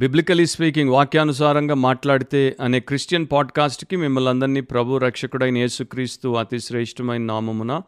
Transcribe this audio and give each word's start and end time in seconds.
Biblically 0.00 0.46
speaking 0.46 0.90
వాక్యానుసారంగా 0.90 1.74
మాట్లాడితే 1.74 2.56
అనే 2.60 2.80
క్రిస్టియన్ 2.80 3.26
పాడ్కాస్ట్కి 3.32 3.96
మిమ్మల్ని 3.96 4.28
అందరినీ 4.28 4.60
ప్రభు 4.60 4.96
రక్షకుడైన 4.96 5.58
యేసుక్రీస్తు 5.58 6.28
అతి 6.28 6.60
శ్రేష్టమైన 6.60 7.22
నామమున 7.22 7.80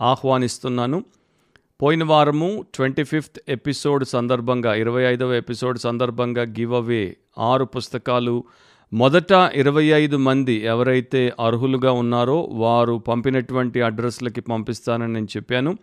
ఆహ్వానిస్తున్నాను. 0.00 1.04
పోయిన 1.82 2.04
వారము 2.04 2.64
ట్వంటీ 2.74 3.04
ఫిఫ్త్ 3.04 3.40
ఎపిసోడ్ 3.48 4.04
సందర్భంగా 4.04 4.74
ఇరవై 4.74 5.02
ఐదవ 5.02 5.34
ఎపిసోడ్ 5.34 5.78
సందర్భంగా 5.78 6.42
గివ్ 6.42 6.72
అవే 6.72 7.16
ఆరు 7.38 7.64
పుస్తకాలు. 7.64 8.44
మొదట 8.92 9.50
ఇరవై 9.54 9.84
ఐదు 9.84 10.16
మంది 10.16 10.52
ఎవరైతే 10.52 11.32
అర్హులుగా 11.40 11.92
ఉన్నారో 11.92 12.40
వారు 12.40 13.02
పంపినటువంటి 13.08 13.82
అడ్రస్లకి 13.82 14.40
పంపిస్తానని 14.40 15.12
నేను 15.12 15.26
చెప్పాను. 15.26 15.76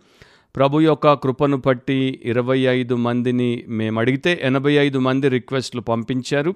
ప్రభు 0.54 0.80
యొక్క 0.80 1.12
కృపను 1.14 1.58
పట్టి 1.58 1.98
ఇరవై 2.24 2.58
ఐదు 2.76 2.94
మందిని 3.06 3.50
మేము 3.68 4.00
అడిగితే 4.00 4.32
ఎనభై 4.42 4.72
ఐదు 4.84 4.98
మంది 4.98 5.26
రిక్వెస్ట్లు 5.28 5.82
పంపించారు. 5.90 6.52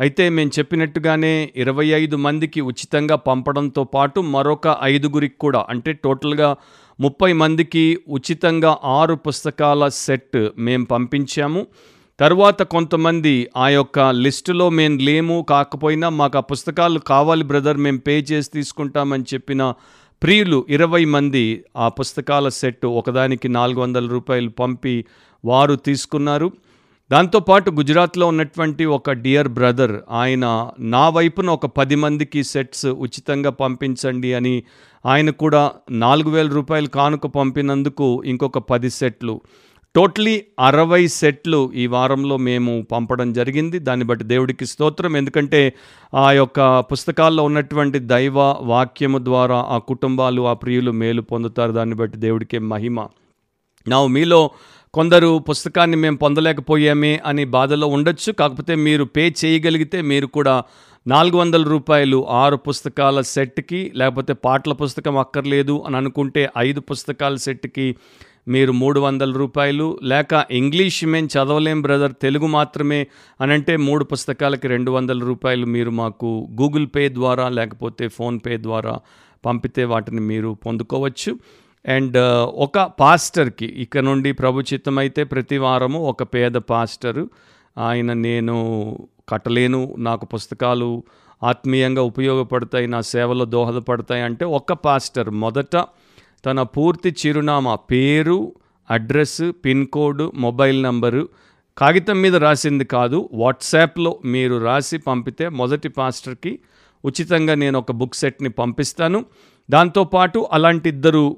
అయితే 0.00 0.24
మేము 0.28 0.50
చెప్పినట్టుగానే 0.58 1.34
ఇరవై 1.56 1.86
ఐదు 2.00 2.16
మందికి 2.16 2.60
ఉచితంగా 2.60 3.16
పంపడంతో 3.28 3.84
పాటు 3.94 4.20
మరొక 4.34 4.76
ఐదుగురికి 4.82 5.38
కూడా 5.44 5.60
అంటే 5.68 5.92
టోటల్గా 6.04 6.50
ముప్పై 6.98 7.30
మందికి 7.32 7.84
ఉచితంగా 8.08 8.72
ఆరు 8.98 9.14
పుస్తకాల 9.26 9.88
సెట్ 10.04 10.40
మేము 10.58 10.86
పంపించాము. 10.86 11.62
తర్వాత 12.20 12.62
కొంతమంది 12.74 13.34
ఆ 13.56 13.66
యొక్క 13.68 13.98
లిస్టులో 14.24 14.66
మేము 14.78 14.96
లేము 14.98 15.36
కాకపోయినా 15.50 16.08
మాకు 16.20 16.38
ఆ 16.38 16.44
పుస్తకాలు 16.52 16.98
కావాలి 17.12 17.44
బ్రదర్ 17.44 17.76
మేము 17.76 17.98
పే 17.98 18.16
చేసి 18.30 18.50
తీసుకుంటామని 18.50 19.26
చెప్పిన 19.34 19.62
ప్రియులు 20.22 20.66
ఇరవై 20.68 21.04
మంది 21.04 21.64
ఆ 21.76 21.88
పుస్తకాల 21.88 22.48
సెట్ 22.48 22.86
ఒకదానికి 22.86 23.48
నాలుగు 23.48 23.80
వందల 23.80 24.08
రూపాయలు 24.08 24.48
పంపి 24.48 25.04
వారు 25.44 25.74
తీసుకున్నారు. 25.74 26.52
దాంతోపాటు 27.12 27.70
గుజరాత్లో 27.70 28.26
ఉన్నటువంటి 28.26 28.84
ఒక 28.84 29.10
డియర్ 29.10 29.48
బ్రదర్ 29.48 29.92
ఆయన 30.10 30.70
నా 30.78 31.08
వైపున 31.08 31.50
ఒక 31.50 31.66
పది 31.66 31.94
మందికి 31.94 32.42
సెట్స్ 32.42 32.86
ఉచితంగా 32.86 33.50
పంపించండి 33.50 34.34
అని 34.34 34.62
ఆయన 35.06 35.30
కూడా 35.30 35.72
నాలుగు 35.90 36.30
వేల 36.30 36.48
రూపాయలు 36.48 36.86
కానుక 36.86 37.26
పంపినందుకు 37.26 38.22
ఇంకొక 38.26 38.58
పది 38.58 38.90
సెట్లు. 38.90 39.40
టోటలీ 39.98 40.44
అరవై 40.60 41.06
సెట్లు 41.06 41.72
ఈ 41.74 41.86
వారంలో 41.86 42.36
మేము 42.36 42.86
పంపడం 42.92 43.32
జరిగింది. 43.32 43.78
దాన్ని 43.78 44.06
బట్టి 44.06 44.24
దేవుడికి 44.24 44.66
స్తోత్రం. 44.66 45.16
ఎందుకంటే 45.16 45.74
ఆ 46.14 46.32
యొక్క 46.32 46.80
పుస్తకాల్లో 46.80 47.42
ఉన్నటువంటి 47.42 47.98
దైవ 47.98 48.40
వాక్యము 48.60 49.18
ద్వారా 49.18 49.56
ఆ 49.56 49.78
కుటుంబాలు 49.78 50.42
ఆ 50.42 50.52
ప్రియులు 50.52 50.90
మేలు 50.90 51.22
పొందుతారు. 51.22 51.72
దాన్ని 51.72 51.94
బట్టి 51.94 52.18
దేవుడికే 52.18 52.58
మహిమ. 52.58 53.06
నా 53.88 54.06
మీలో 54.06 54.50
కొందరు 54.94 55.38
పుస్తకాన్ని 55.38 55.96
మేము 55.96 56.16
పొందలేకపోయామే 56.16 57.20
అని 57.26 57.44
బాధలో 57.44 57.86
ఉండొచ్చు. 57.86 58.32
కాకపోతే 58.32 58.74
మీరు 58.74 59.04
పే 59.04 59.34
చేయగలిగితే 59.44 60.02
మీరు 60.02 60.26
కూడా 60.26 60.62
నాలుగు 61.06 61.36
వందల 61.36 61.62
రూపాయలు 61.62 62.28
ఆరు 62.28 62.56
పుస్తకాల 62.56 63.20
సెట్కి 63.20 63.92
లేకపోతే 63.94 64.32
పాటల 64.32 64.72
పుస్తకం 64.72 65.18
అక్కర్లేదు 65.18 65.82
అని 65.86 65.96
అనుకుంటే 65.96 66.50
ఐదు 66.58 66.80
పుస్తకాల 66.80 67.34
సెట్కి 67.34 67.96
మీరు 68.48 68.72
మూడు 68.72 69.00
వందల 69.00 69.32
రూపాయలు 69.32 69.98
లేక 70.02 70.46
ఇంగ్లీష్ 70.50 71.04
మేము 71.04 71.26
చదవలేం 71.26 71.82
బ్రదర్. 71.82 72.12
తెలుగు 72.22 72.46
మాత్రమే 72.46 73.06
అని 73.40 73.52
అంటే 73.52 73.76
మూడు 73.76 74.04
పుస్తకాలకి 74.04 74.68
రెండు 74.68 74.90
వందల 74.90 75.18
రూపాయలు 75.18 75.66
మీరు 75.66 75.90
మాకు 75.90 76.48
గూగుల్ 76.60 76.86
పే 76.96 77.08
ద్వారా 77.08 77.48
లేకపోతే 77.48 78.08
ఫోన్పే 78.08 78.56
ద్వారా 78.56 78.98
పంపితే 79.46 79.84
వాటిని 79.84 80.20
మీరు 80.20 80.58
పొందుకోవచ్చు. 80.66 81.38
అండ్ 81.88 82.16
ఒక 82.54 82.78
పాస్టర్కి 82.78 83.66
ఇక్కడ 83.66 84.02
నుండి 84.02 84.32
ప్రభుచితమైతే 84.32 85.24
ప్రతి 85.24 85.58
వారము 85.58 85.98
ఒక 85.98 86.22
పేద 86.22 86.52
పాస్టరు. 86.52 87.30
ఆయన 87.78 88.12
నేను 88.12 88.98
కట్టలేను 89.28 89.94
నాకు 89.98 90.26
పుస్తకాలు 90.26 91.04
ఆత్మీయంగా 91.44 92.02
ఉపయోగపడతాయి 92.02 92.86
నా 92.86 93.00
సేవలో 93.00 93.44
దోహదపడతాయి 93.44 94.22
అంటే 94.22 94.44
ఒక 94.44 94.72
పాస్టర్. 94.72 95.30
మొదట 95.30 95.76
తన 96.44 96.62
పూర్తి 96.62 97.16
చిరునామా 97.26 97.74
పేరు 97.74 98.54
address 98.90 99.52
pin 99.64 99.86
code 99.86 100.22
mobile 100.34 100.82
number 100.82 101.28
కాగితం 101.78 102.20
మీద 102.20 102.36
రాసింది 102.36 102.84
కాదు. 102.84 103.28
వాట్సాప్లో 103.32 104.18
మీరు 104.24 104.64
రాసి 104.64 104.98
పంపితే 104.98 105.48
మొదటి 105.48 105.88
పాస్టర్కి 105.88 106.58
ఉచితంగా 107.04 107.54
నేను 107.54 107.78
ఒక 107.78 107.92
బుక్ 107.92 108.14
సెట్ని 108.14 108.48
పంపిస్తాను. 108.48 109.24
దాంతోపాటు 109.70 110.48
అలాంటి 110.52 110.88
ఇద్దరు 110.88 111.36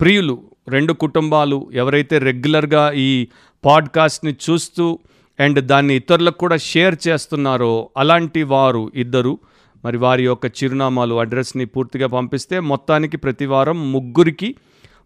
ప్రియులు 0.00 0.42
రెండు 0.68 0.92
కుటుంబాలు 0.92 1.70
ఎవరైతే 1.74 2.18
రెగ్యులర్గా 2.18 2.92
ఈ 2.92 3.28
పాడ్కాస్ట్ని 3.64 4.36
చూస్తూ 4.50 4.98
అండ్ 5.40 5.60
దాన్ని 5.60 5.96
ఇతరులకు 5.96 6.38
కూడా 6.38 6.56
షేర్ 6.56 6.96
చేస్తున్నారో 7.08 7.90
అలాంటి 7.96 8.42
వారు 8.42 8.92
ఇద్దరు 8.94 9.38
మరి 9.84 9.96
వారి 9.96 10.24
యొక్క 10.24 10.46
చిరునామాలు 10.46 11.14
అడ్రస్ని 11.14 11.64
పూర్తిగా 11.64 12.06
పంపిస్తే 12.06 12.60
మొత్తానికి 12.60 13.16
ప్రతి 13.16 13.46
వారం 13.46 13.92
ముగ్గురికి 13.92 14.54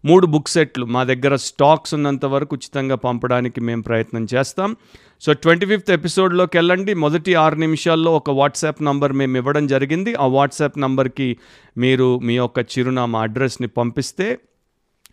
మూడు 0.05 0.25
బుక్ 0.27 0.49
సెట్లు 0.49 0.85
మా 0.85 1.03
దగ్గర 1.03 1.35
స్టాక్స్ 1.35 1.93
ఉన్నంత 1.93 2.25
వరకు 2.25 2.55
ఉచితంగా 2.55 2.95
పంపడానికి 2.95 3.61
మేము 3.61 3.81
ప్రయత్నం 3.81 4.27
చేస్తాం. 4.35 4.75
సో 5.21 5.33
ట్వంటీ 5.33 5.65
ఫిఫ్త్ 5.65 5.91
ఎపిసోడ్లోకి 5.91 6.57
వెళ్ళండి. 6.57 6.93
మొదటి 6.93 7.35
ఆరు 7.35 7.55
నిమిషాల్లో 7.55 8.15
ఒక 8.15 8.29
వాట్సాప్ 8.29 8.83
నంబర్ 8.83 9.13
మేము 9.13 9.37
ఇవ్వడం 9.37 9.67
జరిగింది. 9.67 10.15
ఆ 10.15 10.25
వాట్సాప్ 10.25 10.79
నంబర్కి 10.79 11.37
మీరు 11.77 12.19
మీ 12.19 12.35
యొక్క 12.35 12.59
చిరునామా 12.59 13.21
అడ్రస్ని 13.21 13.67
పంపిస్తే 13.67 14.39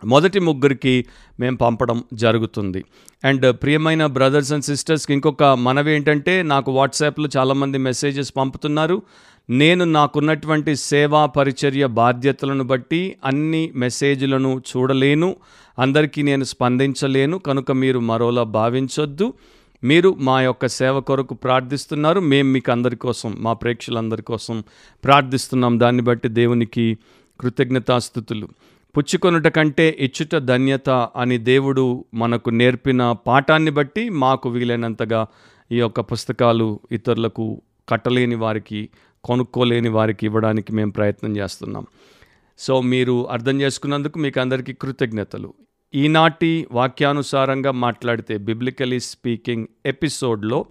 మొదటి 0.05 0.39
ముగ్గురికి 0.39 1.07
మేము 1.41 1.57
పంపడం 1.57 2.05
జరుగుతుంది. 2.15 2.85
అండ్ 3.25 3.57
ప్రియమైన 3.63 4.07
బ్రదర్స్ 4.07 4.53
అండ్ 4.53 4.65
సిస్టర్స్కి 4.65 5.13
ఇంకొక 5.13 5.43
మనవి 5.43 5.93
ఏంటంటే 5.93 6.43
నాకు 6.43 6.73
వాట్సాప్లో 6.73 7.29
చాలామంది 7.37 7.79
మెసేజెస్ 7.79 8.33
పంపుతున్నారు. 8.37 9.03
నేను 9.49 9.85
నాకున్నటువంటి 9.85 10.77
సేవా 10.77 11.27
పరిచర్య 11.27 11.87
బాధ్యతలను 11.87 12.65
బట్టి 12.65 13.17
అన్ని 13.25 13.73
మెసేజ్లను 13.77 14.63
చూడలేను 14.71 15.37
అందరికీ 15.79 16.23
నేను 16.23 16.45
స్పందించలేను 16.45 17.39
కనుక 17.39 17.73
మీరు 17.73 17.99
మరోలా 17.99 18.43
భావించొద్దు. 18.43 19.35
మీరు 19.85 20.17
మా 20.19 20.43
యొక్క 20.43 20.67
సేవ 20.67 21.01
కొరకు 21.01 21.35
ప్రార్థిస్తున్నారు 21.35 22.21
మేము 22.21 22.53
మీకు 22.53 22.73
అందరి 22.73 22.97
కోసం 22.97 23.37
మా 23.39 23.53
ప్రేక్షకులందరి 23.53 24.23
కోసం 24.23 24.65
ప్రార్థిస్తున్నాం. 25.05 25.81
దాన్ని 25.81 26.03
బట్టి 26.03 26.29
దేవునికి 26.29 26.99
కృతజ్ఞతాస్థుతులు. 27.41 28.49
పుచ్చుకొనుట 28.97 29.47
కంటే 29.47 29.97
ఇచ్చుట 30.01 30.37
ధన్యత 30.37 30.91
అని 30.91 31.39
దేవుడు 31.39 32.05
మనకు 32.15 32.51
నేర్పిన 32.51 33.13
పాఠాన్ని 33.27 33.71
బట్టి 33.71 34.09
మాకు 34.09 34.49
వీలైనంతగా 34.49 35.27
ఈ 35.73 35.79
యొక్క 35.79 36.01
పుస్తకాలు 36.01 36.81
ఇతరులకు 36.93 37.63
కట్టలేని 37.89 38.35
వారికి 38.35 38.89
కొనుక్కోలేని 39.25 39.89
వారికి 39.89 40.27
ఇవ్వడానికి 40.27 40.73
మేము 40.73 40.91
ప్రయత్నం 40.91 41.37
చేస్తున్నాం. 41.37 41.87
సో 42.59 42.81
మీరు 42.81 43.29
అర్థం 43.31 43.61
చేసుకున్నందుకు 43.61 44.19
మీకు 44.19 44.41
అందరికీ 44.41 44.73
కృతజ్ఞతలు. 44.73 45.55
ఈనాటి 45.95 46.67
వాక్యానుసారంగా 46.73 47.71
మాట్లాడితే 47.71 48.37
బిబ్లికలీ 48.37 49.01
స్పీకింగ్ 49.01 49.67
ఎపిసోడ్లో 49.87 50.67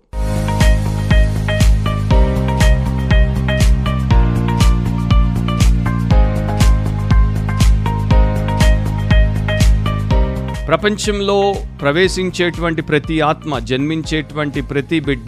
ప్రపంచంలో 10.68 11.56
ప్రవేశించేటువంటి 11.82 12.82
ప్రతి 12.82 13.22
ఆత్మ 13.22 13.60
జన్మించేటువంటి 13.60 14.62
ప్రతి 14.62 15.00
బిడ్డ 15.00 15.26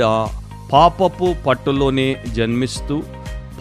పాపపు 0.73 1.35
పట్టులోనే 1.47 2.17
జన్మిస్తూ 2.33 3.03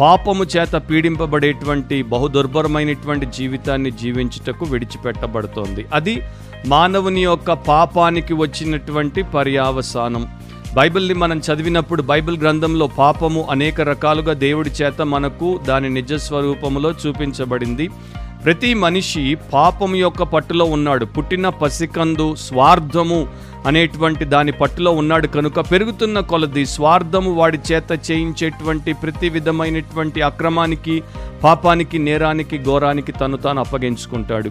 పాపము 0.00 0.44
చేత 0.44 0.72
పీడింపబడేటువంటి 0.72 2.02
బహుదుర్భరమైనటువంటి 2.02 3.26
జీవితాన్ని 3.26 3.90
జీవించుటకు 3.90 4.64
విడిచిపెట్టబడుతోంది. 4.64 5.86
అది 5.94 6.22
మానవుని 6.66 7.22
యొక్క 7.22 7.52
పాపానికి 7.52 8.34
వచ్చినటువంటి 8.34 9.22
పర్యావసానం. 9.22 10.28
బైబిల్ని 10.74 11.14
మనం 11.14 11.38
చదివినప్పుడు 11.38 12.02
బైబిల్ 12.02 12.38
గ్రంథంలో 12.38 12.86
పాపము 12.86 13.48
అనేక 13.50 13.80
రకాలుగా 13.80 14.32
దేవుడి 14.32 14.70
చేత 14.70 15.02
మనకు 15.02 15.60
దాని 15.66 15.90
నిజస్వరూపములో 15.90 16.94
చూపించబడింది. 17.06 17.90
ప్రతి 18.44 18.74
మనిషి 18.74 19.36
పాపం 19.52 19.94
యొక్క 19.94 20.22
పట్టులో 20.22 20.64
ఉన్నాడు. 20.64 21.04
పుట్టిన 21.04 21.48
పసికందు 21.48 22.34
స్వార్థము 22.34 23.26
అనేటువంటి 23.66 24.24
దాని 24.24 24.52
పట్టులో 24.52 24.90
ఉన్నాడు. 24.90 25.26
కనుక 25.26 25.60
పెరుగుతున్న 25.72 26.20
కొలది 26.20 26.66
స్వార్థము 26.66 27.32
వాడి 27.32 27.58
చేత 27.72 28.10
చేయించేటువంటి 28.10 28.92
ప్రతి 28.92 29.28
విధమైనటువంటి 29.28 30.22
అక్రమానికి 30.22 31.02
పాపానికి 31.44 31.98
నేరానికి 31.98 32.64
ఘోరానికి 32.64 33.12
తను 33.12 33.36
తాను 33.36 33.60
అప్పగించుకుంటాడు. 33.60 34.50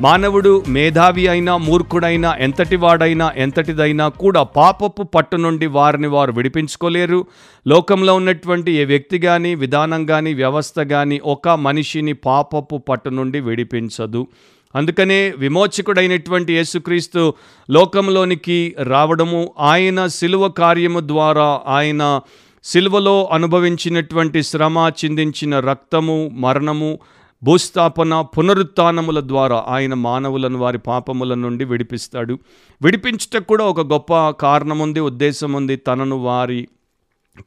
మానవుడు 0.00 0.64
మేధావి 0.68 1.28
అయినా 1.28 1.56
మూర్ఖుడైనా 1.56 2.36
ఎంతటి 2.40 2.76
వాడైనా 2.76 3.32
ఎంతటిదైనా 3.36 4.08
కూడా 4.08 4.42
పాపపు 4.42 5.02
పట్టు 5.02 5.36
నుండి 5.36 5.66
వారిని 5.66 6.06
వారు 6.06 6.32
విడిపించుకోలేరు. 6.32 7.26
లోకంలో 7.66 8.14
ఉన్నటువంటి 8.14 8.72
ఏ 8.72 8.84
వ్యక్తి 8.84 9.18
కానీ 9.18 9.54
విధానం 9.54 10.06
కానీ 10.06 10.34
వ్యవస్థ 10.34 10.80
కానీ 10.80 11.20
ఒక 11.24 11.48
మనిషిని 11.48 12.12
పాపపు 12.12 12.76
పట్టు 12.76 13.08
నుండి 13.08 13.40
విడిపించదు. 13.40 14.26
అందుకనే 14.74 15.34
విమోచకుడైనటువంటి 15.36 16.52
యేసుక్రీస్తు 16.52 17.34
లోకంలోనికి 17.70 18.76
రావడము 18.82 19.52
ఆయన 19.60 20.06
సిలువ 20.06 20.48
కార్యము 20.48 21.00
ద్వారా 21.00 21.60
ఆయన 21.66 22.20
సిలువలో 22.64 23.28
అనుభవించినటువంటి 23.32 24.42
శ్రమ 24.42 24.90
చిందించిన 25.04 25.60
రక్తము 25.60 26.30
మరణము 26.32 26.98
భూస్థాపన 27.44 28.20
పునరుత్నముల 28.20 29.20
ద్వారా 29.20 29.64
ఆయన 29.68 29.94
మానవులను 29.94 30.58
వారి 30.58 30.78
పాపముల 30.78 31.34
నుండి 31.34 31.64
విడిపిస్తాడు. 31.64 32.38
విడిపించుటకు 32.82 33.44
కూడా 33.44 33.64
ఒక 33.64 33.80
గొప్ప 33.80 34.30
కారణం 34.30 34.78
ఉంది 34.78 35.00
ఉద్దేశం 35.00 35.52
ఉంది 35.52 35.76
తనను 35.76 36.16
వారి 36.16 36.68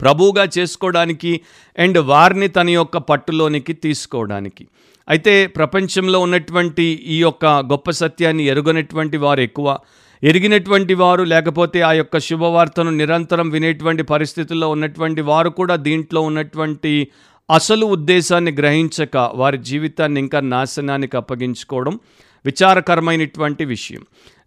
ప్రభువుగా 0.02 0.48
చేసుకోవడానికి 0.58 1.42
అండ్ 1.80 2.00
వారిని 2.00 2.48
తన 2.48 2.70
యొక్క 2.70 2.98
పట్టులోనికి 2.98 3.74
తీసుకోవడానికి. 3.74 4.68
అయితే 5.10 5.48
ప్రపంచంలో 5.48 6.20
ఉన్నటువంటి 6.20 6.84
ఈ 6.84 7.20
యొక్క 7.20 7.46
గొప్ప 7.46 7.90
సత్యాన్ని 7.92 8.44
ఎరుగనటువంటి 8.44 9.18
వారు 9.18 9.40
ఎక్కువ. 9.40 9.78
ఎరిగినటువంటి 10.24 10.94
వారు 10.94 11.24
లేకపోతే 11.24 11.82
ఆ 11.82 11.92
యొక్క 11.92 12.18
శుభవార్తను 12.18 12.90
నిరంతరం 12.90 13.50
వినేటువంటి 13.50 14.04
పరిస్థితుల్లో 14.04 14.70
ఉన్నటువంటి 14.70 15.22
వారు 15.22 15.50
కూడా 15.50 15.76
దీంట్లో 15.76 16.22
ఉన్నటువంటి 16.22 17.08
అసలు 17.50 17.86
ఉద్దేశాన్ని 17.86 18.52
గ్రహించక 18.52 19.32
వారి 19.34 19.58
జీవితాన్ని 19.58 20.20
ఇంకా 20.20 20.40
నాశనానికి 20.40 21.18
అప్పగించుకోవడం 21.18 22.00
విచారకరమైనటువంటి 22.46 23.66
విషయం. 23.66 24.02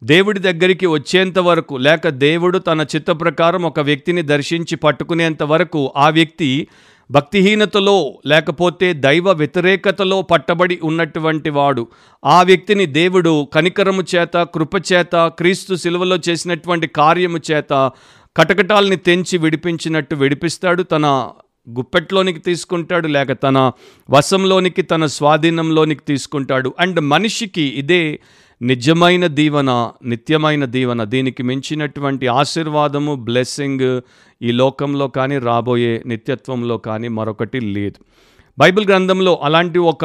దేవుడి 0.05 0.39
దగ్గరికి 0.39 0.87
వచ్చేంత 0.87 1.39
వరకు 1.39 1.77
లేక 1.77 2.09
దేవుడు 2.09 2.59
తన 2.59 2.87
చిత్త 2.97 3.11
ప్రకారం 3.11 3.63
ఒక 3.63 3.81
వ్యక్తిని 3.81 4.23
దర్శించి 4.23 4.77
పట్టుకునేంత 4.77 5.43
వరకు 5.43 5.93
ఆ 5.97 6.09
వ్యక్తి 6.09 6.69
భక్తిహీనతలో 7.11 8.19
లేకపోతే 8.27 8.93
దైవ 8.93 9.31
వ్యతిరేకతలో 9.31 10.23
పట్టబడి 10.23 10.81
ఉన్నటువంటి 10.83 11.51
వాడు. 11.51 11.87
ఆ 12.25 12.43
వ్యక్తిని 12.43 12.87
దేవుడు 12.87 13.49
కనికరము 13.55 14.03
చేత 14.17 14.43
కృపచేత 14.43 15.17
క్రీస్తు 15.17 15.75
శిలువలో 15.75 16.17
చేసినటువంటి 16.29 16.87
కార్యము 16.87 17.39
చేత 17.51 17.91
కటకటాల్ని 18.37 18.97
తెంచి 18.97 19.39
విడిపించినట్టు 19.39 20.15
విడిపిస్తాడు 20.15 20.83
తన 20.83 21.31
గుప్పెట్లోనికి 21.69 22.39
తీసుకుంటాడు 22.39 23.09
లేక 23.09 23.33
తన 23.33 23.73
వశంలోనికి 24.11 24.83
తన 24.83 25.07
స్వాధీనంలోనికి 25.07 26.01
తీసుకుంటాడు. 26.09 26.75
అండ్ 26.79 27.01
మనిషికి 27.01 27.63
ఇదే 27.63 28.19
నిజమైన 28.63 29.27
దీవన 29.27 29.91
నిత్యమైన 30.05 30.65
దీవన. 30.65 31.05
దీనికి 31.05 31.43
మించినటువంటి 31.43 32.27
ఆశీర్వాదము 32.27 33.15
బ్లెస్సింగ్ 33.15 34.01
ఈ 34.43 34.53
లోకంలో 34.53 35.09
కానీ 35.09 35.39
రాబోయే 35.39 36.03
నిత్యత్వంలో 36.07 36.79
కానీ 36.79 37.09
మరొకటి 37.09 37.61
లేదు. 37.61 37.99
బైబిల్ 38.59 38.87
గ్రంథంలో 38.87 39.41
అలాంటి 39.43 39.79
ఒక 39.79 40.05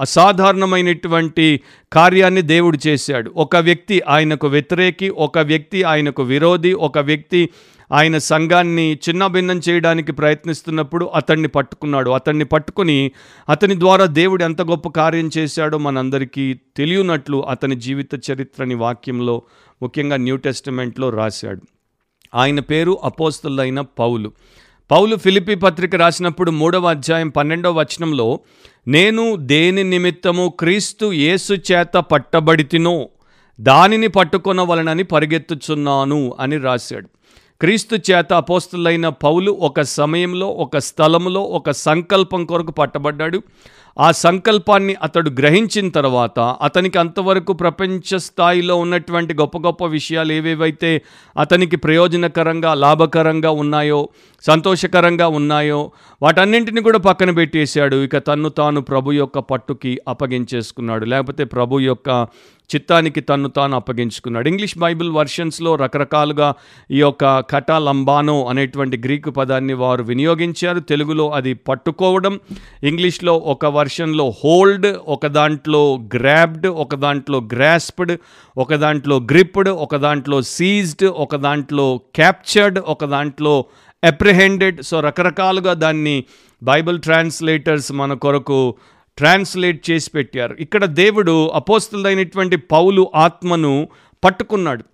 అసాధారణమైనటువంటి 0.00 1.60
కార్యాన్ని 1.92 2.42
దేవుడు 2.42 2.78
చేశాడు. 2.86 3.32
ఒక 3.36 3.56
వ్యక్తి 3.56 4.02
ఆయనకు 4.08 4.46
వ్యతిరేకి 4.46 5.08
ఒక 5.08 5.38
వ్యక్తి 5.38 5.82
ఆయనకు 5.82 6.22
విరోధి 6.22 6.72
ఒక 6.72 6.98
వ్యక్తి 6.98 7.48
ఆయన 7.92 8.18
సంఘాన్ని 8.18 8.98
చిన్నభిన్నం 9.08 9.60
చేయడానికి 9.68 10.12
ప్రయత్నిస్తున్నప్పుడు 10.12 11.04
అతన్ని 11.04 11.48
పట్టుకున్నాడు. 11.48 12.10
అతన్ని 12.10 12.44
పట్టుకుని 12.44 13.10
అతని 13.48 13.80
ద్వారా 13.80 14.04
దేవుడు 14.04 14.44
ఎంత 14.44 14.62
గొప్ప 14.62 14.88
కార్యం 14.88 15.30
చేశాడో 15.38 15.78
మనందరికీ 15.78 16.54
తెలియనట్లు 16.76 17.46
అతని 17.46 17.76
జీవిత 17.76 18.30
చరిత్రని 18.30 18.74
వాక్యంలో 18.74 19.42
ముఖ్యంగా 19.82 20.16
న్యూ 20.16 20.36
టెస్టిమెంట్లో 20.36 21.10
రాశాడు. 21.10 21.62
ఆయన 22.34 22.60
పేరు 22.60 22.98
అపోస్తులైన 23.04 23.80
పౌలు. 23.80 24.32
పౌలు 24.90 25.16
ఫిలిపి 25.16 25.54
పత్రిక 25.54 25.94
రాసినప్పుడు 25.94 26.50
మూడవ 26.50 26.90
అధ్యాయం 26.90 27.28
పన్నెండవ 27.28 27.78
వచనంలో 27.78 28.40
నేను 28.88 29.36
దేని 29.36 29.84
నిమిత్తము 29.84 30.54
క్రీస్తు 30.60 31.12
యేసు 31.12 31.52
చేత 31.52 31.96
పట్టబడితినో 31.96 33.08
దానిని 33.60 34.08
పట్టుకొనవలనని 34.08 35.02
పరిగెత్తుచున్నాను 35.02 36.36
అని 36.40 36.56
రాశాడు. 36.56 37.08
క్రీస్తు 37.60 37.96
చేత 37.96 38.32
అపోస్తులైన 38.32 39.08
పౌలు 39.08 39.50
ఒక 39.60 39.80
సమయంలో 39.80 40.46
ఒక 40.46 40.78
స్థలంలో 40.78 41.40
ఒక 41.40 41.70
సంకల్పం 41.70 42.44
కొరకు 42.44 42.70
పట్టబడ్డాడు. 42.70 43.42
ఆ 43.98 44.12
సంకల్పాన్ని 44.12 44.94
అతడు 45.02 45.30
గ్రహించిన 45.30 45.88
తర్వాత 45.88 46.38
అతనికి 46.62 46.98
అంతవరకు 46.98 47.52
ప్రపంచ 47.52 48.18
స్థాయిలో 48.18 48.76
ఉన్నటువంటి 48.76 49.34
గొప్ప 49.34 49.58
గొప్ప 49.58 49.86
విషయాలు 49.86 50.32
ఏవేవైతే 50.32 51.02
అతనికి 51.38 51.76
ప్రయోజనకరంగా 51.76 52.74
లాభకరంగా 52.74 53.50
ఉన్నాయో 53.50 54.08
సంతోషకరంగా 54.46 55.28
ఉన్నాయో 55.28 55.90
వాటన్నింటిని 56.22 56.80
కూడా 56.80 56.98
పక్కన 56.98 57.30
పెట్టేశాడు. 57.30 57.96
ఇక 57.96 58.18
తన్ను 58.18 58.48
తాను 58.48 58.80
ప్రభు 58.80 59.12
యొక్క 59.12 59.38
పట్టుకి 59.38 60.00
అప్పగించేసుకున్నాడు. 60.08 61.04
లేకపోతే 61.04 61.44
ప్రభు 61.44 61.80
యొక్క 61.80 62.26
చిత్తానికి 62.70 63.20
తన్ను 63.20 63.48
తాను 63.48 63.76
అప్పగించుకున్నాడు. 63.76 64.48
ఇంగ్లీష్ 64.48 64.78
బైబిల్ 64.78 65.10
వర్షన్స్లో 65.10 65.74
రకరకాలుగా 65.74 66.54
ఈ 66.90 66.98
యొక్క 66.98 67.40
కటాలంబానో 67.40 68.46
అనేటువంటి 68.46 68.96
గ్రీకు 68.96 69.30
పదాన్ని 69.30 69.74
వారు 69.74 70.02
వినియోగించారు. 70.02 70.80
తెలుగులో 70.80 71.30
అది 71.30 71.54
పట్టుకోవడం 71.54 72.40
ఇంగ్లీష్లో 72.82 73.34
ఒక 73.34 73.66
వర్షన్లో 73.66 74.34
హోల్డ్ 74.44 74.86
ఒక 75.06 75.26
దాంట్లో 75.26 76.00
గ్రాబ్డ్ 76.16 76.66
ఒక 76.66 76.94
దాంట్లో 76.94 77.40
గ్రాస్ప్డ్ 77.40 78.18
ఒక 78.56 78.74
దాంట్లో 78.74 79.16
గ్రిప్డ్ 79.16 79.68
ఒక 79.68 79.96
దాంట్లో 79.96 80.42
సీజ్డ్ 80.42 81.04
ఒక 81.04 81.36
దాంట్లో 81.36 82.00
క్యాప్చర్డ్ 82.14 82.78
ఒక 82.78 83.04
దాంట్లో 83.04 83.64
అప్రిహెండెడ్ 84.04 84.82
సో 84.82 85.00
రకరకాలుగా 85.00 85.74
దాన్ని 85.74 86.24
బైబిల్ 86.62 87.00
ట్రాన్స్లేటర్స్ 87.00 87.92
మన 87.92 88.14
కొరకు 88.14 88.74
ట్రాన్స్లేట్ 89.18 89.90
చేసి 89.90 90.10
పెట్టారు. 90.14 90.56
ఇక్కడ 90.60 90.84
దేవుడు 90.84 91.48
అపోస్తులైనటువంటి 91.48 92.56
పౌలు 92.56 93.12
ఆత్మను 93.14 93.88
పట్టుకున్నాడు. 94.24 94.84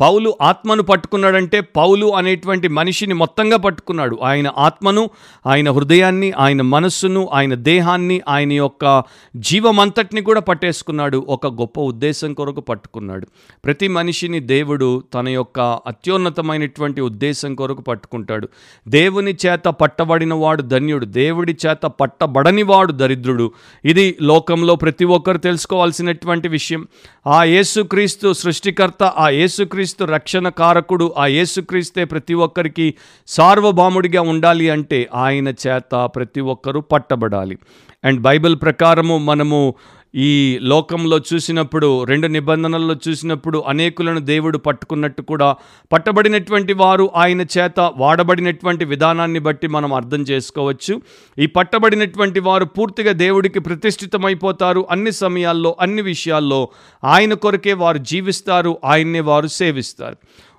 పౌలు 0.00 0.34
ఆత్మను 0.42 0.82
పట్టుకున్నాడంటే 0.82 1.60
పౌలు 1.60 2.14
అనేటువంటి 2.14 2.68
మనిషిని 2.68 3.14
మొత్తంగా 3.14 3.56
పట్టుకున్నాడు. 3.56 4.18
ఆయన 4.22 4.52
ఆత్మను 4.58 5.10
ఆయన 5.46 5.70
హృదయాన్ని 5.70 6.32
ఆయన 6.32 6.62
మనస్సును 6.62 7.28
ఆయన 7.32 7.54
దేహాన్ని 7.54 8.20
ఆయన 8.28 8.52
యొక్క 8.52 9.02
జీవమంతటిని 9.36 10.22
కూడా 10.22 10.40
పట్టేసుకున్నాడు. 10.40 11.24
ఒక 11.28 11.46
గొప్ప 11.46 11.80
ఉద్దేశం 11.80 12.34
కొరకు 12.34 12.60
పట్టుకున్నాడు. 12.60 13.26
ప్రతి 13.64 13.88
మనిషిని 13.88 14.40
దేవుడు 14.40 15.02
తన 15.14 15.28
యొక్క 15.28 15.60
అత్యున్నతమైనటువంటి 15.60 17.00
ఉద్దేశం 17.00 17.54
కొరకు 17.54 17.82
పట్టుకుంటాడు. 17.82 18.48
దేవుని 18.88 19.36
చేత 19.46 19.68
పట్టబడిన 19.68 20.34
వాడు 20.34 20.62
ధన్యుడు. 20.62 21.04
దేవుడి 21.04 21.56
చేత 21.66 21.86
పట్టబడని 21.86 22.62
వాడు 22.62 22.92
దరిద్రుడు. 22.92 23.52
ఇది 23.84 24.16
లోకంలో 24.22 24.76
ప్రతి 24.76 25.04
ఒక్కరు 25.04 25.38
తెలుసుకోవాల్సినటువంటి 25.38 26.48
విషయం. 26.48 26.86
ఆ 27.26 27.44
యేసుక్రీస్తు 27.44 28.32
సృష్టికర్త 28.32 29.02
ఆ 29.02 29.28
యేసుక్రీస్తు 29.28 29.75
రక్షణ 30.02 30.48
కారకుడు 30.48 31.14
ఆ 31.18 31.26
యేసుక్రీస్తే 31.26 32.04
ప్రతి 32.04 32.34
ఒక్కరికి 32.34 32.94
సార్వభౌముడిగా 33.26 34.22
ఉండాలి 34.22 34.70
అంటే 34.70 35.08
ఆయన 35.14 35.48
చేత 35.48 36.10
ప్రతి 36.16 36.40
ఒక్కరూ 36.40 36.80
పట్టబడాలి. 36.80 37.58
అండ్ 38.04 38.20
బైబిల్ 38.20 38.56
ప్రకారము 38.62 39.18
మనము 39.18 39.74
ఈ 40.16 40.58
లోకంలో 40.62 41.20
చూసినప్పుడు 41.34 42.04
రెండు 42.04 42.26
నిబంధనల్లో 42.26 42.96
చూసినప్పుడు 43.08 43.64
అనేకులను 43.68 44.20
దేవుడు 44.20 44.58
పట్టుకున్నట్టు 44.58 45.22
కూడా 45.22 45.56
పట్టబడినటువంటి 45.92 46.72
వారు 46.72 47.10
ఆయన 47.16 47.40
చేత 47.40 47.92
వాడబడినటువంటి 47.96 48.84
విధానాన్ని 48.84 49.38
బట్టి 49.38 49.66
మనం 49.66 49.94
అర్థం 49.94 50.22
చేసుకోవచ్చు. 50.22 51.02
ఈ 51.38 51.46
పట్టబడినటువంటి 51.46 52.40
వారు 52.40 52.64
పూర్తిగా 52.64 53.12
దేవుడికి 53.12 53.58
ప్రతిష్ఠితమైపోతారు. 53.58 54.86
అన్ని 54.90 55.12
సమయాల్లో 55.12 55.76
అన్ని 55.80 56.02
విషయాల్లో 56.02 56.68
ఆయన 57.04 57.34
కొరకే 57.34 57.72
వారు 57.72 57.98
జీవిస్తారు 57.98 58.78
ఆయన్నే 58.84 59.20
వారు 59.20 59.46
సేవిస్తారు. 59.46 60.16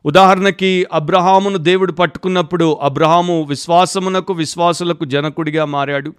ఉదాహరణకి 0.08 0.88
అబ్రహామును 0.94 1.58
దేవుడు 1.58 1.92
పట్టుకున్నప్పుడు 1.92 2.78
అబ్రహాము 2.82 3.46
విశ్వాసమునకు 3.50 4.34
విశ్వాసులకు 4.34 5.06
జనకుడిగా 5.06 5.66
మారాడు. 5.66 6.14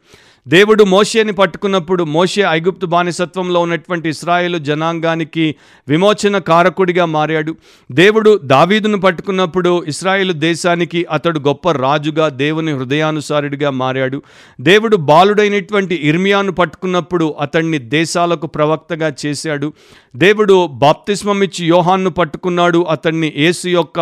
దేవుడు 0.49 0.85
మోషేని 0.85 1.33
పట్టుకున్నప్పుడు 1.33 2.05
మోషే 2.05 2.45
ఐగుప్తు 2.51 2.87
బానిసత్వంలో 2.87 3.61
ఉన్నటువంటి 3.61 4.09
ఇస్రాయేలు 4.09 4.59
జనాంగానికి 4.59 5.55
విమోచన 5.89 6.39
కారకుడిగా 6.39 7.05
మారాడు. 7.05 7.57
దేవుడు 7.93 8.41
దావీదును 8.45 9.01
పట్టుకున్నప్పుడు 9.01 9.85
ఇస్రాయేలు 9.85 10.33
దేశానికి 10.33 11.07
అతడు 11.11 11.39
గొప్ప 11.39 11.71
రాజుగా 11.71 12.29
దేవుని 12.29 12.73
హృదయానుసారుడిగా 12.73 13.71
మారాడు. 13.71 14.23
దేవుడు 14.61 14.97
బాలుడైనటువంటి 14.97 15.95
ఇర్మియాను 15.95 16.53
పట్టుకున్నప్పుడు 16.53 17.35
అతన్ని 17.41 17.79
దేశాలకు 17.79 18.47
ప్రవక్తగా 18.47 19.13
చేశాడు. 19.27 19.73
దేవుడు 20.17 20.67
బాప్తిస్మమిచ్చి 20.67 21.67
యోహాన్ను 21.67 22.11
పట్టుకున్నాడు. 22.11 22.87
అతన్ని 22.91 23.33
ఏసు 23.37 23.69
యొక్క 23.79 24.01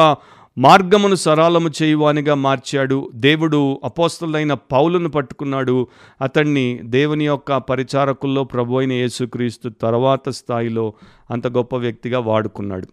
మార్గమును 0.56 1.16
సరళము 1.22 1.70
చేయువానిగా 1.78 2.34
మార్చాడు. 2.44 2.98
దేవుడు 3.26 3.58
అపోస్తలైన 3.84 4.52
పౌలను 4.72 5.08
పట్టుకున్నాడు. 5.08 5.76
అతన్ని 6.20 6.66
దేవుని 6.96 7.26
యొక్క 7.26 7.58
పరిచారకుల్లో 7.70 8.44
ప్రభు 8.44 8.78
అయిన 8.78 8.94
యేసుక్రీస్తు 9.02 9.68
తర్వాత 9.82 10.28
స్థాయిలో 10.40 10.86
అంత 11.30 11.46
గొప్ప 11.58 11.76
వ్యక్తిగా 11.76 12.20
వాడుకున్నాడు. 12.30 12.88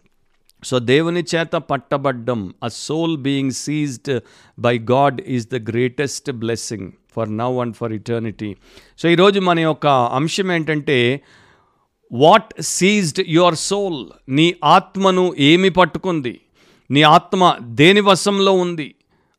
సో 0.64 0.76
దేవుని 0.92 1.22
చేత 1.32 1.56
పట్టబడ్డం 1.72 2.42
a 2.64 2.70
soul 2.88 3.16
being 3.18 3.56
seized 3.64 4.12
by 4.58 4.76
God 4.92 5.18
is 5.28 5.48
the 5.54 5.58
greatest 5.70 6.30
blessing 6.42 6.88
for 7.16 7.32
now 7.38 7.58
and 7.60 7.76
for 7.80 7.94
eternity 7.94 8.52
so 9.00 9.08
ఈరోజు 9.10 9.40
మన 9.40 9.60
యొక్క 9.60 9.88
అంశం 10.20 10.52
ఏంటంటే 10.52 10.98
వాట్ 12.12 12.52
సీజ్డ్ 12.76 13.22
యువర్ 13.30 13.56
సోల్ 13.56 14.00
నీ 14.30 14.48
ఆత్మను 14.76 15.26
ఏమి 15.52 15.70
పట్టుకుంది? 15.70 16.34
నీ 16.92 17.02
ఆత్మ 17.02 17.56
దేని 17.62 18.00
వశంలో 18.00 18.52
ఉంది? 18.52 18.96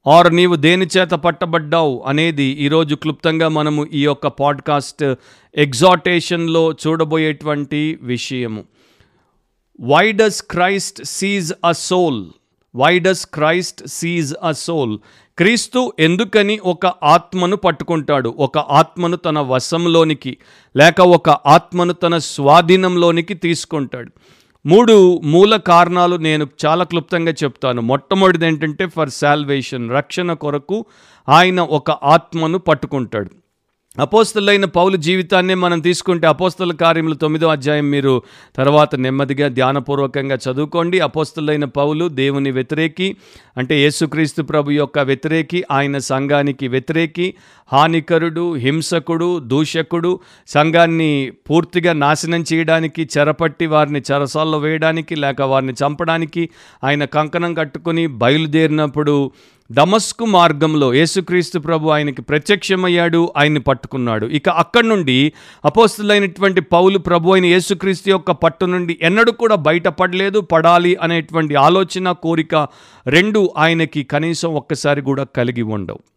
ఆర్ 0.07 0.37
నీవు 0.37 0.57
దేని 0.57 0.87
చేత 0.99 1.11
పట్టబడ్డావు? 1.11 2.05
అనేది 2.07 2.43
ఈరోజు 2.43 2.95
క్లుప్తంగా 2.95 3.49
మనము 3.49 3.87
ఈ 3.93 4.05
యొక్క 4.05 4.27
పాడ్కాస్ట్ 4.27 5.15
ఎగ్జాటేషన్లో 5.55 6.73
చూడబోయేటువంటి 6.73 7.99
విషయము. 8.03 8.65
Why 9.81 10.13
does 10.13 10.43
Christ 10.43 11.05
seize 11.05 11.53
a 11.65 11.73
soul 11.73 12.27
why 12.77 12.99
does 12.99 13.27
Christ 13.27 13.89
seize 13.89 14.35
a 14.43 14.53
soul 14.53 14.99
క్రీస్తు 15.39 15.93
ఎందుకని 15.99 16.59
ఒక 16.59 16.87
ఆత్మను 16.87 17.57
పట్టుకుంటాడు? 17.57 18.35
ఒక 18.39 18.59
ఆత్మను 18.59 19.17
తన 19.17 19.39
వశంలోనికి 19.39 20.37
లేక 20.77 21.01
ఒక 21.01 21.31
ఆత్మను 21.31 21.93
తన 21.93 22.19
స్వాధీనంలోనికి 22.19 23.35
తీసుకుంటాడు? 23.35 24.13
మూడు 24.67 25.21
మూల 25.25 25.57
కారణాలు 25.57 26.17
నేను 26.17 26.49
చాలా 26.67 26.85
క్లుప్తంగా 26.85 27.33
చెప్తాను. 27.45 27.81
మొట్టమొదటిది 27.83 28.47
ఏంటంటే 28.47 28.87
ఫర్ 28.87 29.11
శాల్వేషన్ 29.11 29.91
రక్షణ 29.91 30.33
కొరకు 30.33 30.87
ఆయన 31.29 31.61
ఒక 31.61 31.91
ఆత్మను 31.91 32.59
పట్టుకుంటాడు. 32.59 33.31
అపోస్తులైన 33.99 34.65
పౌలు 34.65 34.97
జీవితాన్ని 34.97 35.55
మనం 35.55 35.81
తీసుకుంటే 35.81 36.27
అపోస్తుల 36.27 36.73
కార్యములు 36.73 37.15
తొమ్మిదో 37.15 37.49
అధ్యాయం 37.49 37.91
మీరు 37.91 38.23
తర్వాత 38.57 38.95
నెమ్మదిగా 38.95 39.49
ధ్యానపూర్వకంగా 39.49 40.39
చదువుకోండి. 40.49 41.01
అపోస్తులైన 41.01 41.65
పౌలు 41.65 42.09
దేవుని 42.09 42.51
వ్యతిరేకి 42.51 43.17
అంటే 43.57 43.75
యేసుక్రీస్తు 43.79 44.43
ప్రభు 44.43 44.71
యొక్క 44.71 44.99
వ్యతిరేకి 44.99 45.65
ఆయన 45.71 45.99
సంఘానికి 45.99 46.69
వ్యతిరేకి 46.69 47.35
హానికరుడు 47.73 48.55
హింసకుడు 48.55 49.39
దూషకుడు 49.39 50.21
సంఘాన్ని 50.49 51.33
పూర్తిగా 51.51 51.93
నాశనం 51.93 52.45
చేయడానికి 52.53 53.09
చెరపట్టి 53.19 53.67
వారిని 53.67 54.03
చెరసాల్లో 54.13 54.59
వేయడానికి 54.59 55.15
లేక 55.15 55.43
వారిని 55.43 55.73
చంపడానికి 55.73 56.49
ఆయన 56.85 57.05
కంకణం 57.05 57.55
కట్టుకుని 57.55 58.07
బయలుదేరినప్పుడు 58.07 59.31
దమస్కు 59.71 60.25
మార్గంలో 60.25 60.95
యేసుక్రీస్తు 60.95 61.59
ప్రభు 61.59 61.91
ఆయనకి 61.91 62.23
ప్రత్యక్షమయ్యాడు 62.23 63.33
ఆయన్ని 63.37 63.61
పట్టుకున్నాడు. 63.61 64.27
ఇక 64.27 64.49
అక్కడి 64.49 64.89
నుండి 64.89 65.33
అపోస్తులైనటువంటి 65.65 66.61
పౌలు 66.61 66.99
ప్రభు 66.99 67.33
అయిన 67.33 67.47
యేసుక్రీస్తు 67.47 68.11
యొక్క 68.11 68.31
పట్టు 68.31 68.65
నుండి 68.65 68.99
ఎన్నడూ 69.03 69.33
కూడా 69.33 69.57
బయటపడలేదు 69.69 70.41
పడాలి 70.41 70.97
అనేటువంటి 71.03 71.55
ఆలోచన 71.55 72.13
కోరిక 72.13 72.55
రెండు 73.07 73.51
ఆయనకి 73.59 74.03
కనీసం 74.03 74.55
ఒక్కసారి 74.55 75.03
కూడా 75.03 75.27
కలిగి 75.37 75.63
ఉండవు. 75.63 76.14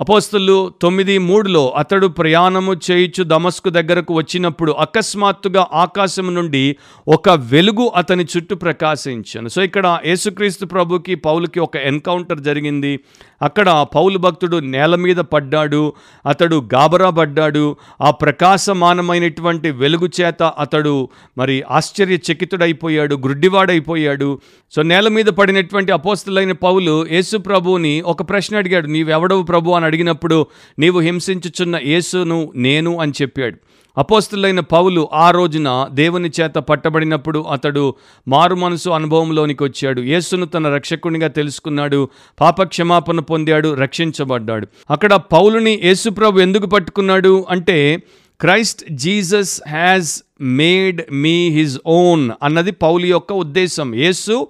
అపోస్తులు 0.00 0.72
తొమ్మిది 0.82 1.18
మూడులో 1.18 1.70
అతడు 1.70 2.06
ప్రయాణము 2.06 2.76
చేయుచు 2.90 3.24
దమస్కు 3.24 3.70
దగ్గరకు 3.70 4.14
వచ్చినప్పుడు 4.14 4.72
అకస్మాత్తుగా 4.72 5.66
ఆకాశం 5.72 6.34
నుండి 6.34 6.76
ఒక 7.08 7.28
వెలుగు 7.30 7.92
అతని 7.96 8.26
చుట్టూ 8.36 8.56
ప్రకాశించాను. 8.56 9.48
సో 9.48 9.62
ఇక్కడ 9.62 9.98
యేసుక్రీస్తు 10.06 10.66
ప్రభుకి 10.66 11.14
పౌలుకి 11.14 11.60
ఒక 11.60 11.76
ఎన్కౌంటర్ 11.76 12.40
జరిగింది. 12.40 13.00
అక్కడ 13.42 13.86
పౌలు 13.94 14.18
భక్తుడు 14.18 14.56
నేల 14.56 14.94
మీద 14.94 15.16
పడ్డాడు 15.16 15.92
అతడు 16.26 16.68
గాబరా 16.74 17.10
పడ్డాడు. 17.10 17.76
ఆ 18.00 18.10
ప్రకాశమానమైనటువంటి 18.10 19.70
వెలుగు 19.70 20.10
చేత 20.20 20.42
అతడు 20.42 21.08
మరి 21.38 21.64
ఆశ్చర్యచకితుడైపోయాడు 21.70 23.14
గుడ్డివాడైపోయాడు. 23.16 24.40
సో 24.70 24.82
నేల 24.82 25.08
మీద 25.08 25.24
పడినటువంటి 25.24 25.92
అపోస్తులైన 25.92 26.52
పౌలు 26.52 27.06
యేసు 27.10 27.36
ప్రభువుని 27.36 28.00
ఒక 28.00 28.22
ప్రశ్న 28.28 28.56
అడిగాడు 28.56 28.86
నీవెవడవు 28.86 29.42
ప్రభు? 29.42 29.70
అని 29.70 29.85
అడిగినప్పుడు 29.86 30.46
నీవు 30.78 31.00
హింసించుచున్న 31.00 31.76
యేసును 31.84 32.52
నేను 32.56 32.98
అని 32.98 33.12
చెప్పాడు. 33.22 33.56
అపోస్తులైన 33.96 34.60
పౌలు 34.60 35.08
ఆ 35.12 35.30
రోజున 35.30 35.68
దేవుని 35.92 36.30
చేత 36.40 36.54
పట్టబడినప్పుడు 36.54 37.38
అతడు 37.38 37.94
మారు 38.28 38.54
మనసు 38.54 38.90
అనుభవంలోనికి 38.90 39.64
వచ్చాడు. 39.64 40.00
యేసును 40.00 40.46
తన 40.46 40.74
రక్షకునిగా 40.74 41.28
తెలుసుకున్నాడు 41.28 42.08
పాపక్షమాపణ 42.40 43.20
పొందాడు 43.20 43.74
రక్షించబడ్డాడు. 43.74 44.68
అక్కడ 44.90 45.14
పౌలుని 45.14 45.80
యేసు 45.84 46.10
ప్రభు 46.10 46.40
ఎందుకు 46.40 46.66
పట్టుకున్నాడు 46.66 47.46
అంటే 47.50 48.02
Christ 48.40 48.84
Jesus 48.92 49.60
has 49.68 50.22
made 50.40 51.02
me 51.12 51.48
his 51.48 51.78
own 51.86 52.30
అన్నది 52.42 52.70
పౌలు 52.70 53.06
యొక్క 53.06 53.32
ఉద్దేశం. 53.32 53.94
యేసు 53.94 54.48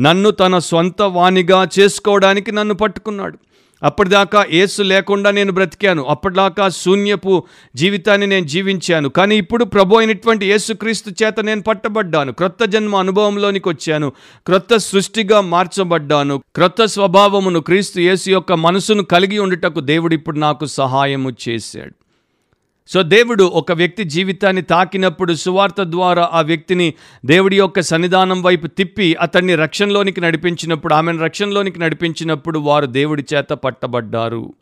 నన్ను 0.00 0.30
తన 0.30 0.58
సొంత 0.58 1.02
వాణిగా 1.02 1.68
చేసుకోవడానికి 1.78 2.52
నన్ను 2.52 2.74
పట్టుకున్నాడు. 2.74 3.38
అప్పటిదాకా 3.82 4.46
ఏసు 4.50 4.82
లేకుండా 4.82 5.30
నేను 5.30 5.52
బ్రతికాను. 5.52 6.04
అప్పటిదాకా 6.04 6.68
శూన్యపు 6.68 7.44
జీవితాన్ని 7.76 8.26
నేను 8.26 8.46
జీవించాను. 8.46 9.08
కానీ 9.08 9.36
ఇప్పుడు 9.36 9.64
ప్రభు 9.64 9.96
అయినటువంటి 9.96 10.46
యేసుక్రీస్తు 10.46 11.10
చేత 11.10 11.40
నేను 11.40 11.62
పట్టబడ్డాను. 11.62 12.32
క్రొత్త 12.32 12.64
జన్మ 12.64 12.96
అనుభవంలోనికి 12.96 13.68
వచ్చాను. 13.68 14.12
క్రొత్త 14.46 14.76
సృష్టిగా 14.76 15.40
మార్చబడ్డాను. 15.40 16.42
క్రొత్త 16.54 16.84
స్వభావమును 16.84 17.60
క్రీస్తు 17.60 18.00
యేసు 18.00 18.30
యొక్క 18.30 18.52
మనసును 18.52 19.02
కలిగి 19.02 19.38
ఉండుటకు 19.38 19.80
దేవుడు 19.80 20.14
ఇప్పుడు 20.14 20.38
నాకు 20.38 20.66
సహాయము 20.66 21.32
చేశాడు. 21.48 22.01
సో 22.88 23.02
దేవుడు 23.02 23.44
ఒక 23.44 23.72
వ్యక్తి 23.72 24.04
జీవితాన్ని 24.04 24.62
తాకినప్పుడు 24.62 25.34
సువార్త 25.34 25.82
ద్వారా 25.82 26.30
ఆ 26.32 26.40
వ్యక్తిని 26.40 26.94
దేవుడి 27.24 27.56
యొక్క 27.56 27.80
సన్నిధానం 27.80 28.42
వైపు 28.42 28.66
తిప్పి 28.66 29.14
అతన్ని 29.14 29.54
రక్షణలోనికి 29.54 30.20
నడిపించినప్పుడు 30.20 30.94
ఆమెను 30.94 31.22
రక్షణలోనికి 31.22 31.78
నడిపించినప్పుడు 31.80 32.58
వారు 32.58 32.86
దేవుడి 32.86 33.24
చేత 33.34 33.46
పట్టబడ్డారు. 33.46 34.54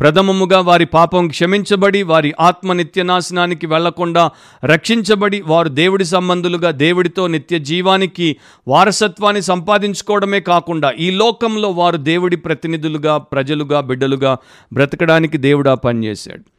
ప్రథమముగా 0.00 0.60
వారి 0.60 0.84
పాపం 0.84 1.28
క్షమించబడి 1.28 2.02
వారి 2.02 2.34
ఆత్మ 2.40 2.72
నిత్యనాశనానికి 2.72 3.66
వెళ్ళకుండా 3.66 4.30
రక్షించబడి 4.64 5.40
వారు 5.40 5.68
దేవుడి 5.68 6.04
సంబంధులుగా 6.04 6.70
దేవుడితో 6.70 7.26
నిత్య 7.26 7.58
జీవానికి 7.58 8.36
వారసత్వాన్ని 8.68 9.42
సంపాదించుకోవడమే 9.42 10.40
కాకుండా 10.40 10.90
ఈ 10.90 11.10
లోకంలో 11.10 11.70
వారు 11.70 11.96
దేవుడి 11.96 12.36
ప్రతినిధులుగా 12.36 13.16
ప్రజలుగా 13.18 13.80
బిడ్డలుగా 13.80 14.36
బ్రతకడానికి 14.72 15.38
దేవుడా 15.38 15.74
పనిచేశాడు 15.74 16.55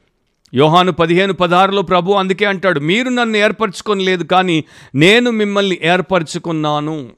యోహాను 0.54 0.92
పదిహేను 0.92 1.34
పదహారులో 1.34 1.82
ప్రభు 1.82 2.12
అందుకే 2.12 2.46
అంటాడు 2.46 2.80
మీరు 2.80 3.10
నన్ను 3.10 3.38
ఏర్పరచుకొని 3.38 4.04
లేదు 4.04 4.24
కానీ 4.24 4.64
నేను 4.96 5.32
మిమ్మల్ని 5.32 5.80
ఏర్పరచుకున్నాను. 5.84 7.10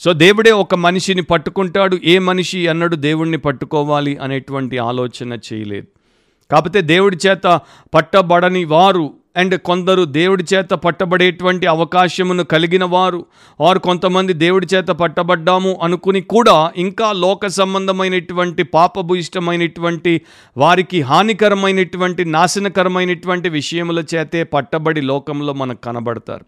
సో 0.00 0.12
దేవుడే 0.12 0.50
ఒక 0.50 0.74
మనిషిని 0.74 1.22
పట్టుకుంటాడు. 1.22 1.98
ఏ 2.04 2.18
మనిషి 2.18 2.66
అన్నడు 2.66 2.96
దేవుణ్ణి 2.96 3.36
పట్టుకోవాలి 3.36 4.16
అనేటువంటి 4.16 4.78
ఆలోచన 4.78 5.38
చేయలేదు. 5.52 5.86
కాకపోతే 6.50 6.80
దేవుడి 6.80 7.18
చేత 7.26 7.60
పట్టబడని 7.94 8.64
వారు 8.64 9.14
అండ్ 9.36 9.60
కొందరు 9.60 10.04
దేవుడి 10.04 10.44
చేత 10.54 10.70
పట్టబడేటువంటి 10.70 11.66
అవకాశమును 11.66 12.44
కలిగిన 12.44 12.84
వారు 12.84 13.26
వారు 13.60 13.78
కొంతమంది 13.78 14.32
దేవుడి 14.32 14.66
చేత 14.74 14.86
పట్టబడ్డాము 14.86 15.78
అనుకుని 15.82 16.20
కూడా 16.20 16.72
ఇంకా 16.76 17.12
లోక 17.12 17.46
సంబంధమైనటువంటి 17.46 18.62
పాపభూయిష్టమైనటువంటి 18.62 20.20
వారికి 20.56 21.02
హానికరమైనటువంటి 21.02 22.24
నాశనకరమైనటువంటి 22.24 23.48
విషయముల 23.48 24.04
చేతే 24.14 24.42
పట్టబడి 24.42 25.00
లోకంలో 25.00 25.52
మనకు 25.52 25.80
కనబడతారు. 25.80 26.44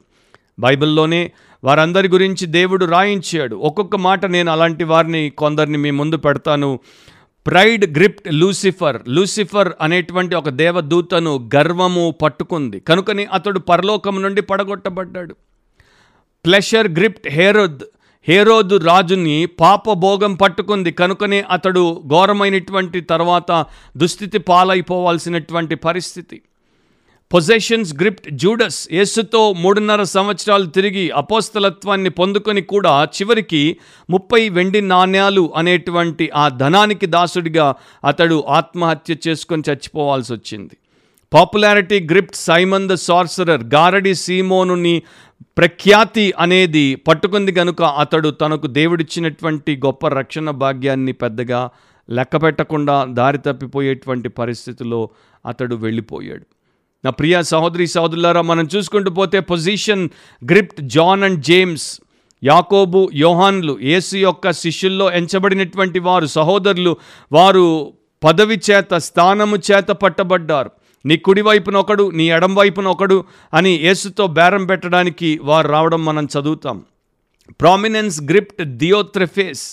బైబిల్లోనే 0.58 1.32
వారందరి 1.64 2.08
గురించి 2.08 2.46
దేవుడు 2.46 2.84
రాయించాడు. 2.84 3.56
ఒక్కొక్క 3.56 3.96
మాట 3.96 4.26
నేను 4.26 4.52
అలాంటి 4.52 4.84
వారిని 4.84 5.32
కొందరిని 5.38 5.78
మీ 5.78 5.90
ముందు 5.90 6.16
పెడతాను. 6.16 6.78
Pride 7.46 7.96
gripped 7.96 8.28
Lucifer. 8.32 9.02
లూసిఫర్ 9.08 9.72
అనేటువంటి 9.80 10.34
ఒక 10.34 10.48
దేవదూతను 10.48 11.50
గర్వము 11.56 12.14
పట్టుకుంది. 12.22 12.80
కనుకని 12.80 13.24
అతడు 13.24 13.58
పరలోకం 13.58 14.22
నుండి 14.22 14.42
పడగొట్టబడ్డాడు. 14.42 15.34
ప్లెషర్ 16.44 16.88
గ్రిప్ట్ 16.88 17.28
హేరోద్ 17.28 17.82
హేరోదు 18.28 18.76
రాజుని 18.76 19.46
పాపభోగం 19.46 20.34
పట్టుకుంది. 20.34 20.92
కనుకనే 20.92 21.44
అతడు 21.50 22.02
ఘోరమైనటువంటి 22.06 23.00
తర్వాత 23.00 23.66
దుస్థితి 23.96 24.38
పాలైపోవాల్సినటువంటి 24.38 25.74
పరిస్థితి. 25.74 26.42
పొజెషన్స్ 27.34 27.92
గ్రిప్ట్ 28.00 28.26
జూడస్ 28.40 28.76
యేసుతో 28.96 29.40
మూడున్నర 29.62 30.02
సంవత్సరాలు 30.12 30.66
తిరిగి 30.76 31.02
అపోస్తలత్వాన్ని 31.20 32.10
పొందుకొని 32.18 32.62
కూడా 32.72 32.92
చివరికి 33.16 33.62
ముప్పై 34.08 34.40
వెండి 34.56 34.80
నాణ్యాలు 34.92 35.44
అనేటువంటి 35.56 36.26
ఆ 36.42 36.44
ధనానికి 36.60 37.08
దాసుడిగా 37.16 37.66
అతడు 38.04 38.36
ఆత్మహత్య 38.58 39.16
చేసుకొని 39.26 39.66
చచ్చిపోవాల్సి 39.70 40.32
వచ్చింది. 40.36 40.74
Popularity 41.32 42.00
gripped 42.12 42.40
Simon 42.44 42.88
the 42.92 43.00
sorcerer 43.08 43.66
గారడి 43.74 44.14
సీమోనుని 44.24 44.96
ప్రఖ్యాతి 45.58 46.28
అనేది 46.38 46.86
పట్టుకుంది 47.08 47.52
కనుక 47.52 47.82
అతడు 48.04 48.30
తనకు 48.42 48.66
దేవుడిచ్చినటువంటి 48.80 49.74
గొప్ప 49.86 50.06
రక్షణ 50.20 50.50
భాగ్యాన్ని 50.64 51.14
పెద్దగా 51.24 51.62
లెక్క 52.08 52.36
పెట్టకుండా 52.42 52.98
దారి 53.18 53.38
తప్పిపోయేటువంటి 53.38 54.28
పరిస్థితిలో 54.40 55.02
అతడు 55.44 55.74
వెళ్ళిపోయాడు. 55.74 56.46
నా 57.04 57.10
ప్రియ 57.10 57.42
సహోదరి 57.42 57.86
సహోదరులారా 57.86 58.42
మనం 58.42 58.68
చూసుకుంటూ 58.76 59.10
పోతే 59.10 59.40
position 59.40 60.08
gripped 60.50 60.80
John 60.80 61.22
and 61.22 61.40
James 61.40 62.00
యాకోబు 62.42 63.10
యోహాన్లు 63.14 63.78
యేసు 63.82 64.16
యొక్క 64.16 64.52
శిష్యుల్లో 64.52 65.12
ఎంచబడినటువంటి 65.12 65.98
వారు 65.98 66.26
సహోదరులు 66.26 66.96
వారు 67.32 67.92
పదవి 68.24 68.60
చేత 68.70 68.94
స్థానము 68.94 69.56
చేత 69.56 69.88
పట్టబడ్డారు. 69.88 70.70
నీ 71.06 71.16
కుడి 71.16 71.42
వైపున 71.42 71.76
ఒకడు 71.76 72.10
నీ 72.10 72.30
ఎడం 72.30 72.54
వైపున 72.54 72.88
ఒకడు 72.88 73.24
అని 73.54 73.72
యేసుతో 73.82 74.26
బేరం 74.26 74.64
పెట్టడానికి 74.64 75.40
వారు 75.42 75.68
రావడం 75.68 76.04
మనం 76.04 76.24
చదువుతాం. 76.24 76.82
ప్రామినెన్స్ 77.60 78.22
గ్రిప్ట్ 78.22 78.62
దియోత్రెఫేస్ 78.62 79.64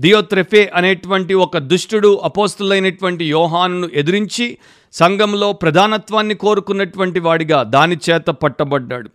దియోత్రెఫే 0.00 0.70
అనేటువంటి 0.74 1.34
ఒక 1.34 1.58
దుష్టుడు 1.58 2.20
అపోస్తులైనటువంటి 2.24 3.24
యోహానును 3.24 3.90
ఎదిరించి 3.94 4.58
సంఘంలో 4.92 5.52
ప్రధానత్వాన్ని 5.52 6.34
కోరుకున్నటువంటి 6.34 7.20
వాడిగా 7.20 7.62
దాని 7.62 7.96
చేత 8.10 8.26
పట్టబడ్డాడు. 8.26 9.10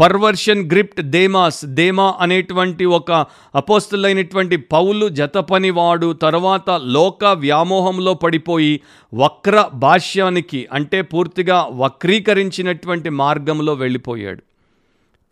పర్వర్షన్ 0.00 0.70
గ్రిప్ట్ 0.70 1.00
దేమాస్ 1.00 1.64
దేమా 1.64 2.14
అనేటువంటి 2.20 2.84
ఒక 2.84 3.26
అపోస్తులైనటువంటి 3.54 4.56
పౌలు 4.56 5.08
జతపనివాడు 5.08 6.12
తర్వాత 6.12 6.70
లోక 6.70 7.24
వ్యామోహంలో 7.24 8.14
పడిపోయి 8.14 8.80
వక్ర 9.14 9.64
భాష్యానికి 9.74 10.68
అంటే 10.72 11.02
పూర్తిగా 11.02 11.68
వక్రీకరించినటువంటి 11.72 13.10
మార్గంలో 13.10 13.74
వెళ్ళిపోయాడు. 13.74 14.42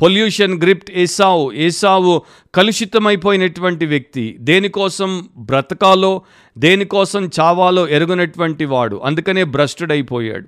పొల్యూషన్ 0.03 0.63
గ్రిప్ట్ 0.63 0.91
ఏసావు 0.91 1.53
ఏసావు 1.53 2.23
కలుషితమైపోయినటువంటి 2.55 3.87
వ్యక్తి. 3.87 4.37
దేనికోసం 4.39 5.29
బ్రతకాలో 5.37 6.23
దేనికోసం 6.59 7.31
చావాలో 7.41 7.89
ఎరుగునటువంటి 7.89 8.65
వాడు. 8.65 9.01
అందుకనే 9.05 9.45
భ్రష్టుడైపోయాడు. 9.45 10.47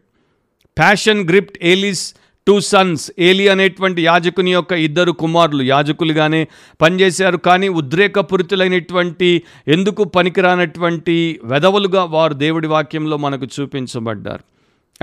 Passion 0.78 1.28
gripped 1.28 1.58
Eli's 1.62 2.14
two 2.46 2.60
sons 2.60 3.10
Eli 3.18 3.48
అనేటువంటి 3.48 4.04
యాజకుని 4.04 4.52
యొక్క 4.52 4.72
ఇద్దరు 4.72 5.12
కుమారులు. 5.12 5.62
యాజకులుగానే 5.62 6.48
పనిచేశారు 6.80 7.36
కానీ 7.36 7.68
ఉద్రేకపూరితులైనటువంటి 7.68 9.42
ఎందుకు 9.68 10.04
పనికిరానటువంటి 10.04 11.40
వెధవలుగా 11.44 12.04
వారు 12.04 12.34
దేవుడి 12.34 12.66
వాక్యంలో 12.66 13.16
మనకు 13.16 13.46
చూపించబడ్డారు. 13.60 14.44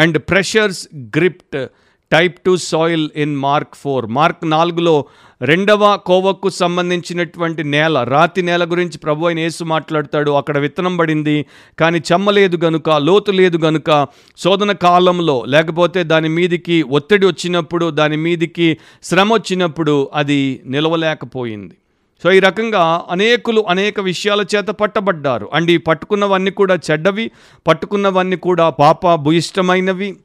And 0.02 0.18
pressures 0.18 0.88
gripped 0.96 1.68
type 2.12 2.38
two 2.46 2.56
soil 2.56 3.10
in 3.16 3.36
Mark 3.38 3.76
four. 3.76 4.06
Mark 4.06 4.50
నాలుగులో 4.50 5.06
రెండవ 5.42 5.98
కోవకు 6.06 6.50
సంబంధించినటువంటి 6.50 7.64
నేల 7.64 8.04
రాతి 8.04 8.42
నేల 8.42 8.64
గురించి 8.72 8.98
ప్రభు 8.98 9.26
అయిన 9.26 9.40
యేసు 9.40 9.64
మాట్లాడతాడు. 9.64 10.32
అక్కడ 10.32 10.58
విత్తనం 10.58 10.98
పడింది 10.98 11.46
కానీ 11.80 12.00
చెమ్మలేదు 12.12 12.58
గనుక 12.66 12.90
లోతు 12.90 13.32
లేదు 13.32 13.58
గనుక 13.58 14.08
శోధన 14.38 14.72
కాలంలో 14.72 15.44
లేకపోతే 15.48 16.04
దాని 16.04 16.30
మీదికి 16.30 16.82
ఒత్తిడి 16.82 17.26
వచ్చినప్పుడు 17.26 17.90
దాని 17.90 18.18
మీదికి 18.18 18.78
శ్రమ 19.04 19.34
వచ్చినప్పుడు 19.34 20.10
అది 20.14 20.62
నిలవలేకపోయింది. 20.66 21.76
సో 22.24 22.32
ఈ 22.32 22.40
రకంగా 22.40 23.04
అనేకులు 23.10 23.66
అనేక 23.70 24.00
విషయాల 24.00 24.42
చేత 24.56 24.68
పట్టబడ్డారు. 24.68 25.50
అండ్ 25.54 25.72
ఈ 25.72 25.78
పట్టుకున్నవన్నీ 25.78 26.52
కూడా 26.52 26.80
చెడ్డవి 26.92 27.32
పట్టుకున్నవన్నీ 27.68 28.36
కూడా 28.36 28.70
పాప 28.70 29.16
భూయిష్టమైనవి. 29.16 30.18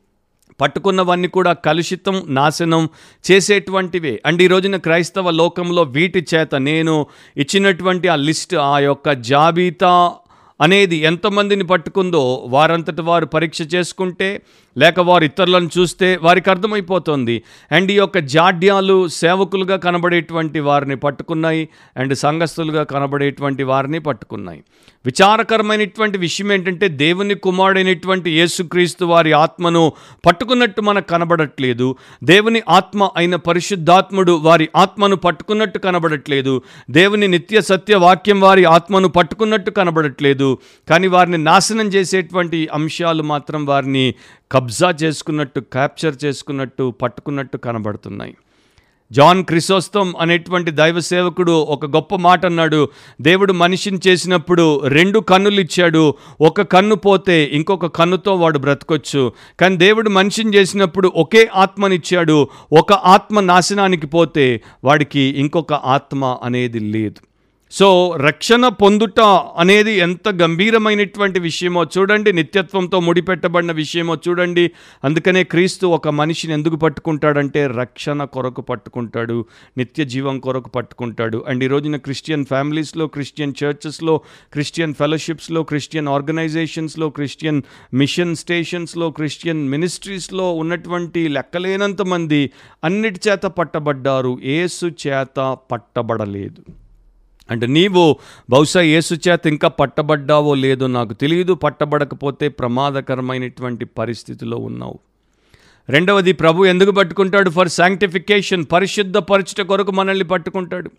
పట్టుకున్నవన్నీ 0.60 1.28
కూడా 1.28 1.52
కలుషితం 1.52 2.22
నాశనం 2.28 2.88
చేసేటువంటివే. 3.30 4.22
అండ్ 4.26 4.42
ఈ 4.42 4.46
రోజున 4.46 4.76
క్రైస్తవ 4.76 5.30
లోకంలో 5.30 5.82
వీటి 5.82 6.26
చేత 6.34 6.54
నేను 6.54 7.06
ఇచ్చినటువంటి 7.36 8.08
ఆ 8.08 8.16
లిస్ట్ 8.16 8.54
ఆ 8.54 8.78
యొక్క 8.78 9.12
జాబితా 9.12 10.12
అనేది 10.60 10.96
ఎంతమందిని 10.96 11.64
పట్టుకుందో 11.64 12.44
వారంతటి 12.48 13.02
వారు 13.02 13.26
పరీక్ష 13.26 13.58
చేసుకుంటే 13.74 14.42
లేక 14.78 15.00
వారు 15.00 15.24
ఇతరులను 15.24 15.70
చూస్తే 15.78 16.18
వారికి 16.22 16.50
అర్థమైపోతుంది. 16.50 17.42
అండ్ 17.72 17.92
ఈ 17.92 17.94
యొక్క 17.94 18.18
జాడ్యాలు 18.18 19.08
సేవకులుగా 19.08 19.76
కనబడేటువంటి 19.76 20.60
వారిని 20.60 20.96
పట్టుకున్నాయి 20.96 21.68
అండ్ 21.96 22.16
సంఘస్థులుగా 22.16 22.82
కనబడేటువంటి 22.82 23.62
వారిని 23.62 23.98
పట్టుకున్నాయి. 23.98 24.64
విచారకరమైనటువంటి 25.06 26.18
విషయం 26.18 26.52
ఏంటంటే 26.52 26.88
దేవుని 26.88 27.34
కుమారుడైనటువంటి 27.34 28.30
యేసుక్రీస్తు 28.30 29.04
వారి 29.04 29.32
ఆత్మను 29.32 29.92
పట్టుకున్నట్టు 30.26 30.80
మనకు 30.80 31.08
కనబడట్లేదు. 31.08 31.96
దేవుని 32.24 32.62
ఆత్మ 32.68 33.10
అయిన 33.16 33.36
పరిశుద్ధాత్ముడు 33.36 34.32
వారి 34.32 34.68
ఆత్మను 34.76 35.16
పట్టుకున్నట్టు 35.16 35.78
కనబడట్లేదు. 35.78 36.62
దేవుని 36.90 37.28
నిత్య 37.28 37.60
సత్య 37.60 37.94
వాక్యం 37.96 38.40
వారి 38.40 38.64
ఆత్మను 38.64 39.08
పట్టుకున్నట్టు 39.08 39.70
కనబడట్లేదు. 39.70 40.58
కానీ 40.90 41.06
వారిని 41.06 41.38
నాశనం 41.38 41.86
చేసేటువంటి 41.86 42.68
అంశాలు 42.72 43.22
మాత్రం 43.22 43.66
వారిని 43.66 44.14
కబ్జా 44.64 44.94
చేసుకున్నట్టు 45.02 45.60
క్యాప్చర్ 45.60 46.24
చేసుకున్నట్టు 46.24 46.90
పట్టుకున్నట్టు 46.90 47.56
కనబడుతున్నాయి. 47.56 48.36
జాన్ 49.12 49.44
క్రిసోస్తం 49.44 50.14
అనేటువంటి 50.20 50.70
దైవ 50.70 51.00
సేవకుడు 51.00 51.52
ఒక 51.52 51.86
గొప్ప 51.86 52.14
మాట 52.14 52.46
అన్నాడు. 52.46 52.88
దేవుడు 53.20 53.52
మనిషిని 53.52 53.98
చేసినప్పుడు 54.06 54.86
రెండు 54.86 55.18
కన్నులు 55.18 55.60
ఇచ్చాడు. 55.60 56.14
ఒక 56.40 56.62
కన్ను 56.62 56.94
పోతే 56.94 57.44
ఇంకొక 57.44 57.86
కన్నుతో 57.86 58.34
వాడు 58.34 58.58
బ్రతకొచ్చు. 58.58 59.32
కానీ 59.60 59.76
దేవుడు 59.76 60.10
మనిషిని 60.10 60.56
చేసినప్పుడు 60.56 61.12
ఒకే 61.16 61.50
ఆత్మనిచ్చాడు 61.54 62.48
ఒక 62.72 62.92
ఆత్మ 62.92 63.40
నాశనానికి 63.40 64.06
పోతే 64.06 64.62
వాడికి 64.84 65.20
ఇంకొక 65.20 65.72
ఆత్మ 65.72 66.38
అనేది 66.42 66.78
లేదు. 66.78 67.33
సో 67.76 68.16
రక్షణ 68.16 68.68
పొందుట 68.68 69.20
అనేది 69.56 69.92
ఎంత 69.92 70.28
గంభీరమైనటువంటి 70.28 71.40
విషయమో 71.40 71.84
చూడండి 71.84 72.32
నిత్యత్వంతో 72.32 73.00
ముడిపెట్టబడిన 73.00 73.72
విషయమో 73.72 74.16
చూడండి. 74.28 74.70
అందుకనే 75.04 75.44
క్రీస్తు 75.44 75.86
ఒక 75.86 76.08
మనిషిని 76.08 76.52
ఎందుకు 76.52 76.76
పట్టుకుంటాడంటే 76.76 77.66
రక్షణ 77.66 78.24
కొరకు 78.24 78.60
పట్టుకుంటాడు 78.60 79.44
నిత్య 79.78 80.04
జీవం 80.04 80.40
కొరకు 80.40 80.68
పట్టుకుంటాడు. 80.68 81.44
అండ్ 81.48 81.64
ఈ 81.64 81.66
రోజున 81.66 81.96
క్రిస్టియన్ 81.96 82.44
ఫ్యామిలీస్లో 82.44 83.06
క్రిస్టియన్ 83.06 83.54
చర్చెస్లో 83.64 84.20
క్రిస్టియన్ 84.52 84.94
ఫెలోషిప్స్లో 84.94 85.62
క్రిస్టియన్ 85.62 86.08
ఆర్గనైజేషన్స్లో 86.08 87.10
క్రిస్టియన్ 87.10 87.62
మిషన్ 87.94 88.36
స్టేషన్స్లో 88.36 89.10
క్రిస్టియన్ 89.10 89.68
మినిస్ట్రీస్లో 89.68 90.52
ఉన్నటువంటి 90.52 91.28
లెక్కలేనంత 91.28 92.02
మంది 92.02 92.50
అన్నిటి 92.84 93.20
చేత 93.28 93.42
పట్టబడ్డారు. 93.42 94.38
ఏసు 94.42 94.86
చేత 94.86 95.56
పట్టబడలేదు. 95.72 96.83
అంటే 97.50 97.66
నీవు 97.66 98.16
బహుశా 98.50 98.80
యేసు 98.80 99.14
చేత 99.14 99.46
ఇంకా 99.46 99.68
పట్టబడ్డావో 99.68 100.54
లేదో 100.54 100.86
నాకు 100.86 101.12
తెలియదు 101.12 101.52
పట్టబడకపోతే 101.52 102.48
ప్రమాదకరమైనటువంటి 102.48 103.84
పరిస్థితిలో 103.84 104.56
ఉన్నావు. 104.56 104.98
రెండవది 105.88 106.32
ప్రభు 106.32 106.64
ఎందుకు 106.64 106.90
పట్టుకుంటాడు? 106.90 107.50
ఫర్ 107.50 107.68
శాంక్టిఫికేషన్ 107.68 108.64
పరిశుద్ధ 108.72 109.16
పరచుట 109.16 109.60
కొరకు 109.60 109.92
మనల్ని 109.92 110.24
పట్టుకుంటాడు. 110.24 110.90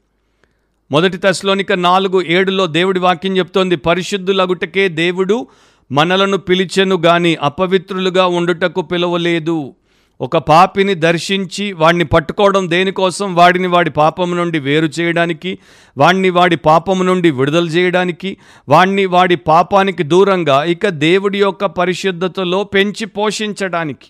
మొదటి 0.91 1.17
దశలోనిక 1.17 1.73
నాలుగు 1.73 2.21
ఏడులో 2.21 2.67
దేవుడి 2.67 2.99
వాక్యం 2.99 3.37
చెప్తోంది 3.37 3.75
పరిశుద్ధులగుటకే 3.75 4.89
దేవుడు 4.89 5.47
మనలను 5.91 6.37
పిలిచెను 6.37 6.95
గాని 6.95 7.35
అపవిత్రులుగా 7.35 8.25
ఉండుటకు 8.27 8.81
పిలవలేదు. 8.81 9.73
ఒక 10.21 10.37
పాపిని 10.37 10.93
దర్శించి 10.95 11.73
వాడిని 11.73 12.05
పట్టుకోవడం 12.05 12.69
దేనికోసం? 12.69 13.35
వాడిని 13.35 13.67
వాడి 13.67 13.89
పాపం 13.89 14.37
నుండి 14.37 14.59
వేరు 14.59 14.89
చేయడానికి 14.99 15.59
వాడిని 15.97 16.29
వాడి 16.29 16.55
పాపం 16.55 17.05
నుండి 17.05 17.31
విడుదల 17.31 17.67
చేయడానికి 17.67 18.37
వాడిని 18.69 19.05
వాడి 19.05 19.35
పాపానికి 19.35 20.03
దూరంగా 20.03 20.63
ఇక 20.63 20.87
దేవుడి 20.87 21.39
యొక్క 21.39 21.65
పరిశుద్ధతలో 21.65 22.63
పెంచి 22.63 23.05
పోషించడానికి. 23.05 24.07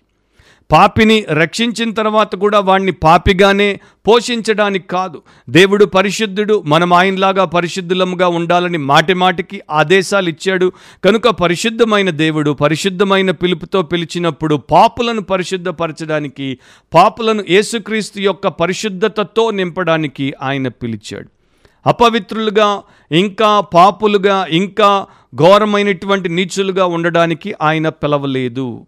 పాపిని 0.72 1.26
రక్షించిన 1.30 1.94
తర్వాత 1.94 2.36
కూడా 2.36 2.60
వాణ్ణి 2.60 2.92
పాపిగానే 2.92 3.80
పోషించడానికి 4.08 4.88
కాదు. 4.88 5.22
దేవుడు 5.50 5.86
పరిశుద్ధుడు 5.86 6.64
మనం 6.66 6.94
ఆయనలాగా 6.94 7.46
పరిశుద్ధులముగా 7.46 8.28
ఉండాలని 8.28 8.78
మాటి 8.78 9.14
మాటికి 9.14 9.62
ఆదేశాలు 9.72 10.30
ఇచ్చాడు. 10.30 10.72
కనుక 11.06 11.28
పరిశుద్ధమైన 11.28 12.10
దేవుడు 12.10 12.52
పరిశుద్ధమైన 12.52 13.32
పిలుపుతో 13.32 13.82
పిలిచినప్పుడు 13.82 14.56
పాపులను 14.56 15.22
పరిశుద్ధపరచడానికి 15.22 16.58
పాపులను 16.94 17.44
యేసుక్రీస్తు 17.50 18.20
యొక్క 18.20 18.48
పరిశుద్ధతతో 18.48 19.52
నింపడానికి 19.52 20.34
ఆయన 20.42 20.68
పిలిచాడు. 20.68 21.30
అపవిత్రులుగా 21.86 22.82
ఇంకా 23.12 23.60
పాపులుగా 23.60 24.48
ఇంకా 24.52 25.06
ఘోరమైనటువంటి 25.36 26.30
నీచులుగా 26.30 26.86
ఉండడానికి 26.86 27.56
ఆయన 27.62 27.90
పిలవలేదు. 27.90 28.86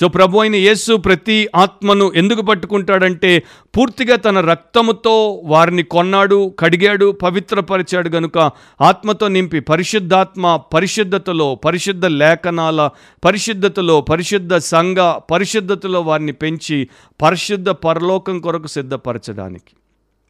సో 0.00 0.08
ప్రభు 0.08 0.38
అయిన 0.38 0.54
యేసు 0.54 0.96
ప్రతి 0.96 1.48
ఆత్మను 1.56 2.12
ఎందుకు 2.16 2.42
పట్టుకుంటాడంటే 2.42 3.42
పూర్తిగా 3.76 4.16
తన 4.16 4.40
రక్తముతో 4.40 5.42
వారిని 5.44 5.82
కొన్నాడు 5.82 6.52
కడిగాడు 6.58 7.12
పవిత్రపరిచాడు 7.12 8.08
గనుక 8.08 8.38
ఆత్మతో 8.80 9.28
నింపి 9.28 9.60
పరిశుద్ధాత్మ 9.60 10.60
పరిశుద్ధతలో 10.74 11.54
పరిశుద్ధ 11.54 12.06
లేఖనాల 12.06 12.90
పరిశుద్ధతలో 13.24 14.00
పరిశుద్ధ 14.00 14.56
సంఘ 14.56 14.96
పరిశుద్ధతలో 15.32 16.00
వారిని 16.00 16.32
పెంచి 16.32 16.88
పరిశుద్ధ 17.22 17.68
పరలోకం 17.68 18.38
కొరకు 18.40 18.66
సిద్ధపరచడానికి. 18.66 19.72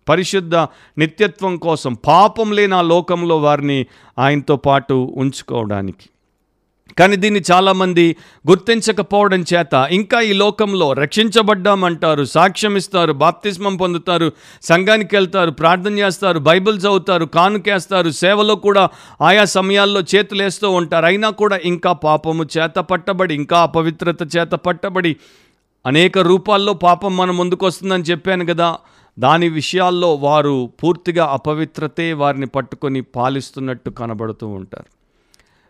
పరిశుద్ధ 0.09 0.55
నిత్యత్వం 0.99 1.57
కోసం 1.57 1.95
పాపం 1.95 2.53
లేని 2.53 2.75
ఆ 2.75 2.83
లోకంలో 2.83 3.37
వారిని 3.39 3.87
ఆయనతో 4.19 4.57
పాటు 4.57 5.15
ఉంచుకోవడానికి. 5.17 6.07
కానీ 6.99 7.17
దీన్ని 7.17 7.43
చాలామంది 7.53 8.17
గుర్తించకపోవడం 8.51 9.45
చేత 9.55 9.89
ఇంకా 9.91 10.21
ఈ 10.21 10.33
లోకంలో 10.33 10.93
రక్షించబడ్డామంటారు 10.93 12.25
సాక్ష్యం 12.25 12.77
ఇస్తారు 12.77 13.13
బాప్తిస్మం 13.13 13.77
పొందుతారు 13.77 14.33
సంఘానికి 14.63 15.17
వెళ్తారు 15.17 15.51
ప్రార్థన 15.51 15.99
చేస్తారు 15.99 16.39
బైబిల్ 16.39 16.79
చదువుతారు 16.79 17.25
కానుకేస్తారు 17.25 18.11
సేవలో 18.11 18.57
కూడా 18.57 18.89
ఆయా 19.23 19.45
సమయాల్లో 19.45 20.01
చేతులేస్తూ 20.01 20.71
ఉంటారు. 20.71 21.07
అయినా 21.07 21.31
కూడా 21.31 21.61
ఇంకా 21.65 21.93
పాపము 21.93 22.45
చేత 22.59 22.79
పట్టబడి 22.79 23.35
ఇంకా 23.35 23.59
అపవిత్రత 23.59 24.37
చేత 24.37 24.51
పట్టబడి 24.51 25.17
అనేక 25.87 26.19
రూపాల్లో 26.19 26.73
పాపం 26.73 27.17
మన 27.17 27.31
ముందుకు 27.31 27.67
వస్తుందని 27.67 28.03
చెప్పాను 28.03 28.47
కదా. 28.47 28.77
దాని 29.19 29.49
విషయాల్లో 29.49 30.15
వారు 30.15 30.71
పూర్తిగా 30.83 31.25
అపవిత్రతే 31.25 32.13
వారిని 32.13 32.47
పట్టుకొని 32.47 33.01
పాలిస్తున్నట్టు 33.01 33.91
కనబడుతూ 33.91 34.49
ఉంటారు. 34.49 34.98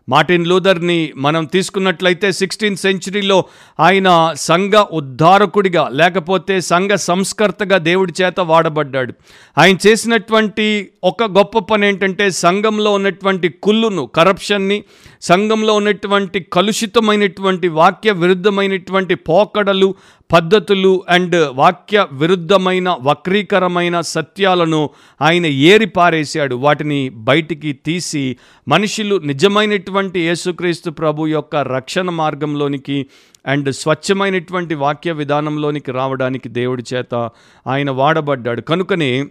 మార్టిన్ 0.08 0.46
లూథర్ని 0.46 1.12
మనం 1.16 1.44
తీసుకున్నట్లయితే 1.44 2.32
సిక్స్టీన్త్ 2.32 2.80
సెంచరీలో 2.80 3.44
ఆయన 3.80 4.32
సంఘ 4.34 4.72
ఉద్ధారకుడిగా 4.92 5.88
లేకపోతే 5.92 6.60
సంఘ 6.60 6.90
సంస్కర్తగా 6.90 7.78
దేవుడి 7.78 8.12
చేత 8.22 8.40
వాడబడ్డాడు. 8.40 9.14
ఆయన 9.58 9.76
చేసినటువంటి 9.86 10.88
ఒక 11.04 11.22
గొప్ప 11.22 11.58
పని 11.58 11.88
ఏంటంటే 11.88 12.30
సంఘంలో 12.30 12.92
ఉన్నటువంటి 12.92 13.48
కుళ్ళును 13.48 14.06
కరప్షన్ని 14.06 14.84
సంఘంలో 15.22 15.74
ఉన్నటువంటి 15.74 16.40
కలుషితమైనటువంటి 16.40 17.68
వాక్య 17.68 18.12
విరుద్ధమైనటువంటి 18.12 19.14
పోకడలు 19.14 19.94
పద్ధతులు 20.32 21.04
అండ్ 21.08 21.48
వాక్య 21.50 22.06
విరుద్ధమైన 22.12 22.96
వక్రీకరమైన 23.02 24.00
సత్యాలను 24.00 24.90
ఆయన 25.22 25.46
ఏరి 25.46 25.86
పారేశాడు 25.86 26.54
వాటిని 26.54 27.08
బయటికి 27.08 27.72
తీసి 27.72 28.36
మనుషులు 28.68 29.16
నిజమైనటువంటి 29.16 30.20
యేసుక్రీస్తు 30.20 30.90
ప్రభు 30.90 31.26
యొక్క 31.26 31.56
రక్షణ 31.56 32.10
మార్గంలోనికి 32.10 33.06
అండ్ 33.46 33.74
స్వచ్ఛమైనటువంటి 33.74 34.74
వాక్య 34.74 35.12
విధానంలోనికి 35.12 35.92
రావడానికి 35.92 36.48
దేవుడి 36.48 36.84
చేత 36.94 37.30
ఆయన 37.66 37.90
వాడబడ్డాడు. 37.90 38.60
కనుకనే 38.60 39.24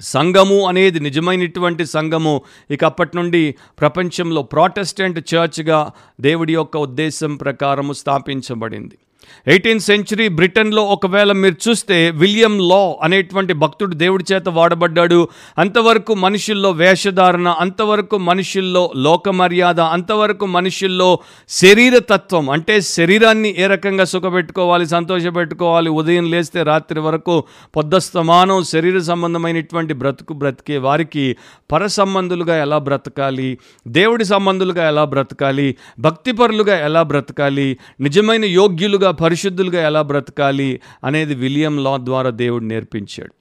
సంఘము 0.00 0.66
అనేది 0.66 1.00
నిజమైనటువంటి 1.00 1.86
సంఘము. 1.86 2.42
ఇక 2.70 2.84
అప్పటి 2.84 3.16
నుండి 3.16 3.54
ప్రపంచంలో 3.80 4.42
ప్రాటెస్టెంట్ 4.42 5.34
చర్చ్గా 5.34 5.90
దేవుడి 6.20 6.54
యొక్క 6.54 6.76
ఉద్దేశం 6.76 7.36
ప్రకారము 7.36 7.92
స్థాపించబడింది. 7.92 8.98
ఎయిటీన్త్ 9.46 9.84
సెంచరీ 9.84 10.28
బ్రిటన్లో 10.28 10.82
ఒకవేళ 10.82 11.32
మీరు 11.32 11.56
చూస్తే 11.68 12.10
విలియం 12.10 12.54
లా 12.68 12.80
అనేటువంటి 13.02 13.52
భక్తుడు 13.52 13.94
దేవుడి 13.94 14.24
చేత 14.32 14.48
వాడబడ్డాడు. 14.48 15.28
అంతవరకు 15.58 16.14
మనుషుల్లో 16.14 16.70
వేషధారణ 16.70 17.48
అంతవరకు 17.48 18.18
మనుషుల్లో 18.18 18.92
లోక 18.96 19.28
మర్యాద 19.28 19.80
అంతవరకు 19.80 20.46
మనుషుల్లో 20.46 21.18
శరీర 21.48 21.98
తత్వం 21.98 22.50
అంటే 22.50 22.80
శరీరాన్ని 22.80 23.54
ఏ 23.58 23.66
రకంగా 23.66 24.04
సుఖపెట్టుకోవాలి 24.04 24.86
సంతోషపెట్టుకోవాలి 24.86 25.90
ఉదయం 25.90 26.30
లేస్తే 26.30 26.62
రాత్రి 26.62 27.00
వరకు 27.00 27.44
పొద్దస్తమానం 27.76 28.64
శరీర 28.64 28.98
సంబంధమైనటువంటి 28.98 29.94
బ్రతుకు 29.94 30.32
బ్రతికే 30.34 30.78
వారికి 30.78 31.36
పర 31.72 31.86
సంబంధులుగా 31.86 32.56
ఎలా 32.62 32.78
బ్రతకాలి 32.78 33.58
దేవుడి 33.88 34.24
సంబంధులుగా 34.24 34.88
ఎలా 34.88 35.04
బ్రతకాలి 35.04 35.76
భక్తిపరులుగా 36.00 36.78
ఎలా 36.84 37.02
బ్రతకాలి 37.02 37.68
నిజమైన 38.00 38.44
యోగ్యులుగా 38.44 39.09
పరిశుద్ధులుగా 39.10 39.86
ఎలా 39.86 40.02
బ్రతకాలి 40.02 40.80
అనేది 41.04 41.34
విలియం 41.34 41.84
లా 41.84 41.96
ద్వారా 41.96 42.30
దేవుడు 42.30 42.64
నేర్పించాడు. 42.64 43.34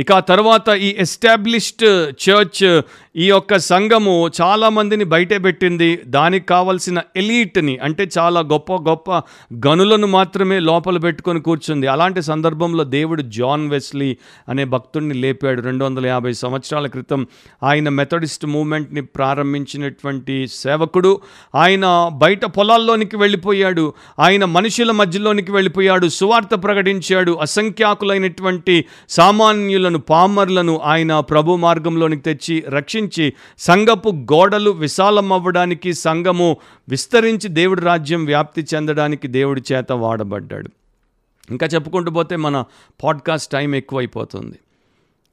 ఇక 0.00 0.12
ఆ 0.12 0.20
తర్వాత 0.20 0.68
ఈ 0.68 0.96
ఎస్టాబ్లిష్డ్ 0.98 1.84
చర్చ్ 2.28 2.82
ఈ 3.16 3.28
యొక్క 3.28 3.56
సంఘము 3.56 4.30
చాలామందిని 4.40 5.04
బయటే 5.04 5.38
పెట్టింది. 5.38 5.98
దానికి 6.06 6.46
కావలసిన 6.46 7.00
ఎలీట్ని 7.16 7.78
అంటే 7.78 8.08
చాలా 8.18 8.40
గొప్ప 8.40 8.72
గొప్ప 8.72 9.10
గనులను 9.66 10.06
మాత్రమే 10.06 10.60
లోపల 10.60 10.98
పెట్టుకొని 10.98 11.40
కూర్చుంది. 11.40 11.86
అలాంటి 11.86 12.22
సందర్భంలో 12.22 12.84
దేవుడు 12.84 13.22
జాన్ 13.22 13.70
వెస్లీ 13.70 14.16
అనే 14.48 14.64
భక్తుడిని 14.64 15.14
లేపాడు. 15.14 15.62
రెండు 15.62 15.84
వందల 15.84 16.06
యాభై 16.06 16.32
సంవత్సరాల 16.32 16.86
క్రితం 16.86 17.26
ఆయన 17.62 17.88
మెథడిస్ట్ 17.88 18.46
మూమెంట్ని 18.46 19.00
ప్రారంభించినటువంటి 19.00 20.46
సేవకుడు. 20.46 21.20
ఆయన 21.54 22.10
బయట 22.12 22.44
పొలాల్లోనికి 22.44 23.16
వెళ్ళిపోయాడు. 23.16 23.94
ఆయన 24.18 24.44
మనుషుల 24.44 24.90
మధ్యలోనికి 24.90 25.52
వెళ్ళిపోయాడు. 25.52 26.08
సువార్త 26.08 26.54
ప్రకటించాడు. 26.54 27.32
అసంఖ్యాకులైనటువంటి 27.32 28.84
సామాన్యులను 29.08 29.98
పామర్లను 29.98 30.80
ఆయన 30.84 31.20
ప్రభు 31.20 31.56
మార్గంలోనికి 31.56 32.22
తెచ్చి 32.22 32.64
విస్తరించి 33.06 33.32
సంఘపు 33.58 34.08
గోడలు 34.08 34.70
విశాలమవ్వడానికి 34.70 35.94
సంఘము 35.94 36.56
విస్తరించి 36.88 37.48
దేవుడి 37.48 37.80
రాజ్యం 37.80 38.24
వ్యాప్తి 38.24 38.66
చెందడానికి 38.74 39.28
దేవుడి 39.28 39.62
చేత 39.72 39.92
వాడబడ్డాడు. 39.92 40.70
ఇంకా 41.50 41.66
చెప్పుకుంటూ 41.66 42.10
పోతే 42.10 42.36
మన 42.36 42.64
పాడ్కాస్ట్ 43.04 43.52
టైం 43.52 43.74
ఎక్కువైపోతుంది. 43.74 44.58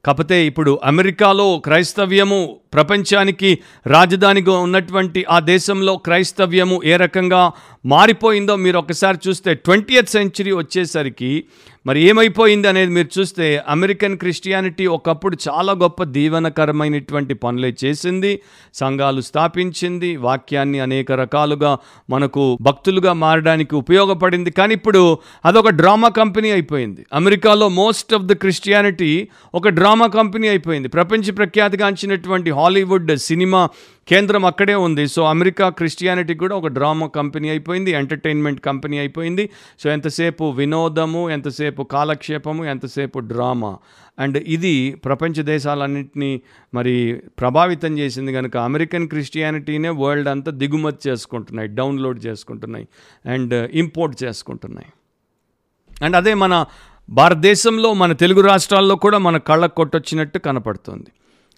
కాకపోతే 0.04 0.46
ఇప్పుడు 0.46 0.80
అమెరికాలో 0.84 1.58
క్రైస్తవ్యము 1.58 2.56
ప్రపంచానికి 2.74 3.58
రాజధానిగా 3.86 4.58
ఉన్నటువంటి 4.58 5.24
ఆ 5.30 5.40
దేశంలో 5.40 5.96
క్రైస్తవ్యము 5.96 6.80
ఏ 6.84 6.96
రకంగా 6.96 7.52
మారిపోయిందో 7.86 8.56
మీరు 8.56 8.78
ఒకసారి 8.78 9.18
చూస్తే 9.28 9.54
ట్వంటీయత్ 9.54 10.08
సెంచరీ 10.08 10.52
వచ్చేసరికి 10.52 11.44
మరి 11.86 12.00
ఏమైపోయింది 12.02 12.68
అనేది 12.68 12.92
మీరు 12.92 13.08
చూస్తే 13.18 13.62
అమెరికన్ 13.68 14.18
క్రిస్టియానిటీ 14.18 14.86
ఒకప్పుడు 14.86 15.36
చాలా 15.48 15.72
గొప్ప 15.72 16.04
దీవెనకరమైనటువంటి 16.04 17.34
పనులే 17.34 17.74
చేసింది 17.84 18.40
సంఘాలు 18.74 19.20
స్థాపించింది 19.20 20.16
వాక్యాన్ని 20.16 20.80
అనేక 20.80 21.12
రకాలుగా 21.12 21.78
మనకు 22.10 22.58
భక్తులుగా 22.62 23.12
మారడానికి 23.12 23.74
ఉపయోగపడింది. 23.74 24.50
కానీ 24.50 24.74
ఇప్పుడు 24.74 25.18
అదొక 25.44 25.68
డ్రామా 25.68 26.08
కంపెనీ 26.08 26.50
అయిపోయింది. 26.50 27.06
అమెరికాలో 27.12 27.68
మోస్ట్ 27.68 28.14
ఆఫ్ 28.14 28.24
ద 28.24 28.32
క్రిస్టియానిటీ 28.32 29.28
ఒక 29.54 29.68
డ్రామా 29.68 30.06
కంపెనీ 30.06 30.48
అయిపోయింది. 30.48 30.88
ప్రపంచ 30.88 31.30
ప్రఖ్యాతిగాంచినటువంటి 31.30 32.50
హాలీవుడ్ 32.50 33.16
సినిమా 33.16 33.68
కేంద్రం 34.08 34.44
అక్కడే 34.44 34.74
ఉంది. 34.74 35.08
సో 35.08 35.24
అమెరికా 35.24 35.68
క్రిస్టియానిటీ 35.68 36.34
కూడా 36.34 36.56
ఒక 36.56 36.66
డ్రామా 36.66 37.06
కంపెనీ 37.06 37.48
అయిపోయింది 37.48 37.90
ఎంటర్టైన్మెంట్ 37.90 38.60
కంపెనీ 38.60 38.98
అయిపోయింది. 38.98 39.50
సో 39.80 39.90
ఎంతసేపు 39.90 40.50
వినోదము 40.50 41.30
ఎంతసేపు 41.30 41.82
కాలక్షేపము 41.82 42.64
ఎంతసేపు 42.64 43.18
డ్రామా. 43.18 43.78
అండ్ 44.18 44.38
ఇది 44.38 44.94
ప్రపంచ 45.04 45.42
దేశాలన్నింటినీ 45.42 46.40
మరి 46.74 47.22
ప్రభావితం 47.40 47.98
చేసింది 47.98 48.32
కనుక 48.32 48.56
అమెరికన్ 48.56 49.08
క్రిస్టియానిటీనే 49.08 49.88
వరల్డ్ 49.88 50.28
అంతా 50.28 50.52
దిగుమతి 50.52 51.08
చేసుకుంటున్నాయి 51.08 51.68
డౌన్లోడ్ 51.68 52.26
చేసుకుంటున్నాయి 52.26 52.88
అండ్ 53.26 53.70
ఇంపోర్ట్ 53.72 54.24
చేసుకుంటున్నాయి. 54.24 54.86
అండ్ 56.04 56.16
అదే 56.16 56.34
మన 56.34 56.66
భారతదేశంలో 57.10 57.94
మన 57.94 58.12
తెలుగు 58.12 58.40
రాష్ట్రాల్లో 58.40 58.96
కూడా 58.96 59.18
మన 59.18 59.36
కళ్ళకు 59.36 59.74
కొట్టొచ్చినట్టు 59.74 60.38
కనపడుతుంది. 60.38 61.10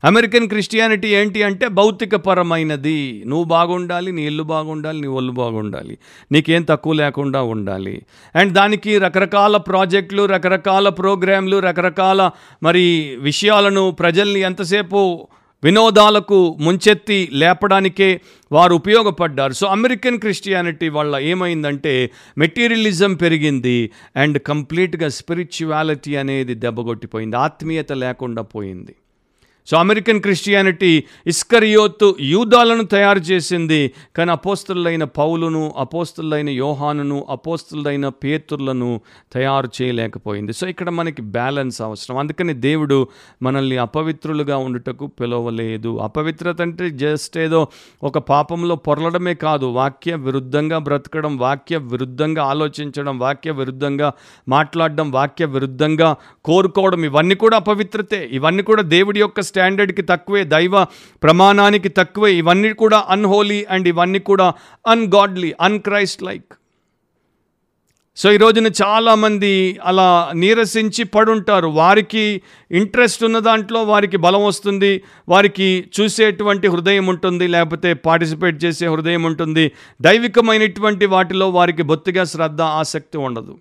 అమెరికన్ 0.07 0.49
క్రిస్టియానిటీ 0.49 1.09
ఏంటి 1.09 1.43
అంటే 1.43 1.69
భౌతికపరమైనది. 1.69 3.23
నువ్వు 3.27 3.45
బాగుండాలి 3.45 4.13
నీ 4.13 4.27
ఇల్లు 4.27 4.43
బాగుండాలి 4.43 5.01
నీ 5.01 5.07
ఒళ్ళు 5.07 5.33
బాగుండాలి. 5.33 5.99
నీకేం 6.33 6.63
తక్కువ 6.63 6.93
లేకుండా 6.93 7.43
ఉండాలి. 7.43 8.03
అండ్ 8.35 8.53
దానికి 8.53 8.99
రకరకాల 8.99 9.57
ప్రాజెక్టులు 9.57 10.27
రకరకాల 10.27 10.89
ప్రోగ్రాంలు 10.89 11.57
రకరకాల 11.59 12.31
మరి 12.63 13.17
విషయాలను 13.21 13.91
ప్రజల్ని 13.91 14.41
ఎంతసేపు 14.41 15.29
వినోదాలకు 15.65 16.57
ముంచెత్తి 16.61 17.29
లేపడానికే 17.33 18.21
వారు 18.53 18.75
ఉపయోగపడ్డారు. 18.75 19.53
సో 19.53 19.67
అమెరికన్ 19.67 20.19
క్రిస్టియానిటీ 20.19 20.89
వల్ల 20.89 21.19
ఏమైందంటే 21.19 22.11
మెటీరియలిజం 22.39 23.15
పెరిగింది 23.15 23.91
అండ్ 24.17 24.39
కంప్లీట్గా 24.39 25.09
స్పిరిచువాలిటీ 25.09 26.17
అనేది 26.17 26.55
దెబ్బగొట్టిపోయింది 26.55 27.37
ఆత్మీయత 27.37 27.93
లేకుండా 27.93 28.43
పోయింది. 28.43 28.95
సో 29.67 29.77
అమెరికన్ 29.77 30.21
క్రిస్టియానిటీ 30.21 31.05
ఇస్కరియోతు 31.27 32.17
యూదాలను 32.21 32.85
తయారు 32.85 33.19
చేసింది. 33.19 33.93
కానీ 34.17 34.31
అపోస్తులైన 34.31 35.05
పౌలును 35.05 35.75
అపోస్తులైన 35.79 36.51
యోహానును 36.51 37.27
అపోస్తులైన 37.31 38.09
పేతుర్లను 38.09 39.01
తయారు 39.33 39.69
చేయలేకపోయింది. 39.83 40.53
సో 40.53 40.69
ఇక్కడ 40.69 40.91
మనకి 40.91 41.23
బ్యాలెన్స్ 41.23 41.83
అవసరం. 41.83 42.17
అందుకని 42.17 42.55
దేవుడు 42.55 43.09
మనల్ని 43.43 43.77
అపవిత్రులుగా 43.77 44.57
ఉండుటకు 44.57 45.07
పిలవలేదు. 45.07 45.99
అపవిత్రత 45.99 46.63
అంటే 46.63 46.91
జస్ట్ 46.91 47.39
ఏదో 47.39 47.69
ఒక 48.03 48.19
పాపంలో 48.19 48.77
పొరలడమే 48.77 49.35
కాదు. 49.35 49.67
వాక్య 49.67 50.15
విరుద్ధంగా 50.15 50.79
బ్రతకడం 50.79 51.37
వాక్య 51.37 51.77
విరుద్ధంగా 51.77 52.45
ఆలోచించడం 52.45 53.19
వాక్య 53.19 53.51
విరుద్ధంగా 53.51 54.13
మాట్లాడడం 54.49 55.11
వాక్య 55.11 55.45
విరుద్ధంగా 55.45 56.17
కోరుకోవడం 56.45 57.05
ఇవన్నీ 57.05 57.35
కూడా 57.35 57.57
అపవిత్రతే. 57.57 58.29
ఇవన్నీ 58.33 58.63
కూడా 58.63 58.83
దేవుడి 58.83 59.21
యొక్క 59.21 59.41
స్టాండర్డ్కి 59.57 60.03
తక్కువే 60.03 60.45
దైవ 60.45 60.85
ప్రమాణానికి 61.23 61.89
తక్కువే 61.89 62.31
ఇవన్నీ 62.35 62.73
కూడా 62.73 63.01
అన్హోలీ 63.11 63.61
అండ్ 63.71 63.89
ఇవన్నీ 63.89 64.23
కూడా 64.31 64.49
అన్గాడ్లీ 64.87 65.51
అన్క్రైస్ట్ 65.61 66.23
లైక్ 66.23 66.51
సో 68.19 68.27
ఈ 68.33 68.37
రోజున 68.37 68.69
చాలామంది 68.83 69.51
అలా 69.85 70.07
నీరసించి 70.35 71.03
పడుంటారు. 71.05 71.69
వారికి 71.81 72.23
ఇంట్రెస్ట్ 72.71 73.25
ఉన్న 73.25 73.39
దాంట్లో 73.39 73.81
వారికి 73.83 74.17
బలం 74.17 74.45
వస్తుంది 74.45 74.93
వారికి 75.29 75.69
చూసేటువంటి 75.97 76.67
హృదయం 76.69 77.07
ఉంటుంది 77.07 77.47
లేకపోతే 77.55 77.91
పార్టిసిపేట్ 78.07 78.59
చేసే 78.65 78.87
హృదయం 78.89 79.23
ఉంటుంది. 79.23 79.73
దైవికమైనటువంటి 80.03 81.07
వాటిలో 81.07 81.49
వారికి 81.59 81.83
బొత్తిగా 81.83 82.25
శ్రద్ధ 82.25 82.63
ఆసక్తి 82.81 83.19
ఉండదు. 83.19 83.55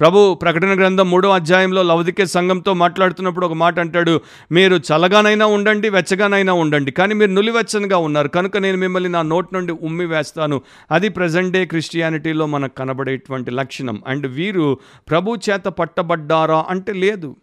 ప్రభు 0.00 0.34
ప్రకటన 0.34 0.78
గ్రంథం 0.78 1.10
మూడో 1.10 1.30
అధ్యాయంలో 1.30 1.82
లవదికే 1.82 2.26
సంఘంతో 2.26 2.74
మాట్లాడుతున్నప్పుడు 2.74 3.46
ఒక 3.46 3.52
మాట 3.52 3.78
అంటాడు 3.78 4.20
మీరు 4.52 4.76
చల్లగానైనా 4.76 5.46
ఉండండి 5.46 5.88
వెచ్చగానైనా 5.88 6.52
ఉండండి 6.52 6.90
కానీ 6.90 7.14
మీరు 7.14 7.30
నులివెచ్చనిగా 7.30 7.96
ఉన్నారు. 7.96 8.28
కనుక 8.28 8.56
నేను 8.56 8.76
మిమ్మల్ని 8.76 9.10
నా 9.10 9.22
నోట్ 9.22 9.54
నుండి 9.54 9.72
ఉమ్మి 9.72 10.06
వేస్తాను. 10.06 10.62
అది 10.90 11.08
ప్రజెంట్ 11.08 11.52
డే 11.52 11.64
క్రిస్టియానిటీలో 11.64 12.46
మనకు 12.46 12.74
కనబడేటువంటి 12.74 13.50
లక్షణం. 13.50 14.02
అండ్ 14.06 14.26
వీరు 14.26 14.78
ప్రభు 15.10 15.36
చేత 15.50 15.64
పట్టబడ్డారా 15.64 16.66
అంటే 16.68 16.92
లేదు. 16.92 17.36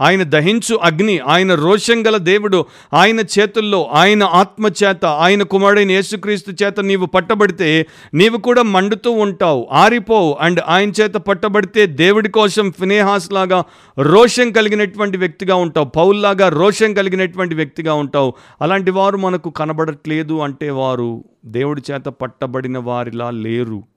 ఆయన 0.00 0.22
దహించు 0.22 0.76
అగ్ని 0.76 1.18
ఆయన 1.18 1.54
రోషం 1.54 2.06
గల 2.06 2.16
దేవుడు 2.16 2.66
ఆయన 2.94 3.20
చేతుల్లో 3.20 3.84
ఆయన 3.84 4.22
ఆత్మ 4.22 4.66
చేత 4.66 5.04
ఆయన 5.04 5.42
కుమారుడైన 5.42 5.90
యేసుక్రీస్తు 5.90 6.64
చేత 6.64 6.80
నీవు 6.80 7.06
పట్టబడితే 7.06 7.86
నీవు 8.14 8.36
కూడా 8.36 8.62
మండుతూ 8.62 9.10
ఉంటావు 9.10 9.68
ఆరిపోవు. 9.72 10.38
అండ్ 10.40 10.60
ఆయన 10.68 10.90
చేత 10.90 11.14
పట్టబడితే 11.14 11.86
దేవుడి 11.86 12.28
కోసం 12.28 12.72
ఫినేహాస్ 12.80 13.32
లాగా 13.32 13.64
రోషం 13.98 14.52
కలిగినటువంటి 14.52 15.16
వ్యక్తిగా 15.16 15.54
ఉంటావు. 15.54 15.86
పౌల్లాగా 15.86 16.48
రోషం 16.48 16.94
కలిగినటువంటి 16.94 17.54
వ్యక్తిగా 17.54 17.94
ఉంటావు. 17.94 18.34
అలాంటి 18.62 18.90
వారు 18.90 19.16
మనకు 19.16 19.50
కనబడట్లేదు 19.50 20.38
అంటే 20.38 20.70
వారు 20.70 21.24
దేవుడి 21.44 21.82
చేత 21.90 22.04
పట్టబడిన 22.04 22.78
వారిలా 22.78 23.30
లేరు. 23.30 23.91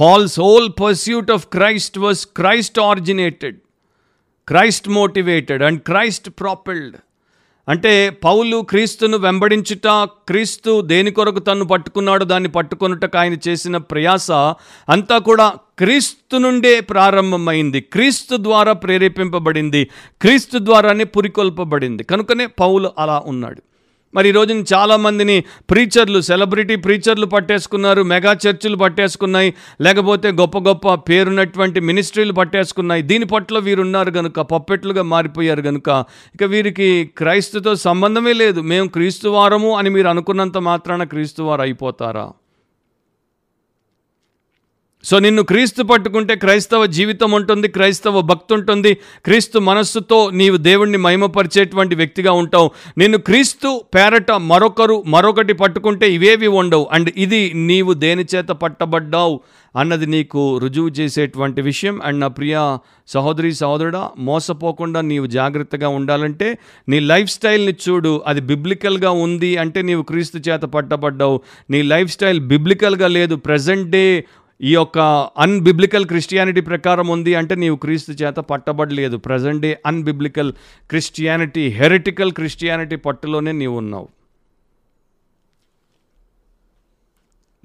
Paul's 0.00 0.34
whole 0.40 0.68
pursuit 0.68 1.26
of 1.30 1.40
Christ 1.40 1.98
was 2.00 2.18
Christ 2.40 2.74
originated, 2.92 3.54
Christ 4.52 4.84
motivated, 4.88 5.68
and 5.68 5.76
Christ 5.76 6.24
propelled. 6.24 6.96
అంటే 7.68 8.10
పౌలు 8.10 8.56
క్రీస్తును 8.56 9.16
వెంబడించుట 9.16 9.86
క్రీస్తు 10.04 10.80
దేని 10.80 11.10
కొరకు 11.10 11.38
తను 11.38 11.64
పట్టుకున్నాడో 11.64 12.24
దాన్ని 12.24 12.48
పట్టుకొనుటకు 12.48 13.18
ఆయన 13.18 13.36
చేసిన 13.48 13.76
ప్రయాస 13.76 14.30
అంతా 14.88 15.18
కూడా 15.18 15.48
క్రీస్తు 15.78 16.36
నుండే 16.36 16.80
ప్రారంభమైంది. 16.80 17.80
క్రీస్తు 17.80 18.36
ద్వారా 18.36 18.72
ప్రేరేపింపబడింది. 18.72 19.84
క్రీస్తు 20.20 20.58
ద్వారానే 20.58 21.04
పురికొల్పబడింది. 21.04 22.04
కనుకనే 22.04 22.46
పౌలు 22.46 22.92
అలా 22.98 23.22
ఉన్నాడు. 23.26 23.62
మరి 24.14 24.28
ఈ 24.28 24.32
రోజున 24.32 24.64
చాలామందిని 24.74 25.44
ప్రీచర్లు 25.70 26.20
సెలబ్రిటీ 26.20 26.76
ప్రీచర్లు 26.76 27.26
పట్టేసుకున్నారు 27.26 28.02
మెగా 28.02 28.32
చర్చిలు 28.32 28.76
పట్టేసుకున్నాయి 28.76 29.54
లేకపోతే 29.80 30.28
గొప్ప 30.30 30.58
గొప్ప 30.58 30.94
పేరున్నటువంటి 30.94 31.80
మినిస్ట్రీలు 31.80 32.32
పట్టేసుకున్నాయి. 32.32 33.02
దీని 33.02 33.24
పట్ల 33.24 33.58
వీరు 33.58 33.80
ఉన్నారు 33.80 34.10
కనుక 34.10 34.40
పప్పెట్లుగా 34.40 35.02
మారిపోయారు 35.02 35.62
కనుక 35.62 36.04
ఇక 36.34 36.44
వీరికి 36.44 37.10
క్రైస్తుతో 37.18 37.74
సంబంధమే 37.74 38.32
లేదు. 38.32 38.60
మేము 38.60 38.88
క్రీస్తువారము 38.88 39.76
అని 39.76 39.90
మీరు 39.90 40.08
అనుకున్నంత 40.08 40.58
మాత్రాన 40.58 41.04
క్రీస్తువారు 41.04 41.62
అయిపోతారా? 41.62 42.26
సో 45.04 45.18
నిన్ను 45.18 45.42
క్రీస్తు 45.42 45.82
పట్టుకుంటే 45.82 46.34
క్రైస్తవ 46.36 46.86
జీవితం 46.86 47.32
ఉంటుంది 47.32 47.68
క్రైస్తవ 47.68 48.20
భక్తి 48.20 48.54
ఉంటుంది. 48.54 48.94
క్రీస్తు 48.94 49.58
మనస్సుతో 49.58 50.30
నీవు 50.30 50.56
దేవుణ్ణి 50.56 50.98
మహిమపరిచేటువంటి 50.98 51.94
వ్యక్తిగా 51.94 52.32
ఉంటావు. 52.32 52.70
నిన్ను 52.98 53.18
క్రీస్తు 53.18 53.82
పేరట 53.94 54.30
మరొకరు 54.30 55.04
మరొకటి 55.06 55.52
పట్టుకుంటే 55.52 56.12
ఇవేవి 56.12 56.46
ఉండవు. 56.46 56.88
అండ్ 56.92 57.10
ఇది 57.16 57.52
నీవు 57.54 57.92
దేని 57.92 58.24
చేత 58.34 58.48
పట్టబడ్డావు 58.48 59.40
అన్నది 59.76 60.06
నీకు 60.06 60.58
రుజువు 60.58 60.88
చేసేటువంటి 60.88 61.62
విషయం. 61.62 62.00
అండ్ 62.04 62.20
నా 62.20 62.28
ప్రియ 62.28 62.78
సహోదరి 63.08 63.54
సహోదరుడా 63.54 64.10
మోసపోకుండా 64.18 65.00
నీవు 65.00 65.26
జాగ్రత్తగా 65.26 65.88
ఉండాలంటే 65.88 66.58
నీ 66.88 67.00
లైఫ్ 67.00 67.30
స్టైల్ని 67.30 67.76
చూడు. 67.88 68.22
అది 68.26 68.40
బిబ్లికల్గా 68.40 69.10
ఉంది 69.10 69.56
అంటే 69.56 69.82
నీవు 69.82 70.02
క్రీస్తు 70.02 70.38
చేత 70.38 70.60
పట్టబడ్డావు. 70.60 71.40
నీ 71.70 71.82
లైఫ్ 71.82 72.12
స్టైల్ 72.12 72.40
బిబ్లికల్గా 72.40 73.08
లేదు. 73.08 73.34
ప్రజెంట్ 73.34 73.90
డే 73.90 74.24
ఈ 74.62 74.74
యొక్క 74.74 74.98
అన్బిబ్లికల్ 75.38 76.06
క్రిస్టియానిటీ 76.06 76.60
ప్రకారం 76.60 77.08
ఉంది 77.08 77.34
అంటే 77.34 77.54
నీవు 77.54 77.76
క్రీస్తు 77.76 78.12
చేత 78.12 78.34
పట్టబడలేదు. 78.34 79.16
Present 79.16 79.62
day 79.62 79.80
unbiblical 79.86 80.52
Christianity 80.88 81.68
heretical 81.68 82.32
Christianity 82.32 82.96
పట్టులోనే 82.96 83.52
నీవు 83.52 83.78
ఉన్నావు. 83.78 84.08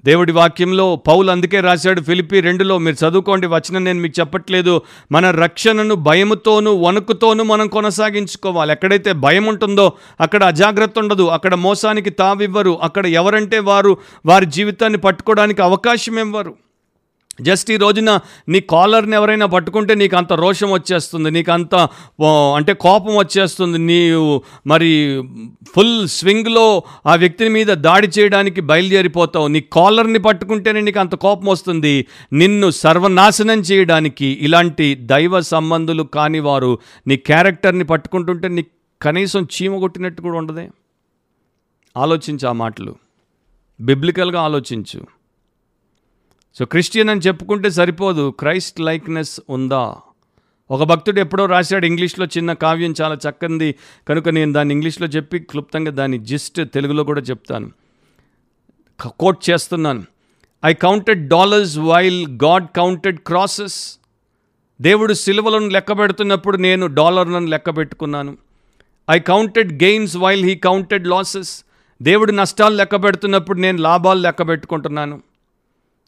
దేవుడి 0.04 0.32
వాక్యంలో 0.32 0.96
పౌలు 0.96 1.30
అందుకే 1.30 1.60
రాశాడు 1.60 2.00
ఫిలిపి 2.00 2.40
రెండులో 2.40 2.78
మీరు 2.78 3.06
చదువుకోండి 3.06 3.46
వచనం 3.46 3.84
నేను 3.84 4.00
మీకు 4.00 4.20
చెప్పట్లేదు. 4.20 4.82
మన 5.12 5.30
రక్షణను 5.30 5.94
భయముతోనూ 5.94 6.74
వణుకుతోనూ 6.74 7.44
మనం 7.44 7.68
కొనసాగించుకోవాలి. 7.68 8.72
ఎక్కడైతే 8.72 9.12
భయం 9.12 9.44
ఉంటుందో 9.44 9.92
అక్కడ 10.20 10.44
అజాగ్రత్త 10.44 10.98
ఉండదు. 10.98 11.26
అక్కడ 11.26 11.54
మోసానికి 11.54 12.10
తావివ్వరు. 12.10 12.78
అక్కడ 12.82 13.06
ఎవరంటే 13.06 13.58
వారు 13.58 13.96
వారి 14.26 14.46
జీవితాన్ని 14.46 14.98
పట్టుకోవడానికి 14.98 15.62
అవకాశం 15.62 16.18
ఇవ్వరు. 16.18 16.65
జస్ట్ 17.40 17.70
ఈ 17.70 17.76
రోజున 17.76 18.20
నీ 18.48 18.60
కాలర్ని 18.60 19.14
ఎవరైనా 19.14 19.46
పట్టుకుంటే 19.46 19.94
నీకు 19.94 20.16
అంత 20.16 20.32
రోషం 20.32 20.70
వచ్చేస్తుంది 20.70 21.30
నీకు 21.30 21.52
అంత 21.52 21.74
అంటే 22.56 22.72
కోపం 22.72 23.16
వచ్చేస్తుంది 23.16 23.78
నీవు 23.78 24.42
మరి 24.66 25.22
ఫుల్ 25.74 26.08
స్వింగ్లో 26.08 26.82
ఆ 27.06 27.14
వ్యక్తిని 27.14 27.50
మీద 27.50 27.66
దాడి 27.66 28.08
చేయడానికి 28.18 28.60
బయలుదేరిపోతావు. 28.60 29.46
నీ 29.46 29.60
కాలర్ని 29.60 30.18
పట్టుకుంటేనే 30.18 30.80
నీకు 30.80 31.00
అంత 31.00 31.14
కోపం 31.14 31.46
వస్తుంది. 31.46 32.06
నిన్ను 32.32 32.70
సర్వనాశనం 32.70 33.60
చేయడానికి 33.60 34.26
ఇలాంటి 34.26 34.94
దైవ 34.94 35.40
సంబంధులు 35.40 36.02
కాని 36.02 36.40
వారు 36.40 36.78
నీ 37.06 37.16
క్యారెక్టర్ని 37.16 37.84
పట్టుకుంటుంటే 37.84 38.48
నీకు 38.48 38.70
కనీసం 39.02 39.48
చీమ 39.56 39.78
కొట్టినట్టు 39.78 40.22
కూడా 40.22 40.38
ఉండదే. 40.38 40.68
ఆలోచించు 41.96 42.48
ఆ 42.48 42.52
మాటలు. 42.52 42.94
బిబ్లికల్గా 43.80 44.40
ఆలోచించు. 44.40 45.15
సో 46.58 46.64
క్రిస్టియన్ 46.64 47.08
అని 47.08 47.20
చెప్పుకుంటే 47.20 47.70
సరిపోదు. 47.70 48.30
క్రైస్ట్ 48.30 48.80
లైక్నెస్ 48.80 49.40
ఉందా? 49.48 49.96
ఒక 50.70 50.82
భక్తుడు 50.82 51.20
ఎప్పుడో 51.20 51.46
రాశాడు 51.46 51.86
ఇంగ్లీష్లో 51.86 52.26
చిన్న 52.26 52.52
కావ్యం 52.52 52.94
చాలా 53.02 53.18
చక్కంది 53.28 53.74
కనుక 54.08 54.28
నేను 54.28 54.52
దాన్ని 54.52 54.74
ఇంగ్లీష్లో 54.74 55.06
చెప్పి 55.06 55.38
క్లుప్తంగా 55.38 55.90
దాని 55.90 56.18
జిస్ట్ 56.18 56.60
తెలుగులో 56.74 57.04
కూడా 57.04 57.20
చెప్తాను. 57.20 57.70
కోట్ 59.20 59.50
చేస్తున్నాను. 59.50 60.04
I 60.64 60.72
counted 60.72 61.28
dollars 61.28 61.78
while 61.78 62.28
God 62.44 62.66
counted 62.76 63.18
crosses 63.18 63.98
దేవుడు 64.80 65.12
సిలువలను 65.12 65.68
లెక్క 65.68 65.98
పెడుతున్నప్పుడు 65.98 66.56
నేను 66.56 66.86
డాలర్లను 66.86 67.46
లెక్క 67.46 67.70
పెట్టుకున్నాను. 67.70 68.36
I 69.10 69.18
counted 69.18 69.82
gains 69.82 70.16
while 70.16 70.44
he 70.44 70.54
counted 70.54 71.08
losses 71.08 71.64
దేవుడు 72.02 72.32
నష్టాలు 72.32 72.74
లెక్క 72.74 73.04
పెడుతున్నప్పుడు 73.04 73.58
నేను 73.58 73.78
లాభాలు 73.78 74.20
లెక్క 74.20 74.48
పెట్టుకుంటున్నాను. 74.48 75.22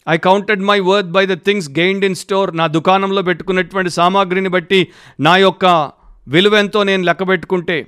I 0.08 0.16
counted 0.16 0.62
my 0.62 0.80
worth 0.80 1.08
by 1.08 1.26
the 1.26 1.32
things 1.32 1.68
gained 1.70 2.04
in 2.04 2.14
store 2.14 2.56
నా 2.56 2.66
దుకాణంలో 2.66 3.22
పెట్టుకున్నటువంటి 3.22 3.90
సామాగ్రిని 3.90 4.48
బట్టి 4.48 4.88
నా 5.20 5.36
యొక్క 5.36 5.92
విలువెంతో 6.28 6.82
నేను 6.82 7.02
లెక్క 7.02 7.28
పెట్టుకుంటే. 7.28 7.86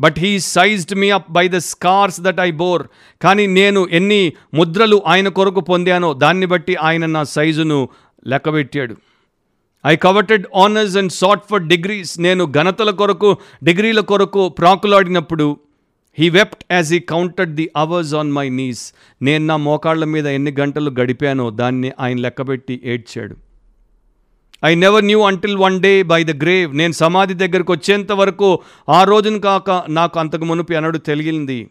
But 0.00 0.18
he 0.18 0.38
sized 0.38 0.94
me 0.94 1.10
up 1.10 1.32
by 1.32 1.48
the 1.48 1.56
scars 1.56 2.20
that 2.20 2.40
I 2.40 2.50
bore 2.50 2.82
కానీ 3.22 3.46
నేను 3.46 3.88
ఎన్ని 3.92 4.32
ముద్రలు 4.54 5.02
ఆయన 5.06 5.28
కొరకు 5.28 5.60
పొందానో 5.60 6.14
దాన్ని 6.14 6.46
బట్టి 6.46 6.76
ఆయన 6.76 7.06
నా 7.06 7.22
సైజును 7.22 7.88
లెక్కబెట్టాడు 8.26 8.96
I 9.86 9.96
coveted 9.96 10.46
honours 10.56 10.96
and 10.96 11.12
sought 11.12 11.44
for 11.50 11.62
degrees 11.62 12.20
నేను 12.20 12.44
ఘనతల 12.52 12.90
కొరకు 12.90 13.36
డిగ్రీల 13.64 14.00
కొరకు 14.00 14.48
ప్రాకులాడినప్పుడు 14.48 15.46
he 16.18 16.28
wept 16.28 16.64
as 16.72 16.92
he 16.92 16.98
counted 16.98 17.54
the 17.54 17.70
hours 17.76 18.14
on 18.14 18.32
my 18.32 18.48
knees 18.48 18.82
నేను 19.22 19.46
నా 19.46 19.56
మోకాళ్ళ 19.56 20.04
మీద 20.04 20.26
ఎన్ని 20.26 20.50
గంటలు 20.60 20.90
గడిపానో 21.00 21.50
దాన్ని 21.50 21.92
ఆయన 22.00 22.18
లెక్కబెట్టి 22.18 22.80
ఏడ్చాడు. 22.84 23.36
I 24.64 24.74
never 24.74 25.04
knew 25.04 25.20
until 25.20 25.56
one 25.56 25.80
day 25.80 26.02
by 26.02 26.24
the 26.24 26.42
grave 26.42 26.76
నేను 26.76 26.92
సమాధి 26.92 27.34
దగ్గరకు 27.34 27.72
వచ్చేంత 27.72 28.12
వరకు 28.12 28.58
ఆ 28.88 29.04
రోజున 29.04 29.36
కాక 29.38 29.84
నాకు 29.88 30.18
అంతకు 30.20 30.44
మునుపు 30.44 30.72
అనడు 30.72 30.98
తెలిగింది 30.98 31.70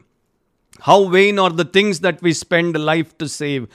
how 0.81 1.05
vain 1.05 1.39
are 1.39 1.53
the 1.53 1.61
things 1.61 2.01
that 2.01 2.17
we 2.23 2.33
spend 2.33 2.79
life 2.79 3.07
to 3.19 3.25
save 3.25 3.67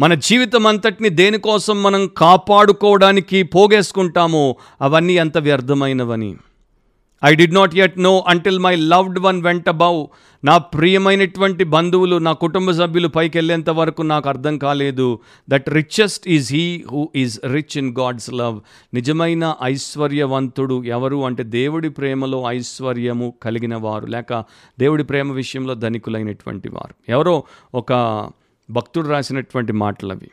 మన 0.00 0.14
జీవితం 0.14 0.66
అంతటిని 0.66 1.08
దేనికోసం 1.08 1.82
మనం 1.82 2.06
కాపాడుకోవడానికి 2.06 3.42
పోగేసుకుంటామో 3.42 4.56
అవన్నీ 4.82 5.14
ఎంత 5.14 5.38
వ్యర్థమైనవని. 5.38 6.36
I 7.24 7.34
did 7.34 7.54
not 7.54 7.74
yet 7.74 7.98
know 7.98 8.24
until 8.28 8.58
my 8.58 8.76
loved 8.76 9.18
one 9.18 9.42
went 9.42 9.70
bow 9.70 10.06
నా 10.44 10.58
ప్రియమైనటువంటి 10.58 11.64
బంధువులు 11.64 12.16
నా 12.16 12.32
కుటుంబ 12.32 12.70
సభ్యులు 12.70 13.08
పైకి 13.08 13.38
వెళ్ళేంత 13.38 13.70
వరకు 13.70 14.02
నాకు 14.02 14.28
అర్థం 14.28 14.58
కాలేదు. 14.58 15.18
That 15.48 15.68
richest 15.68 16.28
is 16.28 16.52
he 16.52 16.84
who 16.92 17.10
is 17.16 17.40
rich 17.46 17.78
in 17.78 17.96
God's 18.00 18.34
love 18.34 18.60
నిజమైన 18.94 19.54
ఐశ్వర్యవంతుడు 19.62 20.84
ఎవరు 20.84 21.26
అంటే 21.26 21.42
దేవుడి 21.42 21.88
ప్రేమలో 21.88 22.44
ఐశ్వర్యము 22.46 23.34
కలిగిన 23.42 23.76
వారు. 23.76 24.06
లేక 24.06 24.44
దేవుడి 24.78 25.04
ప్రేమ 25.04 25.32
విషయంలో 25.32 25.74
ధనికులైనటువంటి 25.74 26.68
వారు. 26.68 26.94
ఎవరో 27.08 27.44
ఒక 27.74 27.92
భక్తుడు 28.70 29.08
రాసినటువంటి 29.08 29.72
మాటలవి. 29.72 30.30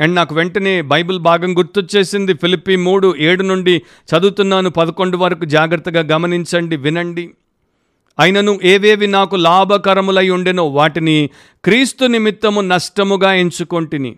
అండ్ 0.00 0.14
నాకు 0.14 0.34
వెంటనే 0.34 0.82
బైబిల్ 0.82 1.18
భాగం 1.18 1.58
గుర్తొచ్చేసింది. 1.58 2.34
ఫిలిప్పి 2.34 2.76
మూడు 2.76 3.14
ఏడు 3.18 3.42
నుండి 3.42 3.76
చదువుతున్నాను. 3.76 4.70
పదకొండు 4.70 5.16
వరకు 5.16 5.44
జాగ్రత్తగా 5.44 6.00
గమనించండి 6.00 6.76
వినండి. 6.76 7.30
అయినను 8.18 8.60
ఏవేవి 8.64 9.06
నాకు 9.06 9.36
లాభకరములై 9.36 10.28
ఉండెనో 10.28 10.68
వాటిని 10.68 11.30
క్రీస్తు 11.64 12.04
నిమిత్తము 12.04 12.60
నష్టముగా 12.60 13.34
ఎంచుకొంటిని. 13.34 14.16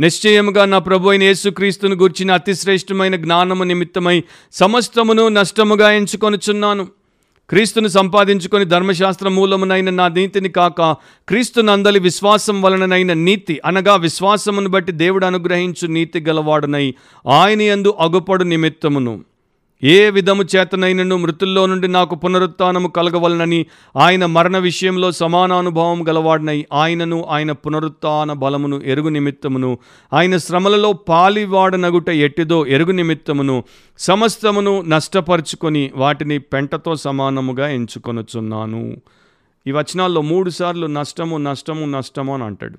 నిశ్చయముగా 0.00 0.64
నా 0.64 0.78
ప్రభు 0.78 1.08
అయిన 1.08 1.22
యేసుక్రీస్తును 1.22 1.96
గూర్చిన 1.96 2.32
అతిశ్రేష్టమైన 2.32 3.16
జ్ఞానము 3.16 3.64
నిమిత్తమై 3.64 4.22
సమస్తమును 4.52 5.28
నష్టముగా 5.28 5.90
ఎంచుకొనుచున్నాను. 5.90 6.88
క్రీస్తును 7.50 7.88
సంపాదించుకొని 7.88 8.64
ధర్మశాస్త్ర 8.64 9.28
మూలమునైన 9.28 9.90
నా 9.90 10.08
నీతిని 10.08 10.48
కాక 10.48 10.82
క్రీస్తు 11.28 11.60
నందలి 11.60 11.98
విశ్వాసం 11.98 12.62
వలననైన 12.62 13.12
నీతి 13.12 13.60
అనగా 13.64 13.96
విశ్వాసమును 13.96 14.68
బట్టి 14.68 14.92
దేవుడు 14.92 15.26
అనుగ్రహించు 15.26 15.86
నీతి 15.86 16.20
గలవాడునై 16.20 16.94
ఆయన 17.26 17.62
యందు 17.62 17.94
అగుపడు 18.00 18.44
నిమిత్తమును. 18.44 19.24
ఏ 19.82 20.10
విధము 20.10 20.44
చేతనైనను 20.56 21.16
మృతుల్లో 21.16 21.66
నుండి 21.66 21.88
నాకు 21.88 22.14
పునరుత్నము 22.14 22.88
కలగవలనని 22.88 23.66
ఆయన 23.96 24.26
మరణ 24.26 24.58
విషయంలో 24.58 25.12
సమానానుభవం 25.12 26.08
గలవాడినై 26.08 26.66
ఆయనను 26.72 27.24
ఆయన 27.24 27.52
పునరుత్న 27.52 28.32
బలమును 28.32 28.82
ఎరుగు 28.84 29.08
నిమిత్తమును 29.08 29.78
ఆయన 30.12 30.36
శ్రమలలో 30.36 30.92
పాలివాడనగుట 30.92 32.08
ఎట్టిదో 32.08 32.66
ఎరుగు 32.66 32.92
నిమిత్తమును 32.92 33.64
సమస్తమును 33.98 34.80
నష్టపరుచుకొని 34.80 35.90
వాటిని 35.96 36.38
పెంటతో 36.38 36.96
సమానముగా 36.96 37.68
ఎంచుకొనుచున్నాను. 37.68 38.96
ఈ 39.66 39.72
వచనాల్లో 39.72 40.20
మూడు 40.20 40.50
సార్లు 40.50 40.86
నష్టము 40.86 41.36
నష్టము 41.36 41.86
నష్టము 41.86 42.34
అని 42.34 42.44
అంటాడు. 42.44 42.78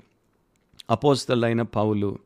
అపోస్తలైన 0.89 1.61
పౌలు. 1.61 2.17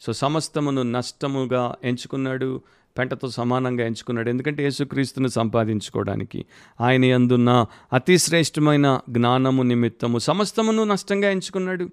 సో 0.00 0.12
సమస్తమును 0.12 0.82
నష్టముగా 0.82 1.74
ఎంచుకున్నాడు. 1.84 2.60
పెంటతో 2.98 3.28
సమానంగా 3.28 3.86
ఎంచుకున్నాడు. 3.86 4.30
ఎందుకంటే 4.30 4.62
యేసుక్రీస్తును 4.62 5.28
సంపాదించుకోవడానికి 5.28 6.44
ఆయన 6.80 7.14
అందున్న 7.14 7.66
అతి 7.92 8.18
శ్రేష్టమైన 8.18 9.00
జ్ఞానము 9.08 9.62
నిమిత్తము 9.62 10.18
సమస్తమును 10.18 10.84
నష్టంగా 10.84 11.30
ఎంచుకున్నాడు. 11.30 11.88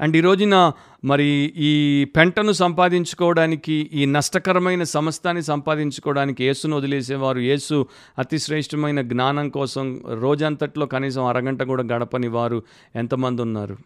అండ్ 0.00 0.16
ఈ 0.16 0.20
రోజున 0.20 0.72
మరి 1.04 1.28
ఈ 1.56 2.04
పెంటను 2.04 2.52
సంపాదించుకోవడానికి 2.52 3.90
ఈ 3.92 4.06
నష్టకరమైన 4.06 4.82
సమస్తాన్ని 4.82 5.42
సంపాదించుకోవడానికి 5.42 6.44
యేసును 6.44 6.76
వదిలేసేవారు. 6.76 7.38
యేసు 7.38 7.86
అతి 8.18 8.38
శ్రేష్టమైన 8.38 9.00
జ్ఞానం 9.02 9.48
కోసం 9.48 10.02
రోజంతట్లో 10.20 10.86
కనీసం 10.86 11.24
అరగంట 11.24 11.62
కూడా 11.62 11.82
గడపని 11.82 12.28
వారు 12.28 12.62
ఎంతమంది 12.96 13.42
ఉన్నారు? 13.42 13.76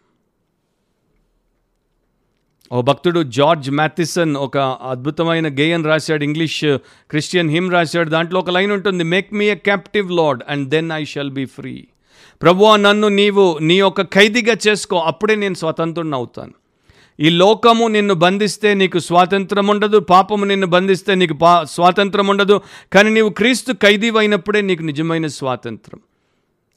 ఓ 2.71 2.81
భక్తుడు 2.81 3.19
జార్జ్ 3.37 3.67
మ్యాథిసన్ 3.71 4.33
ఒక 4.35 4.57
అద్భుతమైన 4.91 5.47
గేయం 5.47 5.81
రాశాడు 5.85 6.23
ఇంగ్లీష్ 6.23 6.59
క్రిస్టియన్ 7.11 7.49
హిమ్ 7.49 7.71
రాశాడు. 7.71 8.09
దాంట్లో 8.09 8.39
ఒక 8.39 8.49
లైన్ 8.49 8.71
ఉంటుంది 8.71 9.03
make 9.03 9.33
me 9.33 9.45
a 9.47 9.55
captive 9.55 10.11
Lord 10.11 10.43
and 10.49 10.69
then 10.69 10.91
I 10.91 11.03
shall 11.13 11.31
be 11.31 11.45
free 11.45 11.73
ప్రభువా 12.41 12.77
నన్ను 12.77 13.07
నీవు 13.07 13.57
నీ 13.61 13.77
యొక్క 13.77 14.01
ఖైదీగా 14.01 14.55
చేసుకో 14.67 14.97
అప్పుడే 15.11 15.35
నేను 15.35 15.53
స్వతంత్రుని 15.53 16.15
అవుతాను. 16.15 16.53
ఈ 17.19 17.29
లోకము 17.29 17.87
నిన్ను 17.87 18.13
బంధిస్తే 18.13 18.73
నీకు 18.73 18.99
స్వాతంత్రం 18.99 19.67
ఉండదు 19.67 19.97
పాపము 19.99 20.45
నిన్ను 20.45 20.67
బంధిస్తే 20.67 21.15
నీకు 21.15 21.33
పా 21.33 21.63
స్వాతంత్రం 21.63 22.27
ఉండదు 22.27 22.61
కానీ 22.93 23.09
నీవు 23.13 23.29
క్రీస్తు 23.29 23.71
ఖైదీ 23.73 24.11
అయినప్పుడే 24.19 24.61
నీకు 24.61 24.83
నిజమైన 24.83 25.27
స్వాతంత్రం. 25.27 25.99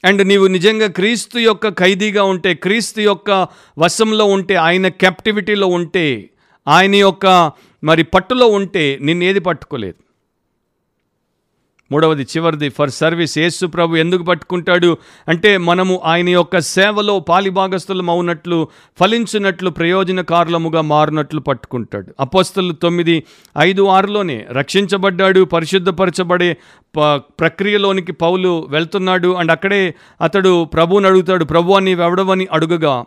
అండ్ 0.05 0.27
నీవు 0.27 0.47
నిజంగా 0.47 0.87
క్రీస్తు 0.87 1.37
యొక్క 1.39 1.67
ఖైదీగా 1.69 2.23
ఉంటే 2.23 2.53
క్రీస్తు 2.53 2.99
యొక్క 2.99 3.47
వశంలో 3.79 4.25
ఉంటే 4.25 4.55
ఆయన 4.55 4.87
కెప్టివిటీలో 4.87 5.67
ఉంటే 5.67 6.29
ఆయన 6.67 6.95
యొక్క 6.95 7.51
మరి 7.83 8.03
పట్టులో 8.03 8.47
ఉంటే 8.47 8.99
నిన్నేది 9.01 9.39
పట్టుకోలేదు? 9.39 9.95
మూడవది 11.91 12.23
చివరిది 12.23 12.69
ఫర్ 12.69 12.89
సర్వీస్ 12.89 13.37
యేసు 13.37 13.65
ప్రభు 13.65 13.95
ఎందుకు 13.95 14.23
పట్టుకుంటాడు? 14.23 14.97
అంటే 15.27 15.57
మనము 15.57 16.01
ఆయన 16.05 16.29
యొక్క 16.29 16.59
సేవలో 16.59 17.19
పాలిభాగస్థులం 17.19 18.09
అవునట్లు 18.09 18.67
ఫలించినట్లు 18.99 19.69
ప్రయోజనకారులముగా 19.69 20.81
మారినట్లు 20.81 21.39
పట్టుకుంటాడు. 21.39 22.15
అపోస్తలు 22.19 22.73
తొమ్మిది 22.73 23.23
ఐదు 23.57 23.87
ఆరులోనే 23.87 24.47
రక్షించబడ్డాడు 24.51 25.43
పరిశుద్ధపరచబడే 25.43 26.57
ప 26.95 26.99
ప్రక్రియలోనికి 27.15 28.11
పౌలు 28.11 28.67
వెళ్తున్నాడు 28.69 29.35
అండ్ 29.35 29.51
అక్కడే 29.51 29.95
అతడు 30.21 30.63
ప్రభువుని 30.63 31.07
అడుగుతాడు 31.07 31.45
ప్రభు 31.45 31.79
నీవెవడవని 31.79 32.47
అడుగగా 32.51 33.05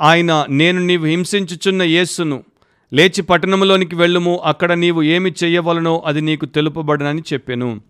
ఆయన 0.00 0.46
నేను 0.50 0.86
నీవు 0.86 1.06
హింసించుచున్న 1.06 1.82
యేసును 1.82 2.44
లేచి 2.92 3.22
పట్టణంలోనికి 3.22 3.96
వెళ్ళుము 3.96 4.40
అక్కడ 4.44 4.72
నీవు 4.72 5.02
ఏమి 5.02 5.32
చేయవలనో 5.44 6.02
అది 6.06 6.20
నీకు 6.20 6.46
తెలుపబడనని 6.46 7.22
చెప్పాను. 7.32 7.80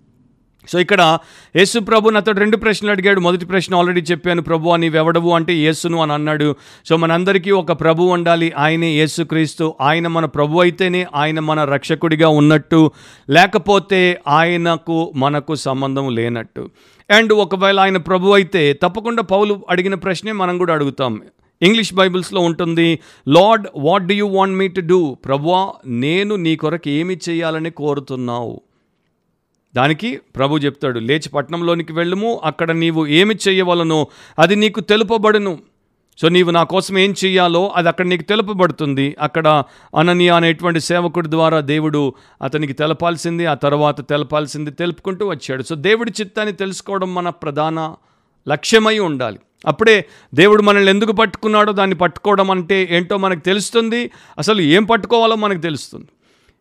సో 0.68 0.78
ఇక్కడ 0.78 1.18
యేసు 1.56 1.78
ప్రభుని 1.78 2.16
అతడు 2.16 2.40
రెండు 2.40 2.56
ప్రశ్నలు 2.56 2.90
అడిగాడు. 2.90 3.20
మొదటి 3.20 3.46
ప్రశ్న 3.46 3.74
ఆల్రెడీ 3.74 4.00
చెప్పాను 4.00 4.42
ప్రభు 4.42 4.76
ఎవడవు 4.76 5.30
అంటే 5.30 5.54
యేసును 5.54 6.02
అని 6.02 6.12
అన్నాడు. 6.12 6.56
సో 6.88 6.96
మనందరికీ 6.96 7.50
ఒక 7.50 7.72
ప్రభు 7.72 8.02
ఉండాలి 8.02 8.52
ఆయనే 8.58 8.90
యేసుక్రీస్తు 8.90 9.74
ఆయన 9.80 10.06
మన 10.06 10.24
ప్రభు 10.24 10.58
అయితేనే 10.58 11.06
ఆయన 11.14 11.40
మన 11.40 11.64
రక్షకుడిగా 11.64 12.28
ఉన్నట్టు 12.28 12.90
లేకపోతే 13.30 14.20
ఆయనకు 14.28 15.12
మనకు 15.16 15.54
సంబంధం 15.54 16.14
లేనట్టు. 16.14 16.70
అండ్ 17.10 17.32
ఒకవేళ 17.32 17.80
ఆయన 17.80 17.96
ప్రభు 17.96 18.30
అయితే 18.30 18.72
తప్పకుండా 18.72 19.22
పౌలు 19.22 19.62
అడిగిన 19.70 19.94
ప్రశ్నే 19.94 20.32
మనం 20.32 20.58
కూడా 20.58 20.74
అడుగుతాం. 20.74 21.20
ఇంగ్లీష్ 21.62 21.94
బైబిల్స్లో 21.94 22.40
ఉంటుంది 22.40 22.98
Lord 23.28 23.68
what 23.76 24.06
do 24.06 24.14
you 24.14 24.26
want 24.26 24.56
me 24.56 24.68
to 24.68 24.80
do? 24.80 25.14
ప్రభువా 25.14 25.72
నేను 25.86 26.36
నీ 26.36 26.56
కొరకు 26.56 26.88
ఏమి 26.88 27.18
చేయాలని 27.28 27.70
కోరుతున్నావు? 27.70 28.60
దానికి 29.76 30.16
ప్రభు 30.16 30.58
చెప్తాడు 30.58 30.98
లేచి 30.98 31.28
పట్టణంలోనికి 31.28 31.92
వెళ్ళుము 31.92 32.40
అక్కడ 32.44 32.70
నీవు 32.70 33.06
ఏమి 33.06 33.36
చేయవలనో 33.48 34.06
అది 34.38 34.56
నీకు 34.56 34.80
తెలుపబడును. 34.80 35.58
సో 36.18 36.28
నీవు 36.28 36.50
నా 36.50 36.62
కోసం 36.62 36.98
ఏం 36.98 37.14
చెయ్యాలో 37.24 37.68
అది 37.68 37.88
అక్కడ 37.88 38.06
నీకు 38.06 38.22
తెలుపబడుతుంది. 38.22 39.16
అక్కడ 39.20 39.62
అనని 39.98 40.28
అనేటువంటి 40.28 40.80
సేవకుడి 40.80 41.30
ద్వారా 41.30 41.60
దేవుడు 41.60 42.14
అతనికి 42.42 42.72
తెలపాల్సింది 42.72 43.46
ఆ 43.46 43.54
తర్వాత 43.54 44.08
తెలపాల్సింది 44.08 44.70
తెలుపుకుంటూ 44.70 45.26
వచ్చాడు. 45.26 45.62
సో 45.62 45.74
దేవుడి 45.74 46.12
చిత్తాన్ని 46.20 46.54
తెలుసుకోవడం 46.54 47.14
మన 47.14 47.28
ప్రధాన 47.28 47.94
లక్ష్యమై 48.48 48.98
ఉండాలి. 48.98 49.38
అప్పుడే 49.66 50.06
దేవుడు 50.34 50.62
మనల్ని 50.62 50.90
ఎందుకు 50.90 51.12
పట్టుకున్నాడో 51.12 51.72
దాన్ని 51.72 51.96
పట్టుకోవడం 51.96 52.50
అంటే 52.50 52.88
ఏంటో 52.90 53.16
మనకు 53.16 53.40
తెలుస్తుంది. 53.40 54.10
అసలు 54.38 54.60
ఏం 54.60 54.84
పట్టుకోవాలో 54.84 55.36
మనకు 55.36 55.60
తెలుస్తుంది. 55.60 56.06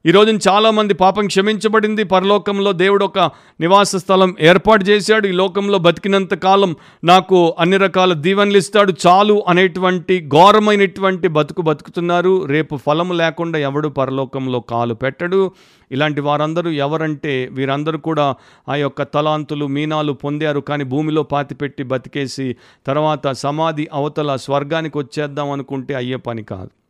ఈ 0.06 0.12
రోజున 0.12 0.40
చాలామంది 0.48 0.94
పాపం 0.94 1.28
క్షమించబడింది. 1.28 2.04
పరలోకంలో 2.04 2.72
దేవుడు 2.72 3.06
ఒక 3.06 3.20
నివాస 3.60 3.96
స్థలం 3.96 4.36
ఏర్పాటు 4.42 4.84
చేశాడు. 4.84 5.28
ఈ 5.28 5.32
లోకంలో 5.32 5.78
బతికినంత 5.78 6.34
కాలం 6.34 6.76
నాకు 7.04 7.56
అన్ని 7.60 7.78
రకాల 7.78 8.14
దీవెనలు 8.14 8.58
ఇస్తాడు. 8.58 8.94
చాలు 9.08 9.44
అనేటువంటి 9.48 10.28
ఘోరమైనటువంటి 10.28 11.28
బతుకు 11.28 11.62
బతుకుతున్నారు. 11.62 12.46
రేపు 12.46 12.76
ఫలము 12.76 13.14
లేకుండా 13.14 13.60
ఎవడు 13.60 13.88
పరలోకంలో 13.88 14.60
కాలు 14.60 14.94
పెట్టడు. 14.94 15.52
ఇలాంటి 15.92 16.22
వారందరూ 16.22 16.72
ఎవరంటే 16.72 17.50
వీరందరూ 17.52 17.98
కూడా 17.98 18.36
ఆ 18.70 18.76
యొక్క 18.76 19.02
తలాంతులు 19.04 19.66
మీనాలు 19.68 20.14
పొందారు. 20.14 20.60
కానీ 20.60 20.84
భూమిలో 20.84 21.24
పాతిపెట్టి 21.24 21.84
బతికేసి 21.84 22.56
తర్వాత 22.88 23.28
సమాధి 23.32 23.88
అవతల 23.94 24.36
స్వర్గానికి 24.36 24.98
వచ్చేద్దాం 24.98 25.52
అనుకుంటే 25.52 25.94
అయ్యే 25.94 26.16
పని 26.16 26.44
కాదు. 26.44 26.81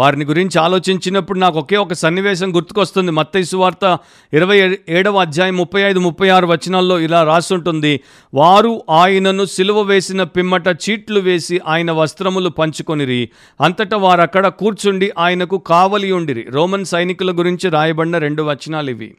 వారిని 0.00 0.24
గురించి 0.24 0.56
ఆలోచించినప్పుడు 0.60 1.38
నాకు 1.38 1.58
ఒకే 1.58 1.76
ఒక 1.76 1.92
సన్నివేశం 1.92 2.48
గుర్తుకొస్తుంది. 2.54 3.10
మత్తైసు 3.10 3.56
వార్త 3.56 3.98
ఇరవై 4.32 4.78
ఏడవ 4.88 5.16
అధ్యాయం 5.20 5.56
ముప్పై 5.56 5.82
ఐదు 5.82 5.98
ముప్పై 5.98 6.28
ఆరు 6.28 6.46
వచనాల్లో 6.46 6.96
ఇలా 7.00 7.22
రాసుంటుంది. 7.22 7.92
వారు 8.34 8.72
ఆయనను 8.90 9.44
సిలువ 9.44 9.80
వేసిన 9.80 10.22
పిమ్మట 10.22 10.68
చీట్లు 10.68 11.20
వేసి 11.20 11.60
ఆయన 11.66 11.92
వస్త్రములు 11.92 12.48
పంచుకొనిరి. 12.48 13.30
అంతటా 13.60 13.96
వారు 13.96 14.20
అక్కడ 14.20 14.46
కూర్చుండి 14.48 15.12
ఆయనకు 15.18 15.58
కావలి 15.58 16.12
ఉండిరి. 16.12 16.46
రోమన్ 16.50 16.84
సైనికుల 16.84 17.38
గురించి 17.38 17.70
రాయబడిన 17.70 18.18
రెండు 18.18 18.42
వచనాలు 18.42 18.90
ఇవి. 18.90 19.10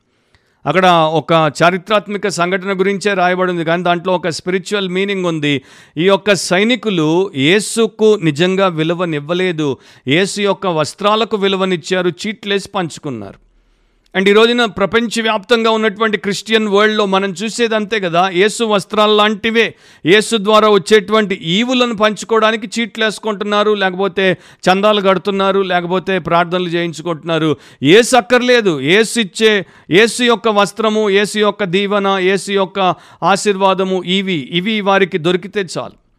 అక్కడ 0.65 0.87
ఒక 0.87 1.51
చారిత్రాత్మక 1.63 2.27
సంఘటన 2.27 2.79
గురించే 2.79 3.13
రాయబడింది. 3.13 3.63
కానీ 3.63 3.83
దాంట్లో 3.83 4.13
ఒక 4.13 4.27
స్పిరిచువల్ 4.27 4.89
మీనింగ్ 4.89 5.25
ఉంది. 5.25 5.61
ఈ 5.97 6.05
యొక్క 6.05 6.33
సైనికులు 6.33 7.31
యేసుకు 7.35 8.19
నిజంగా 8.23 8.67
విలువనివ్వలేదు. 8.67 9.77
యేసు 10.07 10.41
యొక్క 10.41 10.67
వస్త్రాలకు 10.67 11.37
విలువనిచ్చారు. 11.37 12.09
చీట్లేసి 12.09 12.69
పంచుకున్నారు. 12.75 13.50
అండ్ 14.15 14.29
ఈ 14.29 14.33
రోజున 14.33 14.65
ప్రపంచవ్యాప్తంగా 14.65 15.71
ఉన్నటువంటి 15.71 16.17
క్రిస్టియన్ 16.17 16.67
వరల్డ్లో 16.67 17.05
మనం 17.05 17.31
చూసేది 17.31 17.75
అంతే 17.75 17.99
కదా 17.99 18.29
యేసు 18.29 18.63
వస్త్రాలు 18.63 19.15
లాంటివే 19.15 19.75
యేసు 20.05 20.37
ద్వారా 20.37 20.69
వచ్చేటువంటి 20.69 21.35
ఈవులను 21.35 21.95
పంచుకోవడానికి 21.95 22.67
చీట్లు 22.67 23.05
వేసుకుంటున్నారు 23.05 23.71
లేకపోతే 23.71 24.37
చందాలు 24.67 25.01
కడుతున్నారు 25.01 25.59
లేకపోతే 25.59 26.19
ప్రార్థనలు 26.19 26.69
చేయించుకుంటున్నారు. 26.69 27.57
ఏసు 27.83 28.15
అక్కర్లేదు. 28.15 28.81
ఏసు 28.81 29.19
ఇచ్చే 29.19 29.65
ఏసు 29.91 30.23
యొక్క 30.23 30.47
వస్త్రము 30.47 31.09
ఏసు 31.09 31.39
యొక్క 31.39 31.63
దీవెన 31.63 32.07
ఏసు 32.21 32.51
యొక్క 32.51 32.95
ఆశీర్వాదము 33.23 34.03
ఇవి 34.03 34.49
ఇవి 34.51 34.81
వారికి 34.81 35.17
దొరికితే 35.17 35.65
చాలు. 35.77 36.10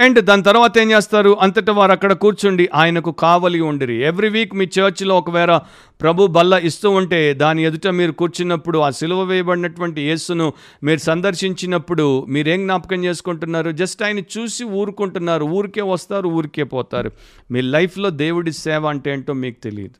అండ్ 0.00 0.20
దాని 0.20 0.42
తర్వాత 0.42 0.78
ఏం 0.78 0.90
చేస్తారు? 0.90 1.36
అంతటా 1.40 1.72
వారు 1.72 1.92
అక్కడ 1.92 2.12
కూర్చుండి 2.12 2.68
ఆయనకు 2.74 3.10
కావలి 3.10 3.60
ఉండిరి. 3.60 3.96
ఎవ్రీ 4.02 4.28
వీక్ 4.28 4.54
మీ 4.54 4.68
చర్చ్లో 4.78 5.18
ఒకవేళ 5.18 5.60
ప్రభు 6.00 6.26
బల్ల 6.26 6.54
ఇస్తూ 6.54 6.90
ఉంటే 6.90 7.34
దాని 7.34 7.64
ఎదుట 7.64 7.86
మీరు 7.86 8.12
కూర్చున్నప్పుడు 8.12 8.78
ఆ 8.78 8.90
సిలువ 8.90 9.22
వేయబడినటువంటి 9.22 10.00
యేసును 10.00 10.52
మీరు 10.82 10.98
సందర్శించినప్పుడు 10.98 12.26
మీరేం 12.28 12.60
జ్ఞాపకం 12.62 13.04
చేసుకుంటున్నారు? 13.04 13.70
జస్ట్ 13.70 14.02
ఆయన 14.02 14.18
చూసి 14.18 14.64
ఊరుకుంటున్నారు. 14.64 15.44
ఊరికే 15.44 15.82
వస్తారు 15.82 16.28
ఊరికే 16.28 16.62
పోతారు. 16.62 17.10
మీ 17.50 17.60
లైఫ్లో 17.60 18.10
దేవుడి 18.10 18.52
సేవ 18.52 18.86
అంటే 18.86 19.12
ఏంటో 19.12 19.32
మీకు 19.32 19.60
తెలియదు. 19.60 19.98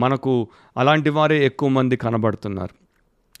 మనకు 0.00 0.48
అలాంటి 0.76 1.10
వారే 1.10 1.46
ఎక్కువ 1.46 1.68
మంది 1.68 1.96
కనబడుతున్నారు. 1.96 2.79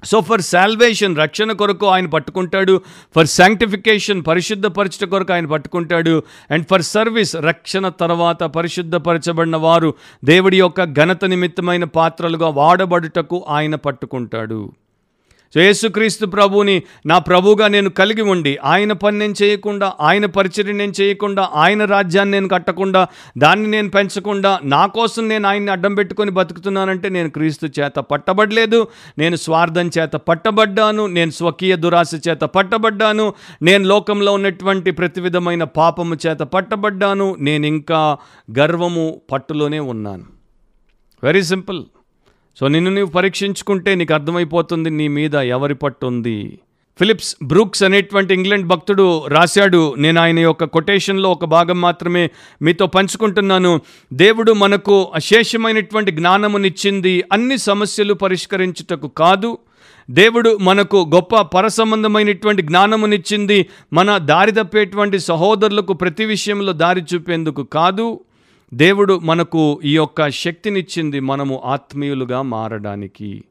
సో 0.04 0.20
ఫర్ 0.20 0.40
సాల్వేషన్ 0.40 1.16
రక్షణ 1.16 1.52
కొరకు 1.52 1.86
ఆయన 1.86 2.06
పట్టుకుంటాడు. 2.06 2.80
ఫర్ 3.16 3.26
శాంక్టిఫికేషన్ 3.26 4.24
పరిశుద్ధపరచట 4.28 5.04
కొరకు 5.04 5.32
ఆయన 5.32 5.46
పట్టుకుంటాడు. 5.46 6.22
అండ్ 6.50 6.66
ఫర్ 6.70 6.82
సర్వీస్ 6.82 7.36
రక్షణ 7.36 7.88
తర్వాత 7.88 8.42
పరిశుద్ధపరచబడిన 8.42 9.56
వారు 9.56 9.94
దేవుడి 10.24 10.58
యొక్క 10.58 10.84
ఘనత 10.84 11.24
నిమిత్తమైన 11.24 11.84
పాత్రలుగా 11.84 12.48
వాడబడుటకు 12.48 13.44
ఆయన 13.48 13.74
పట్టుకుంటాడు. 13.74 14.72
సో 15.54 15.60
యేసుక్రీస్తు 15.60 16.26
ప్రభువుని 16.26 16.82
నా 17.06 17.18
ప్రభుగా 17.18 17.68
నేను 17.68 17.90
కలిగి 17.90 18.22
ఉండి 18.22 18.58
ఆయన 18.64 18.92
పని 18.92 19.18
నేను 19.18 19.34
చేయకుండా 19.42 19.92
ఆయన 20.00 20.26
పరిచయం 20.26 20.78
నేను 20.78 20.92
చేయకుండా 21.00 21.50
ఆయన 21.54 21.84
రాజ్యాన్ని 21.84 22.32
నేను 22.32 22.48
కట్టకుండా 22.48 23.06
దాన్ని 23.38 23.70
నేను 23.70 23.90
పెంచకుండా 23.90 24.60
నా 24.62 24.86
కోసం 24.86 25.28
నేను 25.28 25.48
ఆయన్ని 25.48 25.72
అడ్డం 25.72 25.94
పెట్టుకొని 25.94 26.30
బతుకుతున్నానంటే 26.30 27.08
నేను 27.08 27.30
క్రీస్తు 27.30 27.66
చేత 27.80 27.92
పట్టబడలేదు 27.92 28.88
నేను 29.18 29.36
స్వార్థం 29.36 29.90
చేత 29.98 30.12
పట్టబడ్డాను 30.12 31.06
నేను 31.06 31.30
స్వకీయ 31.30 31.76
దురాశ 31.76 32.10
చేత 32.28 32.40
పట్టబడ్డాను 32.40 33.34
నేను 33.62 33.84
లోకంలో 33.84 34.32
ఉన్నటువంటి 34.32 34.90
ప్రతి 34.90 35.20
విధమైన 35.20 35.64
పాపము 35.64 36.16
చేత 36.26 36.38
పట్టబడ్డాను 36.38 37.36
నేను 37.40 37.66
ఇంకా 37.66 38.18
గర్వము 38.58 39.20
పట్టులోనే 39.32 39.78
ఉన్నాను. 39.78 40.24
Very 41.22 41.42
simple. 41.42 41.84
సో 42.56 42.68
నిన్ను 42.68 42.90
నీవు 42.90 43.06
పరీక్షించుకుంటే 43.06 43.94
నీకు 43.94 44.14
అర్థమైపోతుంది 44.14 44.90
నీ 44.90 45.08
మీద 45.08 45.34
ఎవరి 45.34 45.74
పట్టుంది 45.74 46.58
ఫిలిప్స్ 46.98 47.36
బ్రూక్స్ 47.44 47.82
అనేటువంటి 47.82 48.34
ఇంగ్లాండ్ 48.34 48.66
భక్తుడు 48.66 49.26
రాశాడు 49.26 49.94
నేను 49.98 50.20
ఆయన 50.20 50.38
యొక్క 50.38 50.64
కొటేషన్లో 50.64 51.30
ఒక 51.30 51.44
భాగం 51.44 51.80
మాత్రమే 51.80 52.30
మీతో 52.62 52.86
పంచుకుంటున్నాను. 52.86 53.80
దేవుడు 54.12 54.52
మనకు 54.52 55.12
అశేషమైనటువంటి 55.14 56.10
జ్ఞానమునిచ్చింది 56.10 57.24
అన్ని 57.32 57.58
సమస్యలు 57.58 58.14
పరిష్కరించుటకు 58.14 59.08
కాదు. 59.08 59.58
దేవుడు 60.10 60.58
మనకు 60.60 61.10
గొప్ప 61.14 61.40
పరసంబంధమైనటువంటి 61.40 62.62
జ్ఞానమునిచ్చింది 62.62 63.66
మన 63.92 64.18
దారి 64.18 64.52
తప్పేటువంటి 64.52 65.18
సహోదరులకు 65.18 65.92
ప్రతి 65.92 66.24
విషయంలో 66.24 66.72
దారి 66.72 67.02
చూపేందుకు 67.14 67.62
కాదు. 67.62 68.20
దేవుడు 68.74 69.18
మనకు 69.18 69.80
ఈ 69.84 69.96
యొక్క 69.96 70.28
శక్తినిచ్చింది 70.28 71.20
మనము 71.20 71.62
ఆత్మీయులుగా 71.64 72.42
మారడానికి. 72.42 73.44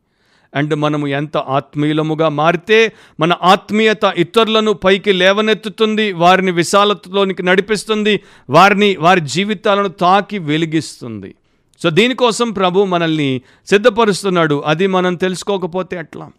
అండ్ 0.56 0.76
మనము 0.76 1.08
ఎంత 1.08 1.38
ఆత్మీయులముగా 1.38 2.30
మారితే 2.30 2.92
మన 3.20 3.34
ఆత్మీయత 3.44 4.04
ఇతరులను 4.18 4.74
పైకి 4.74 5.12
లేవనెత్తుతుంది 5.12 6.14
వారిని 6.14 6.52
విశాలతలోనికి 6.52 7.44
నడిపిస్తుంది 7.44 8.20
వారిని 8.50 8.96
వారి 8.96 9.22
జీవితాలను 9.22 9.88
తాకి 9.88 10.38
వెలిగిస్తుంది. 10.38 11.36
సో 11.84 11.90
దీనికోసం 11.90 12.52
ప్రభు 12.52 12.86
మనల్ని 12.86 13.42
సిద్ధపరుస్తున్నాడు. 13.68 14.64
అది 14.66 14.88
మనం 14.88 15.16
తెలుసుకోకపోతే 15.16 15.98
ఎట్లా? 15.98 16.30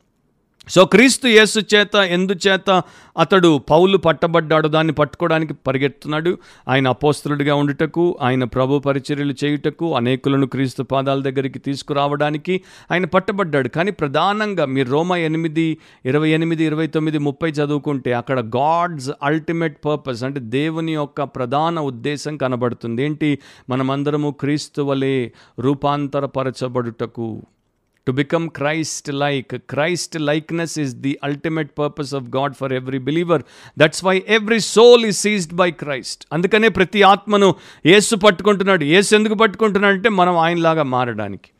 సో 0.69 0.85
క్రీస్తు 0.85 1.29
యేసు 1.29 1.61
చేత 1.75 1.95
ఎందుచేత 1.97 2.83
అతడు 3.19 3.59
పౌలు 3.71 3.97
పట్టబడ్డాడు 3.97 4.69
దాన్ని 4.69 4.93
పట్టుకోవడానికి 4.93 5.55
పరిగెత్తున్నాడు. 5.55 6.39
ఆయన 6.69 6.89
అపోస్తులుడిగా 6.89 7.55
ఉండుటకు 7.55 8.19
ఆయన 8.23 8.45
ప్రభు 8.45 8.79
పరిచర్యలు 8.79 9.35
చేయుటకు 9.45 9.97
అనేకులను 9.97 10.47
క్రీస్తు 10.47 10.83
పాదాల 10.83 11.23
దగ్గరికి 11.23 11.59
తీసుకురావడానికి 11.59 12.61
ఆయన 12.93 13.05
పట్టబడ్డాడు. 13.05 13.69
కానీ 13.69 13.91
ప్రధానంగా 13.91 14.65
మీరు 14.65 14.91
రోమా 14.91 15.17
ఎనిమిది 15.17 15.79
ఇరవై 16.07 16.31
ఎనిమిది 16.31 16.65
ఇరవై 16.65 16.87
తొమ్మిది 16.87 17.19
ముప్పై 17.19 17.51
చదువుకుంటే 17.51 18.13
అక్కడ 18.13 18.41
గాడ్స్ 18.41 19.11
అల్టిమేట్ 19.23 19.85
పర్పస్ 19.85 20.25
అంటే 20.25 20.41
దేవుని 20.41 20.95
యొక్క 20.95 21.23
ప్రధాన 21.23 21.81
ఉద్దేశం 21.81 22.37
కనబడుతుంది. 22.37 23.03
ఏంటి? 23.03 23.39
మనమందరము 23.71 24.31
క్రీస్తు 24.31 24.83
వలె 24.83 25.29
రూపాంతరపరచబడుటకు. 25.59 27.43
To 28.07 28.13
become 28.13 28.49
Christ 28.49 29.11
like 29.13 29.55
Christ 29.71 30.21
likeness 30.21 30.79
is 30.79 30.95
the 30.95 31.19
ultimate 31.25 31.71
purpose 31.79 32.15
of 32.15 32.37
God 32.37 32.55
for 32.55 32.73
every 32.73 32.99
believer 32.99 33.43
that's 33.79 34.05
why 34.05 34.23
every 34.29 34.61
soul 34.61 35.07
is 35.07 35.17
seized 35.17 35.55
by 35.55 35.71
Christ 35.71 36.27
అందుకనే 36.33 36.69
ప్రతి 36.69 37.03
ఆత్మను 37.03 37.55
ఏసు 37.87 38.17
పట్టుకుంటున్నాడు. 38.17 38.85
ఏసు 38.85 39.15
ఎందుకు 39.15 39.35
పట్టుకుంటున్నాడు 39.35 39.95
అంటే 39.95 40.09
మనం 40.09 40.37
ఆయనలాగా 40.37 40.83
మారడానికి. 40.83 41.51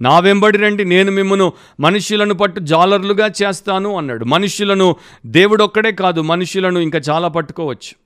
నా 0.00 0.18
వెంబడి 0.18 0.58
రండి 0.58 0.84
నేను 0.84 1.12
మిమ్మను 1.12 1.52
మనుషులను 1.80 2.34
పట్టు 2.34 2.60
జాలర్లుగా 2.60 3.30
చేస్తాను 3.42 3.96
అన్నాడు. 3.96 4.24
మనుషులను 4.24 4.96
దేవుడు 5.26 5.64
ఒక్కడే 5.64 5.92
కాదు 5.92 6.20
మనుషులను 6.20 6.78
ఇంకా 6.78 6.98
చాలా 6.98 7.28
పట్టుకోవచ్చు. 7.28 8.05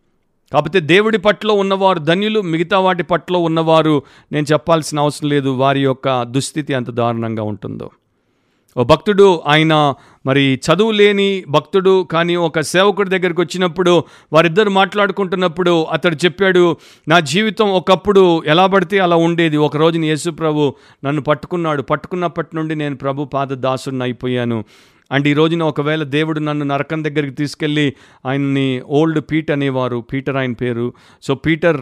కాకపోతే 0.52 0.80
దేవుడి 0.80 1.18
పట్ల 1.18 1.50
ఉన్నవారు 1.50 1.98
ధన్యులు 1.98 2.40
మిగతా 2.40 2.78
వాటి 2.78 3.02
పట్ల 3.02 3.36
ఉన్నవారు 3.36 4.02
నేను 4.32 4.46
చెప్పాల్సిన 4.52 5.00
అవసరం 5.00 5.28
లేదు 5.28 5.48
వారి 5.48 5.80
యొక్క 5.80 6.22
దుస్థితి 6.22 6.72
ఎంత 6.72 6.90
దారుణంగా 6.90 7.42
ఉంటుందో. 7.42 7.90
ఓ 8.76 8.84
భక్తుడు 8.84 9.42
ఆయన 9.46 9.94
మరి 10.26 10.60
చదువు 10.66 10.90
లేని 10.90 11.44
భక్తుడు 11.48 12.08
కానీ 12.10 12.36
ఒక 12.36 12.60
సేవకుడి 12.60 13.10
దగ్గరికి 13.10 13.40
వచ్చినప్పుడు 13.40 14.04
వారిద్దరు 14.32 14.70
మాట్లాడుకుంటున్నప్పుడు 14.70 15.84
అతడు 15.84 16.16
చెప్పాడు 16.24 16.76
నా 17.08 17.20
జీవితం 17.20 17.70
ఒకప్పుడు 17.70 18.42
ఎలా 18.46 18.66
పడితే 18.66 18.98
అలా 18.98 19.16
ఉండేది. 19.16 19.56
ఒక 19.56 19.76
రోజున 19.76 20.04
యేసు 20.04 20.30
ప్రభు 20.30 20.74
నన్ను 21.04 21.22
పట్టుకున్నాడు. 21.22 21.82
పట్టుకున్నప్పటి 21.82 22.56
నుండి 22.56 22.74
నేను 22.74 22.96
ప్రభు 22.96 23.24
పాద 23.24 23.46
దాసుడిని 23.46 24.02
అయిపోయాను. 24.02 24.64
అండ్ 25.12 25.28
ఈ 25.28 25.32
రోజున 25.32 25.62
ఒకవేళ 25.62 26.02
దేవుడు 26.02 26.40
నన్ను 26.40 26.64
నరకం 26.64 27.04
దగ్గరికి 27.04 27.34
తీసుకెళ్ళి 27.34 27.94
ఆయన్ని 28.26 28.80
ఓల్డ్ 28.80 29.20
పీట్ 29.20 29.50
అనేవారు 29.50 30.04
పీటర్ 30.12 30.36
ఆయన 30.36 30.52
పేరు. 30.52 30.92
సో 31.22 31.34
పీటర్ 31.34 31.80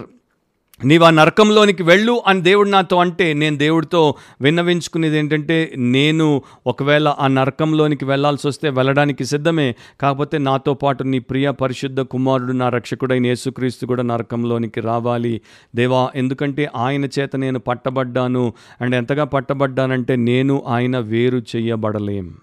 నీవు 0.84 1.04
ఆ 1.04 1.10
నరకంలోనికి 1.10 1.82
వెళ్ళు 1.82 2.22
అని 2.26 2.40
దేవుడు 2.40 2.68
నాతో 2.68 2.96
అంటే 2.96 3.32
నేను 3.32 3.56
దేవుడితో 3.56 4.14
విన్నవించుకునేది 4.40 5.18
ఏంటంటే 5.18 5.72
నేను 5.76 6.42
ఒకవేళ 6.66 7.08
ఆ 7.08 7.26
నరకంలోనికి 7.26 8.04
వెళ్ళాల్సి 8.04 8.48
వస్తే 8.48 8.70
వెళ్ళడానికి 8.70 9.24
సిద్ధమే. 9.24 9.74
కాకపోతే 10.00 10.38
నాతో 10.38 10.74
పాటు 10.74 11.02
నీ 11.02 11.18
ప్రియ 11.18 11.50
పరిశుద్ధ 11.50 12.00
కుమారుడు 12.00 12.52
నా 12.52 12.68
రక్షకుడైన 12.68 13.26
యేసుక్రీస్తు 13.26 13.86
కూడా 13.86 14.02
నరకంలోనికి 14.02 14.80
రావాలి. 14.80 15.40
దేవా 15.76 16.10
ఎందుకంటే 16.14 16.70
ఆయన 16.76 17.04
చేత 17.04 17.36
నేను 17.36 17.58
పట్టబడ్డాను. 17.58 18.54
అండ్ 18.80 18.94
ఎంతగా 18.94 19.24
పట్టబడ్డానంటే 19.24 20.16
నేను 20.16 20.64
ఆయన 20.66 20.98
వేరు 20.98 21.42
చేయబడలేం. 21.56 22.34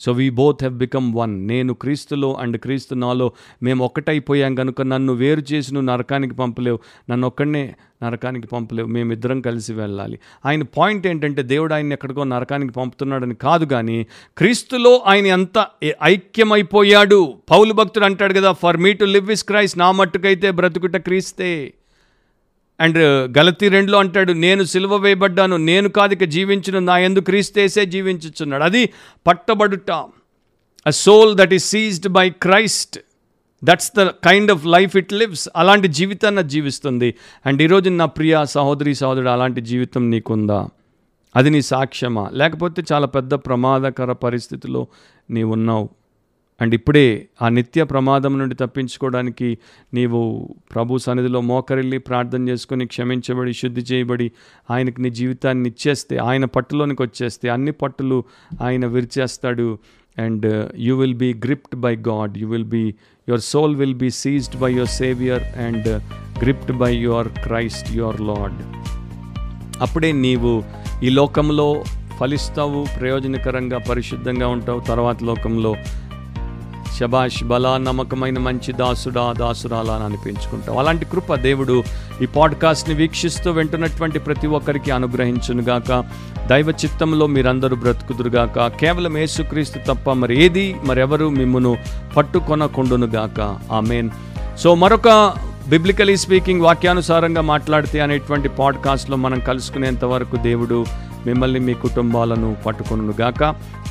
So 0.00 0.12
we 0.12 0.30
both 0.30 0.58
have 0.62 0.78
become 0.78 1.14
one 1.14 1.48
నేను 1.48 1.74
క్రీస్తులో 1.74 2.34
అండ్ 2.34 2.56
క్రీస్తు 2.56 2.94
నాలో 2.94 3.32
మేము 3.62 3.84
ఒక్కటైపోయాం 3.84 4.54
కనుక 4.54 4.82
నన్ను 4.82 5.12
వేరు 5.12 5.42
చేసి 5.52 5.74
నువ్వు 5.74 5.90
నరకానికి 5.90 6.34
పంపలేవు. 6.34 6.78
నన్ను 7.10 7.26
ఒక్కడనే 7.26 7.74
నరకానికి 8.02 8.46
పంపలేవు. 8.46 8.88
మేమిద్దరం 8.88 9.40
కలిసి 9.40 9.72
వెళ్ళాలి. 9.72 10.18
ఆయన 10.46 10.62
పాయింట్ 10.62 11.06
ఏంటంటే 11.06 11.42
దేవుడు 11.42 11.74
ఆయన 11.74 11.92
ఎక్కడికో 11.92 12.24
నరకానికి 12.24 12.72
పంపుతున్నాడని 12.72 13.34
కాదు 13.34 13.64
కానీ 13.64 14.06
క్రీస్తులో 14.38 15.02
ఆయన 15.06 15.26
ఎంత 15.26 15.66
ఐక్యమైపోయాడు? 16.02 17.34
పౌలు 17.50 17.72
భక్తుడు 17.72 18.04
అంటాడు 18.04 18.34
కదా 18.34 18.52
for 18.52 18.76
me 18.76 18.92
to 18.92 19.04
live 19.04 19.30
is 19.30 19.44
Christ 19.44 19.78
నా 19.78 19.92
మట్టుకైతే 19.92 20.50
బ్రతుకుట 20.50 20.96
క్రీస్తే. 20.96 21.74
అండ్ 22.80 22.98
గలతీ 23.38 23.68
రెండులో 23.68 23.98
అంటాడు 23.98 24.32
నేను 24.32 24.64
సిలువ 24.64 24.96
వేయబడ్డాను 24.96 25.56
నేను 25.56 25.88
కాదిక 25.88 26.22
ఇక 26.22 26.28
జీవించును 26.28 26.78
నా 26.78 26.98
ఎందు 26.98 27.20
క్రీస్తేసే 27.20 27.86
జీవించుచున్నాడు. 27.86 28.64
అది 28.64 28.92
పట్టబడుట. 29.26 29.90
A 30.86 30.90
soul 30.90 31.36
that 31.36 31.54
is 31.54 31.70
seized 31.70 32.08
by 32.08 32.30
Christ 32.30 32.98
that's 33.64 33.92
the 33.98 34.02
kind 34.02 34.52
of 34.52 34.66
life 34.66 34.96
it 34.96 35.12
lives 35.12 35.48
అలాంటి 35.56 35.88
జీవితాన్ని 35.88 36.48
జీవిస్తుంది. 36.48 37.14
అండ్ 37.46 37.62
ఈరోజు 37.62 37.90
నా 37.90 38.04
ప్రియ 38.04 38.44
సహోదరి 38.44 38.94
సహోదరుడు 38.94 39.28
అలాంటి 39.28 39.60
జీవితం 39.60 40.10
నీకుందా? 40.10 40.68
అది 41.36 41.50
నీ 41.50 41.62
సాక్ష్యమా? 41.62 42.30
లేకపోతే 42.32 42.82
చాలా 42.92 43.06
పెద్ద 43.06 43.34
ప్రమాదకర 43.34 44.12
పరిస్థితిలో 44.12 44.86
నీవు 45.30 45.52
ఉన్నావు 45.52 45.88
అండ్ 46.60 46.74
ఇప్పుడే 46.74 47.28
ఆ 47.42 47.48
నిత్య 47.48 47.84
ప్రమాదం 47.84 48.38
నుండి 48.38 48.54
తప్పించుకోవడానికి 48.54 49.58
నీవు 49.94 50.48
ప్రభు 50.74 50.98
సన్నిధిలో 50.98 51.40
మోకరిల్లి 51.40 51.98
ప్రార్థన 51.98 52.48
చేసుకొని 52.48 52.86
క్షమించబడి 52.86 53.52
శుద్ధి 53.52 53.80
చేయబడి 53.80 54.30
ఆయనకి 54.70 55.02
నీ 55.02 55.10
జీవితాన్ని 55.10 55.68
ఇచ్చేస్తే 55.68 56.16
ఆయన 56.16 56.44
పట్టులోనికి 56.44 57.02
వచ్చేస్తే 57.02 57.48
అన్ని 57.48 57.72
పట్టులు 57.72 58.24
ఆయన 58.62 58.86
విరిచేస్తాడు. 58.86 59.78
And 60.18 60.70
you 60.78 60.96
will 60.96 61.14
be 61.14 61.34
gripped 61.34 61.80
by 61.80 61.96
God 61.96 62.38
you 62.38 62.48
will 62.48 62.64
be 62.64 62.84
your 63.28 63.40
soul 63.40 63.76
will 63.76 63.94
be 63.94 64.10
seized 64.10 64.60
by 64.60 64.72
your 64.72 64.88
saviour 64.88 65.42
and 65.42 65.88
gripped 66.42 66.72
by 66.72 66.96
your 66.96 67.28
Christ 67.28 67.96
your 67.96 68.20
Lord 68.20 68.62
అప్పుడే 69.82 70.12
నీవు 70.12 70.64
ఈ 71.04 71.08
లోకంలో 71.08 71.84
ఫలిస్తావు 72.20 72.86
ప్రయోజనకరంగా 73.00 73.78
పరిశుద్ధంగా 73.78 74.48
ఉంటావు. 74.48 74.80
తర్వాత 74.80 75.22
లోకంలో 75.22 75.76
శబాష్ 77.00 77.44
బలా 77.44 77.78
నమ్మకమైన 77.78 78.38
మంచి 78.38 78.72
దాసుడా 78.72 79.34
దాసురాలా 79.38 79.92
అని 79.92 80.04
అనిపించుకుంటాం. 80.04 80.78
అలాంటి 80.78 81.04
కృప 81.04 81.34
దేవుడు 81.34 81.84
ఈ 82.22 82.26
పాడ్కాస్ట్ని 82.26 82.94
వీక్షిస్తూ 82.94 83.50
వింటున్నటువంటి 83.50 84.18
ప్రతి 84.18 84.46
ఒక్కరికి 84.46 84.90
అనుగ్రహించునుగాక 84.90 86.04
దైవ 86.46 86.68
చిత్తంలో 86.70 87.26
మీరందరూ 87.26 87.76
బ్రతుకుదురుగాక 87.76 88.66
కేవలం 88.66 89.18
యేసుక్రీస్తు 89.18 89.78
తప్ప 89.78 90.12
మరి 90.12 90.44
ఏది 90.44 90.76
మరెవరు 90.84 91.28
మిమ్మును 91.28 91.76
పట్టుకొనకుండునుగాక 92.16 93.40
మెయిన్ 93.78 94.10
సో 94.58 94.74
మరొక 94.74 95.08
బిబ్లికలీ 95.68 96.16
స్పీకింగ్ 96.16 96.60
వాక్యానుసారంగా 96.60 97.40
మాట్లాడితే 97.40 98.00
అనేటువంటి 98.00 98.48
పాడ్కాస్ట్లో 98.48 99.16
మనం 99.16 99.40
కలుసుకునేంత 99.40 100.04
వరకు 100.04 100.36
దేవుడు 100.36 100.84
మిమ్మల్ని 101.26 101.60
మీ 101.60 101.74
కుటుంబాలను 101.74 102.56
పట్టుకొనుగాక 102.66 103.42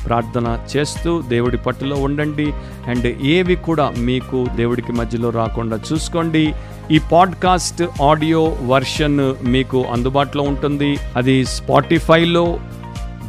ప్రార్థన 0.06 0.58
చేస్తూ 0.76 1.22
దేవుడి 1.22 1.56
పట్టులో 1.56 1.96
ఉండండి. 1.96 2.52
అండ్ 2.86 3.24
ఏవి 3.24 3.56
కూడా 3.56 3.92
మీకు 3.98 4.46
దేవుడికి 4.56 4.92
మధ్యలో 4.92 5.30
రాకుండా 5.30 5.80
చూసుకోండి. 5.92 6.54
ఈ 6.90 7.00
పాడ్కాస్ట్ 7.12 8.02
ఆడియో 8.02 8.56
వర్షన్ 8.66 9.34
మీకు 9.44 9.84
అందుబాటులో 9.92 10.44
ఉంటుంది. 10.44 10.96
అది 11.16 11.44
స్పాటిఫైలో 11.44 12.58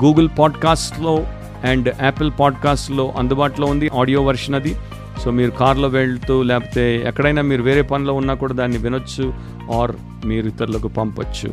గూగుల్ 0.03 0.29
పాడ్కాస్ట్లో 0.39 1.25
అండ్ 1.63 1.95
యాపిల్ 2.03 2.31
పాడ్కాస్ట్లో 2.39 3.13
అందుబాటులో 3.17 3.67
ఉంది. 3.67 3.89
ఆడియో 3.95 4.21
వర్షన్ 4.21 4.55
అది. 4.55 4.75
సో 5.23 5.31
మీరు 5.31 5.51
కార్లో 5.51 5.87
వెళ్తూ 5.87 6.43
లేకపోతే 6.43 6.83
ఎక్కడైనా 7.07 7.41
మీరు 7.41 7.63
వేరే 7.63 7.81
పనిలో 7.81 8.13
ఉన్నా 8.13 8.33
కూడా 8.33 8.53
దాన్ని 8.53 8.77
వినొచ్చు 8.77 9.33
ఆర్ 9.73 9.91
మీరు 10.25 10.47
ఇతరులకు 10.47 10.87
పంపొచ్చు. 10.87 11.49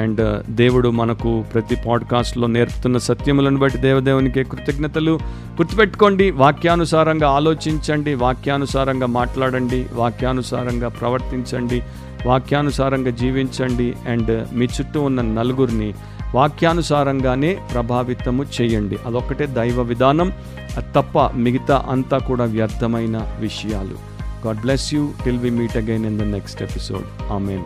అండ్ 0.00 0.20
uh, 0.20 0.50
దేవుడు 0.50 0.88
మనకు 0.88 1.44
ప్రతి 1.54 1.76
పాడ్కాస్ట్లో 1.86 2.46
నేర్పుతున్న 2.46 2.96
సత్యములను 2.96 3.58
బట్టి 3.58 3.78
దేవదేవునికి 3.78 4.44
కృతజ్ఞతలు 4.44 5.14
గుర్తుపెట్టుకోండి. 5.60 6.30
వాక్యానుసారంగా 6.30 7.28
ఆలోచించండి 7.28 8.14
వాక్యానుసారంగా 8.14 9.06
మాట్లాడండి 9.06 9.86
వాక్యానుసారంగా 9.92 10.88
ప్రవర్తించండి 10.88 11.82
వాక్యానుసారంగా 12.26 13.10
జీవించండి. 13.10 13.94
అండ్ 14.08 14.54
మీ 14.54 14.64
చుట్టూ 14.64 15.00
ఉన్న 15.02 15.20
నలుగురిని 15.20 15.94
వాక్యానుసారంగానే 16.34 17.58
ప్రభావితము 17.74 18.44
చేయండి. 18.60 18.98
అదొక్కటే 19.06 19.46
దైవ 19.46 19.82
విధానం. 19.82 20.32
తప్ప 20.94 21.18
మిగతా 21.36 21.86
అంతా 21.88 22.18
కూడా 22.18 22.44
వ్యర్థమైన 22.44 23.36
విషయాలు. 23.40 23.96
God 24.46 24.60
bless 24.60 24.94
you. 24.94 25.08
Till 25.24 25.38
we 25.38 25.50
meet 25.50 25.76
again 25.76 26.06
in 26.06 26.18
the 26.18 26.22
next 26.22 26.62
episode. 26.62 27.32
Amen. 27.32 27.64